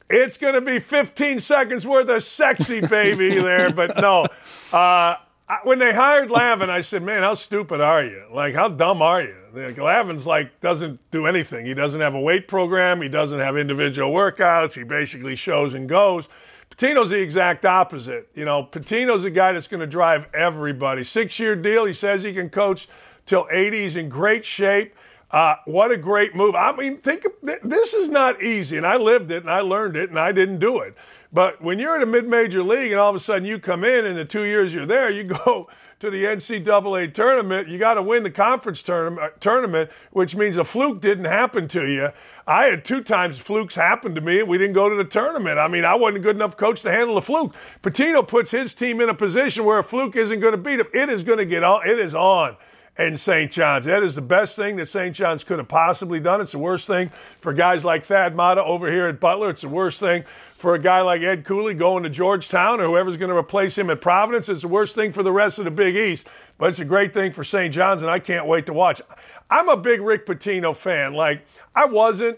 It's 0.09 0.37
going 0.37 0.55
to 0.55 0.61
be 0.61 0.79
15 0.79 1.39
seconds 1.39 1.87
worth 1.87 2.09
of 2.09 2.21
sexy, 2.21 2.81
baby, 2.81 3.39
there, 3.41 3.71
but 3.71 3.97
no. 3.97 4.27
Uh, 4.71 5.15
when 5.63 5.79
they 5.79 5.93
hired 5.93 6.29
Lavin, 6.29 6.69
I 6.69 6.81
said, 6.81 7.01
"Man, 7.01 7.23
how 7.23 7.33
stupid 7.33 7.81
are 7.81 8.03
you? 8.03 8.25
Like, 8.31 8.53
how 8.53 8.67
dumb 8.69 9.01
are 9.01 9.21
you?" 9.23 9.40
Lavin's 9.53 10.25
like 10.25 10.59
doesn't 10.61 10.99
do 11.11 11.25
anything. 11.25 11.65
He 11.65 11.73
doesn't 11.73 12.01
have 12.01 12.13
a 12.13 12.19
weight 12.19 12.47
program. 12.47 13.01
He 13.01 13.09
doesn't 13.09 13.39
have 13.39 13.57
individual 13.57 14.11
workouts. 14.11 14.73
He 14.73 14.83
basically 14.83 15.35
shows 15.35 15.73
and 15.73 15.87
goes. 15.87 16.27
Pitino's 16.69 17.09
the 17.09 17.19
exact 17.19 17.65
opposite. 17.65 18.29
You 18.33 18.45
know, 18.45 18.63
Pitino's 18.63 19.25
a 19.25 19.29
guy 19.29 19.53
that's 19.53 19.67
going 19.67 19.81
to 19.81 19.87
drive 19.87 20.27
everybody. 20.33 21.03
Six-year 21.03 21.55
deal. 21.55 21.85
He 21.85 21.93
says 21.93 22.23
he 22.23 22.33
can 22.33 22.49
coach 22.49 22.87
till 23.25 23.47
80. 23.51 23.83
He's 23.83 23.95
in 23.95 24.09
great 24.09 24.45
shape. 24.45 24.95
Uh, 25.29 25.55
what 25.65 25.91
a 25.91 25.97
great 25.97 26.35
move. 26.35 26.55
I 26.55 26.75
mean, 26.75 26.97
think 26.97 27.25
this 27.41 27.93
is 27.93 28.09
not 28.09 28.41
easy, 28.41 28.75
and 28.75 28.85
I 28.85 28.97
lived 28.97 29.31
it 29.31 29.43
and 29.43 29.51
I 29.51 29.61
learned 29.61 29.95
it 29.95 30.09
and 30.09 30.19
I 30.19 30.33
didn't 30.33 30.59
do 30.59 30.79
it. 30.79 30.95
But 31.31 31.61
when 31.61 31.79
you're 31.79 31.95
in 31.95 32.01
a 32.01 32.07
mid-major 32.07 32.63
league 32.63 32.91
and 32.91 32.99
all 32.99 33.09
of 33.09 33.15
a 33.15 33.19
sudden 33.19 33.45
you 33.45 33.57
come 33.57 33.85
in 33.85 34.05
and 34.05 34.17
the 34.17 34.25
two 34.25 34.43
years 34.43 34.73
you're 34.73 34.85
there, 34.85 35.09
you 35.09 35.23
go 35.23 35.69
to 36.01 36.09
the 36.09 36.23
NCAA 36.23 37.13
tournament, 37.13 37.67
you 37.67 37.77
got 37.77 37.93
to 37.93 38.01
win 38.01 38.23
the 38.23 38.31
conference 38.31 38.81
tournament, 38.81 39.21
uh, 39.21 39.29
tournament, 39.39 39.91
which 40.11 40.35
means 40.35 40.57
a 40.57 40.65
fluke 40.65 40.99
didn't 40.99 41.25
happen 41.25 41.67
to 41.69 41.87
you. 41.87 42.09
I 42.47 42.65
had 42.65 42.83
two 42.83 43.03
times 43.03 43.37
flukes 43.37 43.75
happen 43.75 44.15
to 44.15 44.21
me, 44.21 44.39
and 44.39 44.49
we 44.49 44.57
didn't 44.57 44.73
go 44.73 44.89
to 44.89 44.95
the 44.95 45.03
tournament. 45.03 45.59
I 45.59 45.67
mean, 45.67 45.85
I 45.85 45.95
wasn't 45.95 46.17
a 46.17 46.21
good 46.21 46.35
enough 46.35 46.57
coach 46.57 46.81
to 46.81 46.91
handle 46.91 47.17
a 47.17 47.21
fluke. 47.21 47.55
Pitino 47.83 48.27
puts 48.27 48.49
his 48.49 48.73
team 48.73 48.99
in 48.99 49.09
a 49.09 49.13
position 49.13 49.63
where 49.63 49.77
a 49.77 49.83
fluke 49.83 50.15
isn't 50.15 50.39
going 50.39 50.53
to 50.53 50.57
beat 50.57 50.79
him. 50.79 50.87
It 50.91 51.09
is 51.09 51.23
going 51.23 51.37
to 51.37 51.45
get 51.45 51.63
on. 51.63 51.87
It 51.87 51.99
is 51.99 52.15
on 52.15 52.57
and 52.97 53.19
St. 53.19 53.51
John's. 53.51 53.85
That 53.85 54.03
is 54.03 54.15
the 54.15 54.21
best 54.21 54.55
thing 54.55 54.75
that 54.75 54.87
St. 54.87 55.15
John's 55.15 55.43
could 55.43 55.59
have 55.59 55.67
possibly 55.67 56.19
done. 56.19 56.41
It's 56.41 56.51
the 56.51 56.59
worst 56.59 56.87
thing 56.87 57.09
for 57.39 57.53
guys 57.53 57.85
like 57.85 58.05
Thad 58.05 58.35
Matta 58.35 58.63
over 58.63 58.91
here 58.91 59.07
at 59.07 59.19
Butler. 59.19 59.49
It's 59.49 59.61
the 59.61 59.69
worst 59.69 59.99
thing 59.99 60.25
for 60.61 60.75
a 60.75 60.79
guy 60.79 61.01
like 61.01 61.21
Ed 61.23 61.43
Cooley 61.43 61.73
going 61.73 62.03
to 62.03 62.09
Georgetown 62.09 62.79
or 62.79 62.85
whoever's 62.85 63.17
going 63.17 63.31
to 63.31 63.35
replace 63.35 63.77
him 63.77 63.89
at 63.89 63.99
Providence. 63.99 64.47
It's 64.47 64.61
the 64.61 64.67
worst 64.67 64.93
thing 64.93 65.11
for 65.11 65.23
the 65.23 65.31
rest 65.31 65.57
of 65.57 65.65
the 65.65 65.71
Big 65.71 65.95
East, 65.95 66.27
but 66.59 66.69
it's 66.69 66.79
a 66.79 66.85
great 66.85 67.15
thing 67.15 67.31
for 67.33 67.43
St. 67.43 67.73
John's, 67.73 68.03
and 68.03 68.11
I 68.11 68.19
can't 68.19 68.45
wait 68.45 68.67
to 68.67 68.73
watch. 68.73 69.01
I'm 69.49 69.67
a 69.69 69.75
big 69.75 70.01
Rick 70.01 70.27
Pitino 70.27 70.75
fan. 70.75 71.13
Like, 71.13 71.45
I 71.75 71.85
wasn't, 71.85 72.37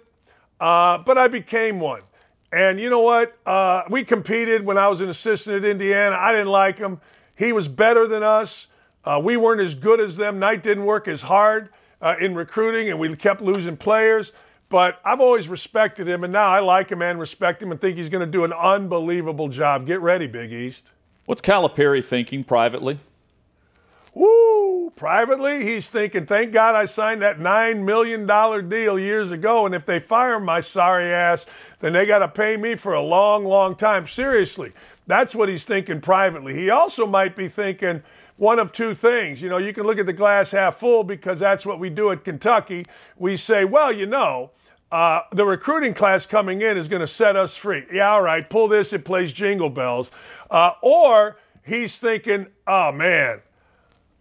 uh, 0.62 1.00
but 1.00 1.18
I 1.18 1.28
became 1.28 1.82
one. 1.82 2.02
And 2.54 2.80
you 2.80 2.90
know 2.90 3.02
what? 3.02 3.38
Uh, 3.46 3.84
we 3.90 4.06
competed 4.06 4.66
when 4.66 4.78
I 4.78 4.88
was 4.88 5.02
an 5.02 5.10
assistant 5.10 5.58
at 5.58 5.70
Indiana. 5.70 6.16
I 6.16 6.32
didn't 6.32 6.48
like 6.48 6.78
him. 6.78 7.02
He 7.36 7.52
was 7.52 7.68
better 7.68 8.08
than 8.08 8.24
us. 8.24 8.68
Uh, 9.04 9.20
we 9.22 9.36
weren't 9.36 9.60
as 9.60 9.76
good 9.76 10.00
as 10.00 10.16
them. 10.16 10.40
Knight 10.40 10.64
didn't 10.64 10.86
work 10.86 11.10
as 11.10 11.24
hard 11.24 11.70
uh, 12.02 12.16
in 12.22 12.36
recruiting, 12.36 12.90
and 12.90 13.00
we 13.00 13.14
kept 13.18 13.42
losing 13.42 13.76
players. 13.76 14.32
But 14.74 15.00
I've 15.06 15.22
always 15.22 15.48
respected 15.50 16.08
him, 16.08 16.24
and 16.24 16.34
now 16.34 16.50
I 16.50 16.60
like 16.60 16.92
him 16.92 17.04
and 17.04 17.20
respect 17.20 17.62
him 17.62 17.72
and 17.72 17.80
think 17.80 17.96
he's 17.96 18.10
going 18.10 18.26
to 18.26 18.32
do 18.32 18.44
an 18.44 18.52
unbelievable 18.52 19.48
job. 19.48 19.86
Get 19.86 20.02
ready, 20.02 20.26
Big 20.26 20.52
East. 20.52 20.86
What's 21.28 21.44
Calipari 21.44 22.04
thinking 22.04 22.44
privately? 22.44 22.98
Woo! 24.16 24.92
Privately, 24.96 25.64
he's 25.64 25.92
thinking, 25.92 26.26
thank 26.26 26.54
God 26.54 26.74
I 26.74 26.86
signed 26.86 27.22
that 27.22 27.38
$9 27.38 27.84
million 27.84 28.26
deal 28.68 28.98
years 28.98 29.30
ago, 29.30 29.68
and 29.68 29.76
if 29.76 29.86
they 29.86 30.00
fire 30.00 30.40
my 30.40 30.60
sorry 30.60 31.14
ass, 31.14 31.46
then 31.80 31.94
they 31.94 32.08
got 32.08 32.20
to 32.20 32.28
pay 32.28 32.58
me 32.58 32.74
for 32.74 32.94
a 32.94 33.02
long, 33.04 33.46
long 33.46 33.76
time. 33.76 34.08
Seriously, 34.08 34.72
that's 35.06 35.36
what 35.36 35.50
he's 35.50 35.66
thinking 35.66 36.02
privately. 36.02 36.56
He 36.56 36.72
also 36.72 37.06
might 37.06 37.36
be 37.36 37.48
thinking, 37.48 38.02
one 38.38 38.58
of 38.58 38.72
two 38.72 38.96
things. 38.96 39.40
You 39.40 39.50
know, 39.50 39.58
you 39.58 39.72
can 39.72 39.84
look 39.84 40.00
at 40.00 40.08
the 40.08 40.14
glass 40.14 40.50
half 40.50 40.78
full 40.78 41.04
because 41.04 41.40
that's 41.40 41.64
what 41.64 41.80
we 41.80 41.92
do 41.92 42.10
at 42.10 42.24
Kentucky. 42.24 42.88
We 43.20 43.38
say, 43.38 43.66
well, 43.66 43.92
you 43.92 44.08
know, 44.08 44.50
uh, 44.94 45.24
the 45.32 45.44
recruiting 45.44 45.96
class 45.96 46.28
coming 46.28 46.62
in 46.62 46.78
is 46.78 46.88
going 46.88 47.00
to 47.00 47.08
set 47.08 47.36
us 47.36 47.56
free. 47.56 47.84
Yeah, 47.92 48.12
all 48.12 48.22
right, 48.22 48.48
pull 48.48 48.68
this, 48.68 48.94
it 48.94 49.04
plays 49.04 49.34
jingle 49.34 49.72
bells. 49.72 50.12
Uh, 50.52 50.74
or 50.84 51.40
he's 51.64 51.98
thinking, 51.98 52.46
oh 52.68 52.92
man, 52.92 53.42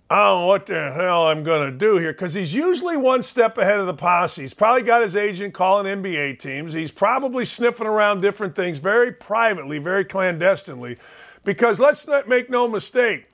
I 0.08 0.16
don't 0.16 0.40
know 0.40 0.46
what 0.46 0.64
the 0.64 0.92
hell 0.92 1.26
I'm 1.26 1.44
going 1.44 1.70
to 1.70 1.76
do 1.76 1.98
here 1.98 2.14
because 2.14 2.32
he's 2.32 2.54
usually 2.54 2.96
one 2.96 3.22
step 3.22 3.58
ahead 3.58 3.80
of 3.80 3.86
the 3.86 3.92
posse. 3.92 4.40
He's 4.40 4.54
probably 4.54 4.80
got 4.80 5.02
his 5.02 5.14
agent 5.14 5.52
calling 5.52 5.84
NBA 5.84 6.38
teams. 6.38 6.72
He's 6.72 6.90
probably 6.90 7.44
sniffing 7.44 7.86
around 7.86 8.22
different 8.22 8.56
things 8.56 8.78
very 8.78 9.12
privately, 9.12 9.76
very 9.76 10.06
clandestinely. 10.06 10.96
Because 11.44 11.80
let's 11.80 12.06
not 12.06 12.28
make 12.28 12.48
no 12.48 12.66
mistake, 12.66 13.26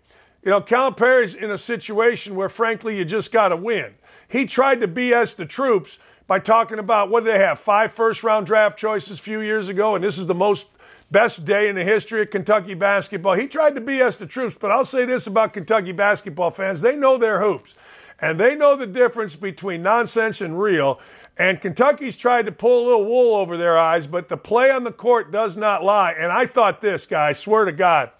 you 0.42 0.50
know, 0.50 0.60
Calipari's 0.60 1.34
in 1.34 1.52
a 1.52 1.58
situation 1.58 2.34
where, 2.34 2.48
frankly, 2.48 2.98
you 2.98 3.04
just 3.04 3.30
got 3.30 3.50
to 3.50 3.56
win. 3.56 3.94
He 4.26 4.44
tried 4.44 4.80
to 4.80 4.88
BS 4.88 5.36
the 5.36 5.46
troops 5.46 5.98
by 6.28 6.38
talking 6.38 6.78
about 6.78 7.10
what 7.10 7.24
did 7.24 7.34
they 7.34 7.40
have? 7.40 7.58
Five 7.58 7.92
first 7.92 8.22
round 8.22 8.46
draft 8.46 8.78
choices 8.78 9.18
a 9.18 9.22
few 9.22 9.40
years 9.40 9.68
ago, 9.68 9.96
and 9.96 10.04
this 10.04 10.18
is 10.18 10.26
the 10.26 10.34
most 10.34 10.66
best 11.10 11.46
day 11.46 11.68
in 11.68 11.74
the 11.74 11.82
history 11.82 12.20
of 12.20 12.30
Kentucky 12.30 12.74
basketball. 12.74 13.34
He 13.34 13.48
tried 13.48 13.74
to 13.74 13.80
BS 13.80 14.18
the 14.18 14.26
troops, 14.26 14.56
but 14.60 14.70
I'll 14.70 14.84
say 14.84 15.06
this 15.06 15.26
about 15.26 15.54
Kentucky 15.54 15.92
basketball 15.92 16.50
fans 16.50 16.82
they 16.82 16.94
know 16.94 17.16
their 17.16 17.42
hoops, 17.42 17.74
and 18.20 18.38
they 18.38 18.54
know 18.54 18.76
the 18.76 18.86
difference 18.86 19.34
between 19.34 19.82
nonsense 19.82 20.40
and 20.40 20.60
real. 20.60 21.00
And 21.38 21.60
Kentucky's 21.60 22.16
tried 22.16 22.46
to 22.46 22.52
pull 22.52 22.82
a 22.82 22.84
little 22.84 23.04
wool 23.06 23.36
over 23.36 23.56
their 23.56 23.78
eyes, 23.78 24.06
but 24.06 24.28
the 24.28 24.36
play 24.36 24.70
on 24.70 24.84
the 24.84 24.92
court 24.92 25.30
does 25.30 25.56
not 25.56 25.84
lie. 25.84 26.12
And 26.12 26.32
I 26.32 26.46
thought 26.46 26.80
this, 26.82 27.06
guy, 27.06 27.28
I 27.28 27.32
swear 27.32 27.64
to 27.64 27.72
God. 27.72 28.10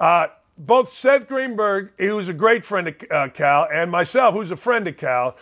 Uh, 0.00 0.28
both 0.56 0.92
Seth 0.92 1.28
Greenberg, 1.28 1.90
who's 1.98 2.28
a 2.28 2.32
great 2.32 2.64
friend 2.64 2.88
of 2.88 2.94
uh, 3.10 3.28
Cal, 3.28 3.68
and 3.72 3.90
myself, 3.90 4.34
who's 4.34 4.50
a 4.50 4.56
friend 4.56 4.88
of 4.88 4.96
Cal, 4.96 5.36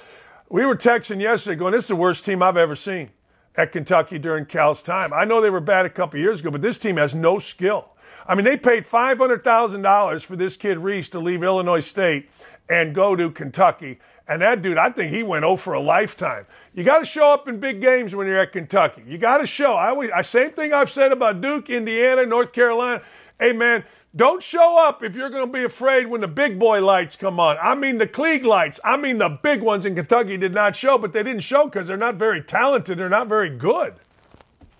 we 0.48 0.64
were 0.64 0.76
texting 0.76 1.20
yesterday 1.20 1.56
going, 1.56 1.72
this 1.72 1.84
is 1.84 1.88
the 1.88 1.96
worst 1.96 2.24
team 2.24 2.42
I've 2.42 2.56
ever 2.56 2.76
seen 2.76 3.10
at 3.56 3.72
Kentucky 3.72 4.18
during 4.18 4.46
Cal's 4.46 4.82
time. 4.82 5.12
I 5.12 5.24
know 5.24 5.40
they 5.40 5.50
were 5.50 5.60
bad 5.60 5.86
a 5.86 5.90
couple 5.90 6.20
years 6.20 6.40
ago, 6.40 6.50
but 6.50 6.62
this 6.62 6.78
team 6.78 6.96
has 6.98 7.14
no 7.14 7.38
skill. 7.38 7.90
I 8.26 8.34
mean, 8.34 8.44
they 8.44 8.56
paid 8.56 8.84
$500,000 8.84 10.24
for 10.24 10.36
this 10.36 10.56
kid 10.56 10.78
Reese 10.78 11.08
to 11.10 11.20
leave 11.20 11.42
Illinois 11.42 11.80
State 11.80 12.28
and 12.68 12.94
go 12.94 13.16
to 13.16 13.30
Kentucky. 13.30 13.98
And 14.28 14.42
that 14.42 14.60
dude, 14.62 14.78
I 14.78 14.90
think 14.90 15.12
he 15.12 15.22
went 15.22 15.44
0 15.44 15.56
for 15.56 15.72
a 15.72 15.80
lifetime. 15.80 16.46
You 16.74 16.82
got 16.82 16.98
to 16.98 17.04
show 17.04 17.32
up 17.32 17.46
in 17.46 17.60
big 17.60 17.80
games 17.80 18.14
when 18.14 18.26
you're 18.26 18.40
at 18.40 18.52
Kentucky. 18.52 19.04
You 19.06 19.18
got 19.18 19.38
to 19.38 19.46
show. 19.46 19.74
I 19.74 19.90
always, 19.90 20.10
same 20.24 20.50
thing 20.50 20.72
I've 20.72 20.90
said 20.90 21.12
about 21.12 21.40
Duke, 21.40 21.70
Indiana, 21.70 22.26
North 22.26 22.52
Carolina. 22.52 23.02
Hey, 23.38 23.52
man, 23.52 23.84
don't 24.16 24.42
show 24.42 24.82
up 24.82 25.04
if 25.04 25.14
you're 25.14 25.28
going 25.28 25.46
to 25.46 25.52
be 25.52 25.62
afraid 25.64 26.06
when 26.06 26.22
the 26.22 26.28
big 26.28 26.58
boy 26.58 26.82
lights 26.84 27.16
come 27.16 27.38
on. 27.38 27.58
I 27.60 27.74
mean 27.74 27.98
the 27.98 28.06
Klieg 28.06 28.44
lights. 28.44 28.80
I 28.82 28.96
mean 28.96 29.18
the 29.18 29.28
big 29.28 29.60
ones 29.60 29.84
in 29.84 29.94
Kentucky 29.94 30.36
did 30.38 30.54
not 30.54 30.74
show, 30.74 30.96
but 30.96 31.12
they 31.12 31.22
didn't 31.22 31.42
show 31.42 31.66
because 31.66 31.86
they're 31.86 31.96
not 31.96 32.14
very 32.16 32.42
talented. 32.42 32.98
They're 32.98 33.08
not 33.10 33.28
very 33.28 33.50
good. 33.50 33.94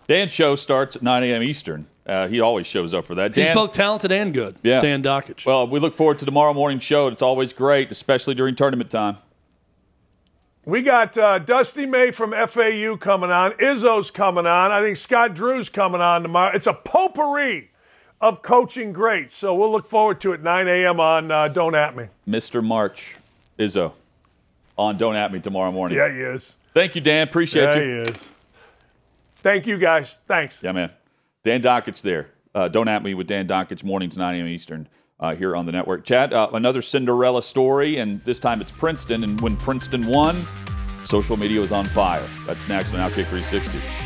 Dan's 0.06 0.32
show 0.32 0.56
starts 0.56 0.96
at 0.96 1.02
9 1.02 1.22
a.m. 1.24 1.42
Eastern. 1.42 1.86
Uh, 2.06 2.28
he 2.28 2.40
always 2.40 2.66
shows 2.66 2.94
up 2.94 3.04
for 3.04 3.16
that. 3.16 3.34
Dan, 3.34 3.44
He's 3.44 3.54
both 3.54 3.72
talented 3.72 4.12
and 4.12 4.32
good. 4.32 4.56
Yeah. 4.62 4.80
Dan 4.80 5.02
Dakich. 5.02 5.44
Well, 5.44 5.66
we 5.66 5.80
look 5.80 5.92
forward 5.92 6.20
to 6.20 6.24
tomorrow 6.24 6.54
morning 6.54 6.78
show. 6.78 7.08
It's 7.08 7.22
always 7.22 7.52
great, 7.52 7.90
especially 7.90 8.34
during 8.34 8.54
tournament 8.54 8.90
time. 8.90 9.18
We 10.64 10.82
got 10.82 11.18
uh, 11.18 11.40
Dusty 11.40 11.84
May 11.84 12.10
from 12.12 12.30
FAU 12.32 12.96
coming 12.96 13.30
on. 13.30 13.52
Izzo's 13.52 14.10
coming 14.10 14.46
on. 14.46 14.70
I 14.70 14.80
think 14.80 14.96
Scott 14.96 15.34
Drew's 15.34 15.68
coming 15.68 16.00
on 16.00 16.22
tomorrow. 16.22 16.54
It's 16.54 16.66
a 16.66 16.72
potpourri 16.72 17.70
of 18.20 18.42
coaching 18.42 18.92
greats. 18.92 19.34
So 19.34 19.54
we'll 19.54 19.72
look 19.72 19.86
forward 19.86 20.20
to 20.22 20.32
it 20.32 20.42
9 20.42 20.68
a.m. 20.68 21.00
on 21.00 21.30
uh, 21.30 21.48
Don't 21.48 21.74
At 21.74 21.96
Me. 21.96 22.06
Mr. 22.28 22.64
March, 22.64 23.16
Izzo, 23.58 23.92
on 24.76 24.96
Don't 24.96 25.16
At 25.16 25.32
Me 25.32 25.40
tomorrow 25.40 25.72
morning. 25.72 25.98
Yeah, 25.98 26.12
he 26.12 26.20
is. 26.20 26.56
Thank 26.74 26.94
you, 26.94 27.00
Dan. 27.00 27.26
Appreciate 27.28 27.62
yeah, 27.62 27.74
you. 27.76 27.88
Yeah, 27.88 28.04
he 28.04 28.10
is. 28.10 28.24
Thank 29.42 29.66
you, 29.66 29.78
guys. 29.78 30.18
Thanks. 30.26 30.58
Yeah, 30.62 30.72
man. 30.72 30.90
Dan 31.44 31.62
Dakich 31.62 32.02
there. 32.02 32.28
Uh, 32.54 32.68
Don't 32.68 32.88
At 32.88 33.02
Me 33.02 33.14
with 33.14 33.26
Dan 33.26 33.46
Dakich, 33.46 33.84
mornings 33.84 34.16
9 34.16 34.34
a.m. 34.34 34.46
Eastern. 34.46 34.88
Uh, 35.18 35.34
here 35.34 35.56
on 35.56 35.64
the 35.64 35.72
network. 35.72 36.04
Chad, 36.04 36.34
uh, 36.34 36.50
another 36.52 36.82
Cinderella 36.82 37.42
story, 37.42 37.96
and 37.96 38.22
this 38.24 38.38
time 38.38 38.60
it's 38.60 38.70
Princeton. 38.70 39.24
And 39.24 39.40
when 39.40 39.56
Princeton 39.56 40.06
won, 40.06 40.34
social 41.06 41.38
media 41.38 41.58
was 41.58 41.72
on 41.72 41.86
fire. 41.86 42.22
That's 42.46 42.68
next 42.68 42.92
on 42.92 43.00
Outkick 43.00 43.24
360. 43.24 44.05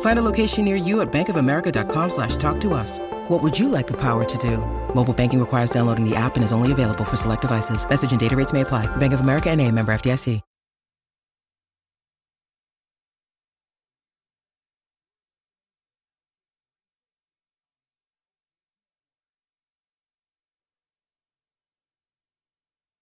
Find 0.00 0.18
a 0.18 0.22
location 0.22 0.64
near 0.64 0.76
you 0.76 1.02
at 1.02 1.12
bankofamerica.com 1.12 2.10
slash 2.10 2.36
talk 2.36 2.58
to 2.60 2.72
us. 2.72 2.98
What 3.28 3.42
would 3.42 3.58
you 3.58 3.68
like 3.68 3.86
the 3.86 3.98
power 4.00 4.24
to 4.24 4.38
do? 4.38 4.58
Mobile 4.94 5.12
banking 5.12 5.40
requires 5.40 5.70
downloading 5.70 6.08
the 6.08 6.16
app 6.16 6.36
and 6.36 6.44
is 6.44 6.52
only 6.52 6.72
available 6.72 7.04
for 7.04 7.16
select 7.16 7.42
devices. 7.42 7.86
Message 7.86 8.12
and 8.12 8.20
data 8.20 8.34
rates 8.34 8.52
may 8.54 8.62
apply. 8.62 8.86
Bank 8.96 9.12
of 9.12 9.20
America 9.20 9.50
and 9.50 9.60
a 9.60 9.70
member 9.70 9.92
FDIC. 9.92 10.40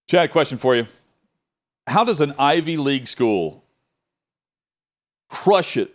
Chad, 0.07 0.30
question 0.30 0.59
for 0.59 0.76
you. 0.76 0.86
How 1.86 2.05
does 2.05 2.20
an 2.20 2.34
Ivy 2.38 2.76
League 2.76 3.09
school 3.09 3.64
crush 5.28 5.76
it, 5.76 5.92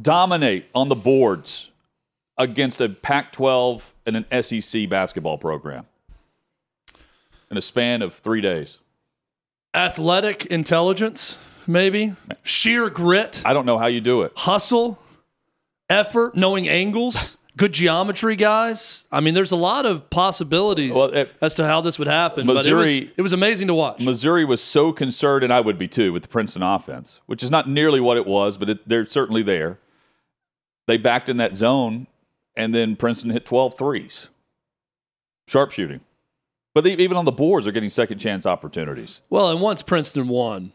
dominate 0.00 0.66
on 0.74 0.88
the 0.88 0.94
boards 0.94 1.70
against 2.38 2.80
a 2.80 2.88
Pac 2.88 3.32
12 3.32 3.94
and 4.06 4.16
an 4.30 4.42
SEC 4.42 4.88
basketball 4.88 5.38
program 5.38 5.86
in 7.50 7.56
a 7.56 7.62
span 7.62 8.02
of 8.02 8.14
three 8.14 8.40
days? 8.40 8.78
Athletic 9.74 10.46
intelligence, 10.46 11.38
maybe. 11.66 12.14
Sheer 12.42 12.88
grit, 12.88 13.42
I 13.44 13.52
don't 13.52 13.66
know 13.66 13.78
how 13.78 13.86
you 13.86 14.00
do 14.00 14.22
it. 14.22 14.32
hustle, 14.36 14.98
effort, 15.90 16.34
knowing 16.34 16.66
angles, 16.68 17.36
good 17.58 17.72
geometry, 17.72 18.36
guys. 18.36 19.06
I 19.12 19.20
mean, 19.20 19.34
there's 19.34 19.52
a 19.52 19.56
lot 19.56 19.84
of 19.86 20.08
possibilities 20.10 20.94
Well, 20.94 21.12
it- 21.12 21.30
as 21.42 21.54
to 21.56 21.66
how 21.66 21.80
this 21.82 21.98
would 21.98 22.08
happen. 22.08 22.46
but 22.46 22.52
it 22.52 22.54
was, 22.56 22.66
Missouri- 22.90 23.12
it 23.16 23.22
was 23.22 23.32
amazing 23.34 23.68
to 23.68 23.74
watch. 23.74 24.00
Missouri 24.00 24.44
was 24.46 24.62
so 24.62 24.92
concerned, 24.92 25.44
and 25.44 25.52
I 25.52 25.60
would 25.60 25.78
be 25.78 25.88
too, 25.88 26.12
with 26.12 26.22
the 26.22 26.28
Princeton 26.28 26.62
offense, 26.62 27.20
which 27.26 27.42
is 27.42 27.50
not 27.50 27.68
nearly 27.68 28.00
what 28.00 28.16
it 28.16 28.26
was, 28.26 28.56
but 28.56 28.70
it, 28.70 28.88
they're 28.88 29.06
certainly 29.06 29.42
there. 29.42 29.78
They 30.86 30.96
backed 30.96 31.28
in 31.28 31.36
that 31.38 31.54
zone, 31.54 32.06
and 32.56 32.74
then 32.74 32.96
Princeton 32.96 33.30
hit 33.30 33.44
12 33.44 33.76
threes. 33.76 34.28
Sharpshooting. 35.48 36.00
But 36.74 36.84
they, 36.84 36.92
even 36.92 37.16
on 37.16 37.24
the 37.24 37.32
boards, 37.32 37.64
they're 37.64 37.72
getting 37.72 37.90
second 37.90 38.18
chance 38.18 38.46
opportunities. 38.46 39.20
Well, 39.30 39.50
and 39.50 39.60
once 39.60 39.82
Princeton 39.82 40.28
won, 40.28 40.72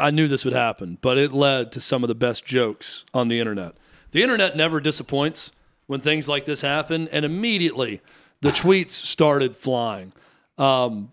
I 0.00 0.10
knew 0.10 0.28
this 0.28 0.44
would 0.44 0.54
happen, 0.54 0.98
but 1.00 1.18
it 1.18 1.32
led 1.32 1.72
to 1.72 1.80
some 1.80 2.02
of 2.02 2.08
the 2.08 2.14
best 2.14 2.44
jokes 2.44 3.04
on 3.12 3.28
the 3.28 3.38
internet. 3.38 3.74
The 4.12 4.22
internet 4.22 4.56
never 4.56 4.80
disappoints 4.80 5.52
when 5.86 6.00
things 6.00 6.28
like 6.28 6.44
this 6.44 6.62
happen, 6.62 7.08
and 7.08 7.24
immediately 7.24 8.00
the 8.40 8.48
tweets 8.52 8.90
started 8.90 9.56
flying. 9.56 10.12
Um, 10.58 11.12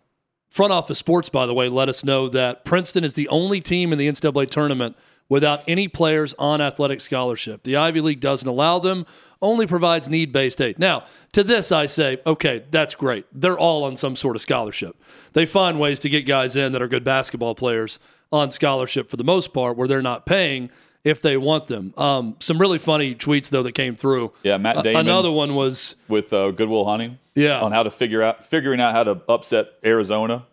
Front 0.50 0.72
Office 0.72 1.00
Sports, 1.00 1.30
by 1.30 1.46
the 1.46 1.54
way, 1.54 1.68
let 1.68 1.90
us 1.90 2.04
know 2.06 2.30
that 2.30 2.64
Princeton 2.64 3.04
is 3.04 3.16
the 3.16 3.28
only 3.28 3.60
team 3.60 3.92
in 3.92 3.98
the 3.98 4.08
NCAA 4.08 4.48
tournament 4.50 4.96
without 5.34 5.64
any 5.68 5.88
players 5.88 6.36
on 6.38 6.62
athletic 6.62 7.02
scholarship. 7.02 7.64
The 7.64 7.76
Ivy 7.76 8.02
League 8.02 8.20
doesn't 8.20 8.48
allow 8.48 8.78
them, 8.78 9.08
only 9.42 9.66
provides 9.66 10.08
need 10.08 10.32
based 10.32 10.62
aid. 10.62 10.78
Now, 10.78 11.06
to 11.32 11.44
this, 11.44 11.72
I 11.72 11.88
say, 11.88 12.20
okay, 12.24 12.64
that's 12.70 12.94
great. 12.94 13.26
They're 13.34 13.58
all 13.58 13.84
on 13.84 13.96
some 13.96 14.16
sort 14.16 14.36
of 14.36 14.44
scholarship. 14.44 14.96
They 15.34 15.48
find 15.48 15.80
ways 15.80 15.98
to 16.02 16.10
get 16.10 16.28
guys 16.28 16.56
in 16.56 16.72
that 16.74 16.84
are 16.84 16.88
good 16.88 17.04
basketball 17.04 17.56
players 17.56 17.98
on 18.32 18.52
scholarship 18.52 19.10
for 19.10 19.18
the 19.18 19.24
most 19.24 19.54
part, 19.54 19.76
where 19.76 19.88
they're 19.88 20.04
not 20.04 20.28
paying 20.28 20.70
if 21.04 21.20
they 21.20 21.36
want 21.36 21.66
them. 21.66 21.96
Um, 21.98 22.36
some 22.40 22.60
really 22.60 22.78
funny 22.78 23.16
tweets, 23.16 23.50
though, 23.50 23.64
that 23.64 23.72
came 23.72 23.96
through. 23.96 24.34
Yeah, 24.44 24.58
Matt 24.58 24.84
Damon. 24.84 25.00
another 25.08 25.32
one 25.32 25.56
was, 25.56 25.96
with 26.08 26.32
uh, 26.32 26.52
Goodwill 26.52 26.86
Hunting. 26.86 27.18
Yeah. 27.34 27.60
On 27.60 27.72
how 27.72 27.82
to 27.82 27.90
figure 27.90 28.22
out 28.22 28.46
figuring 28.46 28.80
out 28.80 28.94
how 28.94 29.04
to 29.06 29.20
upset 29.28 29.70
Arizona 29.84 30.46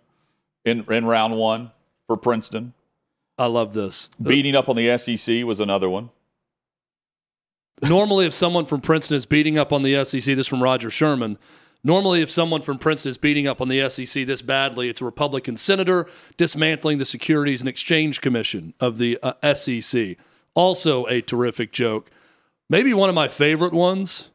in 0.65 0.87
in 0.91 1.05
round 1.05 1.37
one 1.37 1.71
for 2.07 2.17
Princeton. 2.17 2.73
I 3.41 3.47
love 3.47 3.73
this. 3.73 4.11
Beating 4.23 4.55
up 4.55 4.69
on 4.69 4.77
the 4.77 4.99
SEC 4.99 5.45
was 5.45 5.61
another 5.61 5.89
one. 5.89 6.11
normally 7.83 8.27
if 8.27 8.35
someone 8.35 8.67
from 8.67 8.83
Princeton 8.83 9.17
is 9.17 9.25
beating 9.25 9.57
up 9.57 9.73
on 9.73 9.83
the 9.83 10.05
SEC, 10.05 10.37
this 10.37 10.47
from 10.47 10.63
Roger 10.63 10.91
Sherman. 10.91 11.39
Normally, 11.83 12.21
if 12.21 12.31
someone 12.31 12.61
from 12.61 12.77
Princeton 12.77 13.09
is 13.09 13.17
beating 13.17 13.47
up 13.47 13.63
on 13.63 13.69
the 13.69 13.89
SEC 13.89 14.27
this 14.27 14.43
badly, 14.43 14.91
it's 14.91 15.01
a 15.01 15.07
Republican 15.07 15.57
senator 15.57 16.07
dismantling 16.37 16.99
the 16.99 17.07
Securities 17.07 17.63
and 17.63 17.69
Exchange 17.71 18.21
Commission 18.21 18.75
of 18.79 18.99
the 18.99 19.19
uh, 19.23 19.55
SEC. 19.55 20.19
Also, 20.53 21.07
a 21.07 21.23
terrific 21.23 21.73
joke. 21.73 22.11
Maybe 22.69 22.93
one 22.93 23.09
of 23.09 23.15
my 23.15 23.29
favorite 23.29 23.73
ones 23.73 24.29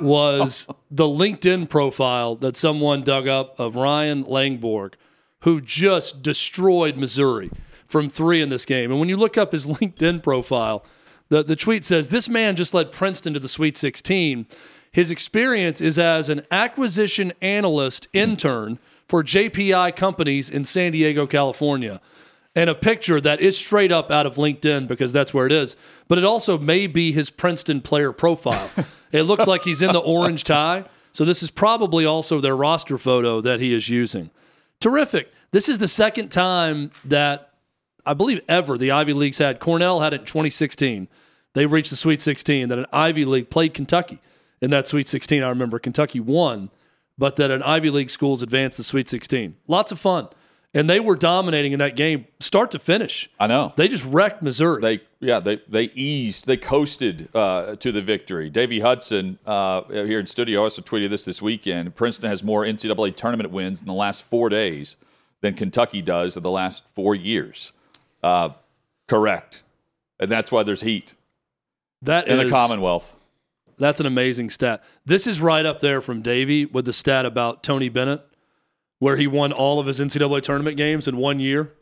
was 0.00 0.66
the 0.90 1.04
LinkedIn 1.04 1.68
profile 1.68 2.36
that 2.36 2.56
someone 2.56 3.02
dug 3.02 3.28
up 3.28 3.60
of 3.60 3.76
Ryan 3.76 4.24
Langborg, 4.24 4.94
who 5.40 5.60
just 5.60 6.22
destroyed 6.22 6.96
Missouri 6.96 7.50
from 7.92 8.08
three 8.08 8.40
in 8.40 8.48
this 8.48 8.64
game. 8.64 8.90
And 8.90 8.98
when 8.98 9.08
you 9.08 9.16
look 9.16 9.38
up 9.38 9.52
his 9.52 9.66
LinkedIn 9.68 10.22
profile, 10.22 10.84
the, 11.28 11.44
the 11.44 11.54
tweet 11.54 11.84
says 11.84 12.08
this 12.08 12.28
man 12.28 12.56
just 12.56 12.74
led 12.74 12.90
Princeton 12.90 13.34
to 13.34 13.40
the 13.40 13.48
Sweet 13.48 13.76
16. 13.76 14.46
His 14.90 15.10
experience 15.10 15.80
is 15.80 15.98
as 15.98 16.28
an 16.28 16.42
acquisition 16.50 17.32
analyst 17.40 18.08
intern 18.12 18.78
for 19.08 19.22
JPI 19.22 19.94
companies 19.94 20.50
in 20.50 20.64
San 20.64 20.92
Diego, 20.92 21.26
California. 21.26 22.00
And 22.54 22.68
a 22.68 22.74
picture 22.74 23.20
that 23.20 23.40
is 23.40 23.56
straight 23.56 23.92
up 23.92 24.10
out 24.10 24.26
of 24.26 24.34
LinkedIn 24.34 24.86
because 24.88 25.12
that's 25.12 25.32
where 25.32 25.46
it 25.46 25.52
is. 25.52 25.76
But 26.08 26.18
it 26.18 26.24
also 26.24 26.58
may 26.58 26.86
be 26.86 27.12
his 27.12 27.30
Princeton 27.30 27.80
player 27.80 28.12
profile. 28.12 28.70
it 29.12 29.22
looks 29.22 29.46
like 29.46 29.62
he's 29.62 29.80
in 29.80 29.92
the 29.92 30.00
orange 30.00 30.44
tie. 30.44 30.84
So 31.12 31.24
this 31.24 31.42
is 31.42 31.50
probably 31.50 32.04
also 32.04 32.40
their 32.40 32.56
roster 32.56 32.98
photo 32.98 33.40
that 33.40 33.60
he 33.60 33.72
is 33.72 33.88
using. 33.88 34.30
Terrific. 34.80 35.30
This 35.52 35.68
is 35.68 35.78
the 35.78 35.88
second 35.88 36.30
time 36.30 36.90
that 37.04 37.51
I 38.04 38.14
believe 38.14 38.40
ever 38.48 38.76
the 38.76 38.90
Ivy 38.90 39.12
League's 39.12 39.38
had. 39.38 39.60
Cornell 39.60 40.00
had 40.00 40.12
it 40.12 40.20
in 40.20 40.26
2016. 40.26 41.08
They 41.54 41.66
reached 41.66 41.90
the 41.90 41.96
Sweet 41.96 42.22
16. 42.22 42.68
That 42.68 42.78
an 42.78 42.86
Ivy 42.92 43.24
League 43.24 43.50
played 43.50 43.74
Kentucky 43.74 44.18
in 44.60 44.70
that 44.70 44.88
Sweet 44.88 45.08
16. 45.08 45.42
I 45.42 45.48
remember 45.48 45.78
Kentucky 45.78 46.20
won, 46.20 46.70
but 47.18 47.36
that 47.36 47.50
an 47.50 47.62
Ivy 47.62 47.90
League 47.90 48.10
schools 48.10 48.42
advanced 48.42 48.76
the 48.76 48.84
Sweet 48.84 49.08
16. 49.08 49.56
Lots 49.66 49.92
of 49.92 49.98
fun, 49.98 50.28
and 50.72 50.88
they 50.88 51.00
were 51.00 51.16
dominating 51.16 51.72
in 51.72 51.78
that 51.80 51.96
game, 51.96 52.26
start 52.40 52.70
to 52.70 52.78
finish. 52.78 53.28
I 53.38 53.46
know. 53.46 53.72
They 53.76 53.88
just 53.88 54.04
wrecked 54.04 54.42
Missouri. 54.42 54.80
They 54.80 55.00
yeah 55.20 55.38
they 55.38 55.60
they 55.68 55.84
eased 55.84 56.46
they 56.46 56.56
coasted 56.56 57.28
uh, 57.34 57.76
to 57.76 57.92
the 57.92 58.00
victory. 58.00 58.48
Davey 58.48 58.80
Hudson 58.80 59.38
uh, 59.44 59.82
here 59.88 60.18
in 60.18 60.26
studio 60.26 60.62
also 60.62 60.80
tweeted 60.80 61.10
this 61.10 61.24
this 61.24 61.42
weekend. 61.42 61.94
Princeton 61.94 62.30
has 62.30 62.42
more 62.42 62.64
NCAA 62.64 63.14
tournament 63.16 63.50
wins 63.50 63.80
in 63.80 63.86
the 63.86 63.92
last 63.92 64.22
four 64.22 64.48
days 64.48 64.96
than 65.42 65.54
Kentucky 65.54 66.00
does 66.00 66.36
in 66.36 66.42
the 66.42 66.50
last 66.50 66.84
four 66.94 67.14
years. 67.14 67.72
Uh, 68.22 68.50
correct, 69.08 69.62
and 70.20 70.30
that's 70.30 70.52
why 70.52 70.62
there's 70.62 70.82
heat 70.82 71.14
that 72.02 72.28
in 72.28 72.38
the 72.38 72.48
Commonwealth. 72.48 73.16
That's 73.78 74.00
an 74.00 74.06
amazing 74.06 74.50
stat. 74.50 74.84
This 75.04 75.26
is 75.26 75.40
right 75.40 75.64
up 75.66 75.80
there 75.80 76.00
from 76.00 76.22
Davey 76.22 76.66
with 76.66 76.84
the 76.84 76.92
stat 76.92 77.26
about 77.26 77.62
Tony 77.62 77.88
Bennett, 77.88 78.24
where 78.98 79.16
he 79.16 79.26
won 79.26 79.52
all 79.52 79.80
of 79.80 79.86
his 79.86 79.98
NCAA 79.98 80.42
tournament 80.42 80.76
games 80.76 81.08
in 81.08 81.16
one 81.16 81.40
year, 81.40 81.72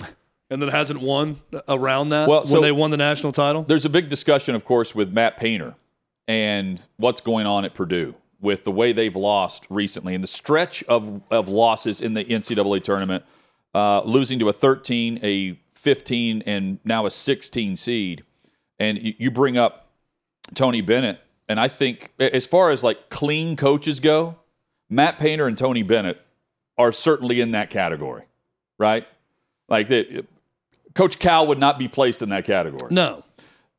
and 0.48 0.62
then 0.62 0.68
hasn't 0.70 1.00
won 1.00 1.40
around 1.68 2.10
that 2.10 2.28
Well, 2.28 2.40
when 2.40 2.46
so- 2.46 2.60
they 2.60 2.72
won 2.72 2.90
the 2.90 2.96
national 2.96 3.32
title. 3.32 3.64
There's 3.64 3.84
a 3.84 3.90
big 3.90 4.08
discussion, 4.08 4.54
of 4.54 4.64
course, 4.64 4.94
with 4.94 5.12
Matt 5.12 5.36
Painter 5.36 5.74
and 6.26 6.84
what's 6.96 7.20
going 7.20 7.46
on 7.46 7.64
at 7.64 7.74
Purdue 7.74 8.14
with 8.40 8.64
the 8.64 8.70
way 8.70 8.92
they've 8.92 9.16
lost 9.16 9.66
recently 9.68 10.14
and 10.14 10.24
the 10.24 10.28
stretch 10.28 10.82
of, 10.84 11.20
of 11.30 11.48
losses 11.48 12.00
in 12.00 12.14
the 12.14 12.24
NCAA 12.24 12.82
tournament, 12.82 13.24
uh, 13.74 14.00
losing 14.02 14.38
to 14.38 14.48
a 14.48 14.52
13, 14.52 15.20
a 15.22 15.58
15, 15.80 16.42
and 16.44 16.78
now 16.84 17.06
a 17.06 17.10
16 17.10 17.76
seed. 17.76 18.22
And 18.78 18.98
you, 19.18 19.30
bring 19.30 19.56
up 19.56 19.88
Tony 20.54 20.80
Bennett, 20.80 21.20
and 21.48 21.58
I 21.58 21.68
think 21.68 22.12
as 22.18 22.46
far 22.46 22.70
as 22.70 22.82
like 22.82 23.08
clean 23.10 23.56
coaches 23.56 24.00
go, 24.00 24.36
Matt 24.88 25.18
Painter 25.18 25.46
and 25.46 25.56
Tony 25.56 25.82
Bennett 25.82 26.20
are 26.78 26.92
certainly 26.92 27.40
in 27.40 27.52
that 27.52 27.70
category, 27.70 28.24
right? 28.78 29.06
Like 29.68 29.88
that, 29.88 30.26
Coach 30.94 31.18
Cal 31.18 31.46
would 31.46 31.58
not 31.58 31.78
be 31.78 31.88
placed 31.88 32.22
in 32.22 32.30
that 32.30 32.44
category 32.44 32.88
no, 32.90 33.22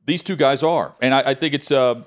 these 0.06 0.22
two 0.22 0.36
guys 0.36 0.64
are, 0.64 0.96
and 1.02 1.14
I, 1.14 1.32
I 1.32 1.34
think 1.34 1.54
it's. 1.54 1.72
Uh, 1.72 2.04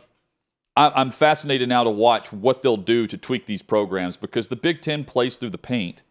I, 0.76 0.90
I'm 0.90 1.12
fascinated 1.12 1.68
now 1.68 1.84
to 1.84 1.90
watch 1.90 2.32
what 2.32 2.62
they'll 2.62 2.76
do 2.76 3.07
to 3.07 3.16
tweak 3.16 3.47
these 3.47 3.62
programs 3.62 4.16
because 4.16 4.49
the 4.49 4.57
Big 4.57 4.82
Ten 4.82 5.05
plays 5.05 5.36
through 5.36 5.51
the 5.51 5.59
paint, 5.59 6.03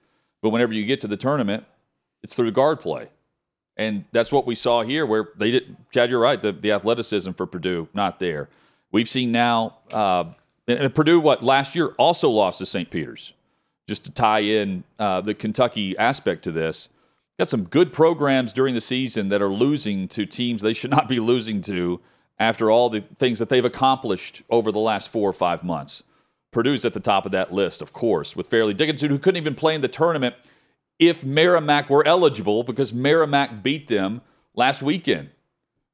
but 0.41 0.51
whenever 0.51 0.73
you 0.73 0.85
get 0.85 1.01
to 1.01 1.07
the 1.07 1.17
tournament, 1.17 1.65
it's 2.21 2.33
through 2.33 2.45
the 2.45 2.53
guard 2.53 2.79
play, 2.79 3.09
and 3.77 4.05
that's 4.11 4.31
what 4.31 4.45
we 4.45 4.55
saw 4.55 4.83
here. 4.83 5.05
Where 5.05 5.29
they 5.37 5.51
did, 5.51 5.75
Chad, 5.91 6.09
you're 6.09 6.19
right. 6.19 6.41
The 6.41 6.51
the 6.51 6.71
athleticism 6.71 7.31
for 7.31 7.45
Purdue 7.45 7.87
not 7.93 8.19
there. 8.19 8.49
We've 8.91 9.09
seen 9.09 9.31
now, 9.31 9.77
uh, 9.91 10.25
and 10.67 10.79
and 10.79 10.95
Purdue 10.95 11.19
what 11.19 11.43
last 11.43 11.75
year 11.75 11.87
also 11.97 12.29
lost 12.29 12.59
to 12.59 12.65
St. 12.65 12.89
Peter's, 12.89 13.33
just 13.87 14.03
to 14.05 14.11
tie 14.11 14.39
in 14.39 14.83
uh, 14.99 15.21
the 15.21 15.33
Kentucky 15.33 15.97
aspect 15.97 16.43
to 16.43 16.51
this 16.51 16.89
got 17.39 17.49
some 17.49 17.63
good 17.63 17.91
programs 17.91 18.53
during 18.53 18.75
the 18.75 18.81
season 18.81 19.29
that 19.29 19.41
are 19.41 19.51
losing 19.51 20.07
to 20.07 20.25
teams 20.25 20.61
they 20.61 20.73
should 20.73 20.91
not 20.91 21.07
be 21.07 21.19
losing 21.19 21.61
to 21.61 21.99
after 22.39 22.69
all 22.69 22.89
the 22.89 23.01
things 23.01 23.39
that 23.39 23.49
they've 23.49 23.65
accomplished 23.65 24.41
over 24.49 24.71
the 24.71 24.79
last 24.79 25.09
four 25.09 25.29
or 25.29 25.33
five 25.33 25.63
months. 25.63 26.03
Purdue's 26.51 26.85
at 26.85 26.93
the 26.93 26.99
top 26.99 27.25
of 27.25 27.31
that 27.31 27.51
list, 27.51 27.81
of 27.81 27.93
course, 27.93 28.35
with 28.35 28.47
Fairleigh 28.47 28.73
Dickinson, 28.73 29.09
who 29.09 29.17
couldn't 29.17 29.41
even 29.41 29.55
play 29.55 29.73
in 29.73 29.81
the 29.81 29.87
tournament 29.87 30.35
if 30.99 31.23
Merrimack 31.23 31.89
were 31.89 32.05
eligible 32.05 32.63
because 32.63 32.93
Merrimack 32.93 33.63
beat 33.63 33.87
them 33.87 34.21
last 34.55 34.81
weekend. 34.81 35.29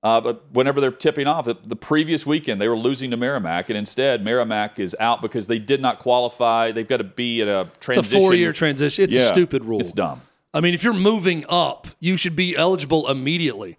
Uh, 0.01 0.21
but 0.21 0.45
whenever 0.53 0.79
they're 0.79 0.91
tipping 0.91 1.27
off, 1.27 1.43
the, 1.43 1.57
the 1.65 1.75
previous 1.75 2.25
weekend 2.25 2.61
they 2.61 2.69
were 2.69 2.77
losing 2.77 3.11
to 3.11 3.17
Merrimack, 3.17 3.69
and 3.69 3.77
instead 3.77 4.23
Merrimack 4.23 4.79
is 4.79 4.95
out 4.99 5.21
because 5.21 5.47
they 5.47 5.59
did 5.59 5.81
not 5.81 5.99
qualify. 5.99 6.71
They've 6.71 6.87
got 6.87 6.97
to 6.97 7.03
be 7.03 7.41
at 7.41 7.49
a 7.49 7.67
transition. 7.81 8.05
it's 8.05 8.13
a 8.13 8.17
four-year 8.17 8.53
transition. 8.53 9.03
It's 9.03 9.15
a 9.15 9.27
stupid 9.27 9.65
rule. 9.65 9.81
It's 9.81 9.91
dumb. 9.91 10.21
I 10.53 10.61
mean, 10.61 10.73
if 10.73 10.83
you're 10.83 10.93
moving 10.93 11.45
up, 11.49 11.87
you 11.99 12.15
should 12.15 12.35
be 12.35 12.55
eligible 12.55 13.09
immediately. 13.09 13.77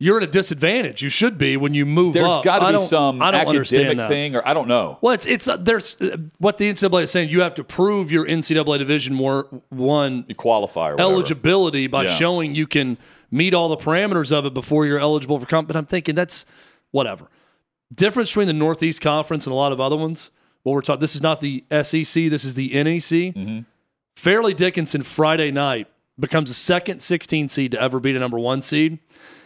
You're 0.00 0.16
at 0.16 0.24
a 0.24 0.26
disadvantage. 0.26 1.02
You 1.02 1.08
should 1.08 1.38
be 1.38 1.56
when 1.56 1.72
you 1.72 1.86
move 1.86 2.14
There's 2.14 2.28
up. 2.28 2.42
There's 2.42 2.58
got 2.58 2.70
to 2.70 2.78
be 2.78 2.84
some 2.84 3.22
I 3.22 3.30
don't 3.30 3.56
academic 3.56 4.08
thing, 4.08 4.34
or 4.34 4.46
I 4.46 4.52
don't 4.52 4.66
know. 4.66 4.98
Well, 5.00 5.14
it's 5.14 5.24
it's 5.24 5.46
uh, 5.46 5.56
there's 5.56 6.00
uh, 6.00 6.16
what 6.38 6.58
the 6.58 6.70
NCAA 6.70 7.04
is 7.04 7.10
saying. 7.12 7.28
You 7.28 7.42
have 7.42 7.54
to 7.54 7.64
prove 7.64 8.10
your 8.10 8.26
NCAA 8.26 8.78
Division 8.78 9.16
One 9.18 10.24
You 10.28 10.34
qualify 10.34 10.94
eligibility 10.98 11.86
by 11.86 12.04
Yeah. 12.04 12.08
showing 12.10 12.54
you 12.56 12.66
can 12.66 12.98
meet 13.30 13.54
all 13.54 13.68
the 13.68 13.76
parameters 13.76 14.32
of 14.32 14.46
it 14.46 14.52
before 14.52 14.84
you're 14.84 14.98
eligible 14.98 15.38
for 15.38 15.46
comp. 15.46 15.68
But 15.68 15.76
I'm 15.76 15.86
thinking 15.86 16.16
that's 16.16 16.44
whatever. 16.90 17.28
Difference 17.94 18.30
between 18.30 18.48
the 18.48 18.52
Northeast 18.52 19.00
Conference 19.00 19.46
and 19.46 19.52
a 19.52 19.56
lot 19.56 19.70
of 19.70 19.80
other 19.80 19.96
ones. 19.96 20.30
What 20.64 20.72
we're 20.72 20.80
talking. 20.80 21.00
This 21.00 21.14
is 21.14 21.22
not 21.22 21.40
the 21.40 21.64
SEC. 21.70 22.30
This 22.30 22.44
is 22.44 22.54
the 22.54 22.70
NEC. 22.70 23.34
Mm-hmm. 23.34 23.60
Fairleigh 24.16 24.54
Dickinson 24.54 25.02
Friday 25.02 25.50
night 25.50 25.86
becomes 26.18 26.50
the 26.50 26.54
second 26.54 27.00
16 27.00 27.48
seed 27.48 27.72
to 27.72 27.80
ever 27.80 28.00
beat 28.00 28.16
a 28.16 28.18
number 28.18 28.38
one 28.38 28.62
seed. 28.62 28.98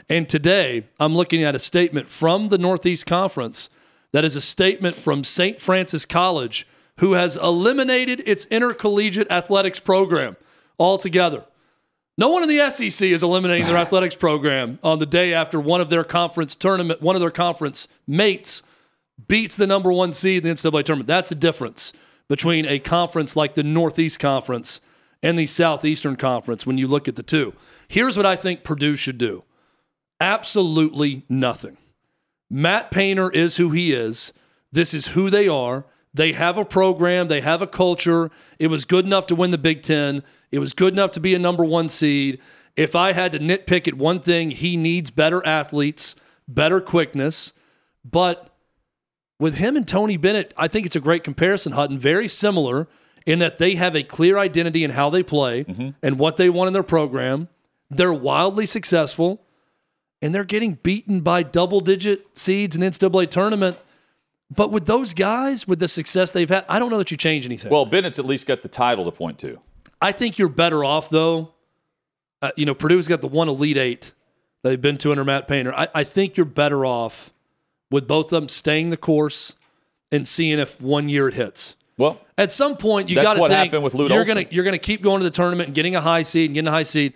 And 0.09 0.28
today, 0.28 0.84
I'm 0.98 1.14
looking 1.14 1.42
at 1.42 1.54
a 1.54 1.59
statement 1.59 2.09
from 2.09 2.48
the 2.48 2.59
Northeast 2.59 3.06
Conference 3.06 3.68
that 4.12 4.24
is 4.24 4.36
a 4.36 4.40
statement 4.40 4.96
from 4.96 5.22
St. 5.22 5.61
Francis 5.61 6.06
College, 6.06 6.66
who 6.98 7.12
has 7.12 7.36
eliminated 7.36 8.22
its 8.26 8.46
intercollegiate 8.46 9.30
athletics 9.30 9.80
program 9.80 10.36
altogether. 10.78 11.44
No 12.16 12.30
one 12.30 12.42
in 12.42 12.48
the 12.48 12.70
SEC 12.70 13.09
is 13.09 13.22
eliminating 13.22 13.66
their 13.66 13.76
athletics 13.84 14.16
program 14.16 14.78
on 14.82 14.98
the 14.98 15.06
day 15.06 15.34
after 15.34 15.61
one 15.61 15.80
of 15.80 15.90
their 15.90 16.04
conference 16.04 16.56
tournament, 16.56 17.02
one 17.02 17.14
of 17.14 17.20
their 17.20 17.30
conference 17.30 17.86
mates 18.06 18.62
beats 19.26 19.56
the 19.56 19.66
number 19.66 19.92
one 19.92 20.12
seed 20.12 20.44
in 20.44 20.48
the 20.48 20.54
NCAA 20.54 20.84
tournament. 20.84 21.06
That's 21.06 21.28
the 21.28 21.34
difference 21.34 21.92
between 22.28 22.66
a 22.66 22.78
conference 22.78 23.36
like 23.36 23.54
the 23.54 23.62
Northeast 23.62 24.20
Conference 24.20 24.80
and 25.22 25.38
the 25.38 25.46
Southeastern 25.46 26.16
Conference 26.16 26.66
when 26.66 26.78
you 26.78 26.86
look 26.86 27.09
at 27.09 27.16
the 27.16 27.22
two. 27.22 27.52
Here's 27.88 28.16
what 28.16 28.26
I 28.26 28.36
think 28.36 28.64
Purdue 28.64 28.96
should 28.96 29.18
do 29.18 29.44
absolutely 30.20 31.24
nothing. 31.28 31.76
Matt 32.50 32.90
Painter 32.90 33.30
is 33.30 33.56
who 33.56 33.70
he 33.70 33.92
is. 33.92 34.32
This 34.72 34.94
is 34.94 35.08
who 35.08 35.30
they 35.30 35.48
are. 35.48 35.84
They 36.14 36.32
have 36.32 36.56
a 36.58 36.64
program, 36.64 37.28
they 37.28 37.42
have 37.42 37.62
a 37.62 37.66
culture. 37.66 38.30
It 38.58 38.68
was 38.68 38.84
good 38.84 39.04
enough 39.04 39.26
to 39.28 39.34
win 39.34 39.50
the 39.50 39.58
Big 39.58 39.82
Ten, 39.82 40.22
it 40.50 40.58
was 40.58 40.72
good 40.72 40.94
enough 40.94 41.10
to 41.12 41.20
be 41.20 41.34
a 41.34 41.38
number 41.38 41.64
one 41.64 41.88
seed. 41.88 42.40
If 42.74 42.94
I 42.96 43.12
had 43.12 43.32
to 43.32 43.38
nitpick 43.38 43.86
at 43.88 43.94
one 43.94 44.20
thing, 44.20 44.50
he 44.50 44.76
needs 44.76 45.10
better 45.10 45.44
athletes, 45.46 46.14
better 46.46 46.80
quickness. 46.80 47.52
But 48.04 48.54
with 49.38 49.56
him 49.56 49.76
and 49.76 49.86
Tony 49.86 50.16
Bennett, 50.16 50.54
I 50.56 50.68
think 50.68 50.86
it's 50.86 50.96
a 50.96 51.00
great 51.00 51.24
comparison, 51.24 51.72
Hutton. 51.72 51.98
Very 51.98 52.28
similar 52.28 52.88
in 53.26 53.40
that 53.40 53.58
they 53.58 53.74
have 53.74 53.94
a 53.94 54.02
clear 54.02 54.38
identity 54.38 54.84
in 54.84 54.92
how 54.92 55.10
they 55.10 55.22
play 55.22 55.64
mm-hmm. 55.64 55.90
and 56.02 56.18
what 56.18 56.36
they 56.36 56.48
want 56.48 56.68
in 56.68 56.72
their 56.72 56.82
program. 56.82 57.48
They're 57.90 58.12
wildly 58.12 58.64
successful 58.64 59.42
and 60.20 60.34
they're 60.34 60.44
getting 60.44 60.74
beaten 60.74 61.20
by 61.20 61.42
double 61.42 61.80
digit 61.80 62.38
seeds 62.38 62.74
in 62.74 62.80
the 62.80 62.88
NCAA 62.88 63.30
tournament. 63.30 63.78
But 64.54 64.70
with 64.70 64.86
those 64.86 65.14
guys, 65.14 65.68
with 65.68 65.78
the 65.78 65.88
success 65.88 66.32
they've 66.32 66.48
had, 66.48 66.64
I 66.68 66.78
don't 66.78 66.90
know 66.90 66.98
that 66.98 67.10
you 67.10 67.16
change 67.16 67.44
anything. 67.44 67.70
Well, 67.70 67.84
Bennett's 67.84 68.18
at 68.18 68.24
least 68.24 68.46
got 68.46 68.62
the 68.62 68.68
title 68.68 69.04
to 69.04 69.10
point 69.10 69.38
to. 69.40 69.58
I 70.00 70.12
think 70.12 70.38
you're 70.38 70.48
better 70.48 70.84
off, 70.84 71.10
though. 71.10 71.52
Uh, 72.40 72.50
you 72.56 72.64
know, 72.64 72.74
Purdue's 72.74 73.08
got 73.08 73.20
the 73.20 73.28
one 73.28 73.48
Elite 73.48 73.76
Eight 73.76 74.12
they've 74.62 74.80
been 74.80 74.98
to 74.98 75.10
under 75.10 75.24
Matt 75.24 75.48
Painter. 75.48 75.74
I, 75.74 75.88
I 75.94 76.04
think 76.04 76.36
you're 76.36 76.46
better 76.46 76.86
off 76.86 77.30
with 77.90 78.06
both 78.06 78.26
of 78.26 78.30
them 78.30 78.48
staying 78.48 78.90
the 78.90 78.96
course 78.96 79.54
and 80.10 80.26
seeing 80.26 80.58
if 80.58 80.80
one 80.80 81.08
year 81.08 81.28
it 81.28 81.34
hits. 81.34 81.76
Well, 81.96 82.20
at 82.36 82.52
some 82.52 82.76
point 82.76 83.08
you 83.08 83.16
got 83.16 83.34
to 83.34 83.40
think 83.40 83.50
happened 83.50 83.82
with 83.82 83.94
Lute 83.94 84.12
you're 84.12 84.24
gonna 84.24 84.44
you're 84.50 84.64
gonna 84.64 84.78
keep 84.78 85.02
going 85.02 85.18
to 85.18 85.24
the 85.24 85.32
tournament 85.32 85.68
and 85.68 85.74
getting 85.74 85.96
a 85.96 86.00
high 86.00 86.22
seed 86.22 86.46
and 86.46 86.54
getting 86.54 86.68
a 86.68 86.72
high 86.72 86.84
seed. 86.84 87.14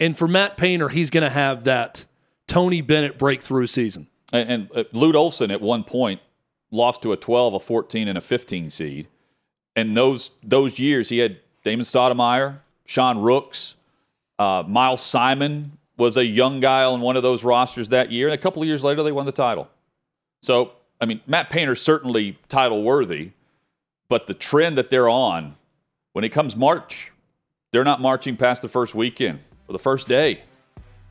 And 0.00 0.16
for 0.16 0.26
Matt 0.26 0.56
Painter, 0.56 0.88
he's 0.88 1.10
gonna 1.10 1.30
have 1.30 1.64
that 1.64 2.06
Tony 2.46 2.80
Bennett 2.80 3.18
breakthrough 3.18 3.66
season. 3.66 4.08
And, 4.32 4.50
and 4.50 4.70
uh, 4.74 4.84
Lute 4.92 5.16
Olson 5.16 5.50
at 5.50 5.60
one 5.60 5.84
point 5.84 6.20
lost 6.70 7.02
to 7.02 7.12
a 7.12 7.16
12, 7.16 7.54
a 7.54 7.60
14, 7.60 8.08
and 8.08 8.18
a 8.18 8.20
15 8.20 8.70
seed. 8.70 9.08
And 9.76 9.96
those 9.96 10.30
those 10.42 10.78
years, 10.78 11.08
he 11.08 11.18
had 11.18 11.38
Damon 11.64 11.84
Stoudemire, 11.84 12.60
Sean 12.86 13.18
Rooks, 13.18 13.74
uh, 14.38 14.62
Miles 14.66 15.02
Simon 15.02 15.78
was 15.96 16.16
a 16.16 16.24
young 16.24 16.60
guy 16.60 16.84
on 16.84 17.00
one 17.00 17.16
of 17.16 17.22
those 17.22 17.44
rosters 17.44 17.88
that 17.90 18.10
year. 18.10 18.28
And 18.28 18.34
a 18.34 18.38
couple 18.38 18.62
of 18.62 18.68
years 18.68 18.82
later, 18.82 19.02
they 19.02 19.12
won 19.12 19.26
the 19.26 19.32
title. 19.32 19.68
So, 20.42 20.72
I 21.00 21.06
mean, 21.06 21.20
Matt 21.26 21.50
Painter's 21.50 21.80
certainly 21.80 22.38
title 22.48 22.82
worthy, 22.82 23.30
but 24.08 24.26
the 24.26 24.34
trend 24.34 24.76
that 24.76 24.90
they're 24.90 25.08
on, 25.08 25.56
when 26.12 26.24
it 26.24 26.30
comes 26.30 26.56
March, 26.56 27.12
they're 27.70 27.84
not 27.84 28.00
marching 28.00 28.36
past 28.36 28.62
the 28.62 28.68
first 28.68 28.94
weekend 28.94 29.40
or 29.68 29.72
the 29.72 29.78
first 29.78 30.06
day. 30.08 30.40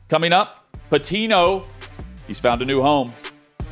Coming 0.08 0.32
up, 0.32 0.66
Pitino. 0.90 1.66
He's 2.26 2.38
found 2.38 2.60
a 2.60 2.64
new 2.64 2.82
home. 2.82 3.10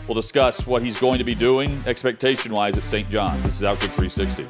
We'll 0.08 0.14
discuss 0.14 0.66
what 0.66 0.82
he's 0.82 0.98
going 0.98 1.18
to 1.18 1.24
be 1.24 1.34
doing 1.34 1.82
expectation 1.86 2.52
wise 2.52 2.76
at 2.76 2.86
St. 2.86 3.08
John's. 3.08 3.44
This 3.44 3.60
is 3.60 3.66
Outkick 3.66 3.90
360. 3.90 4.48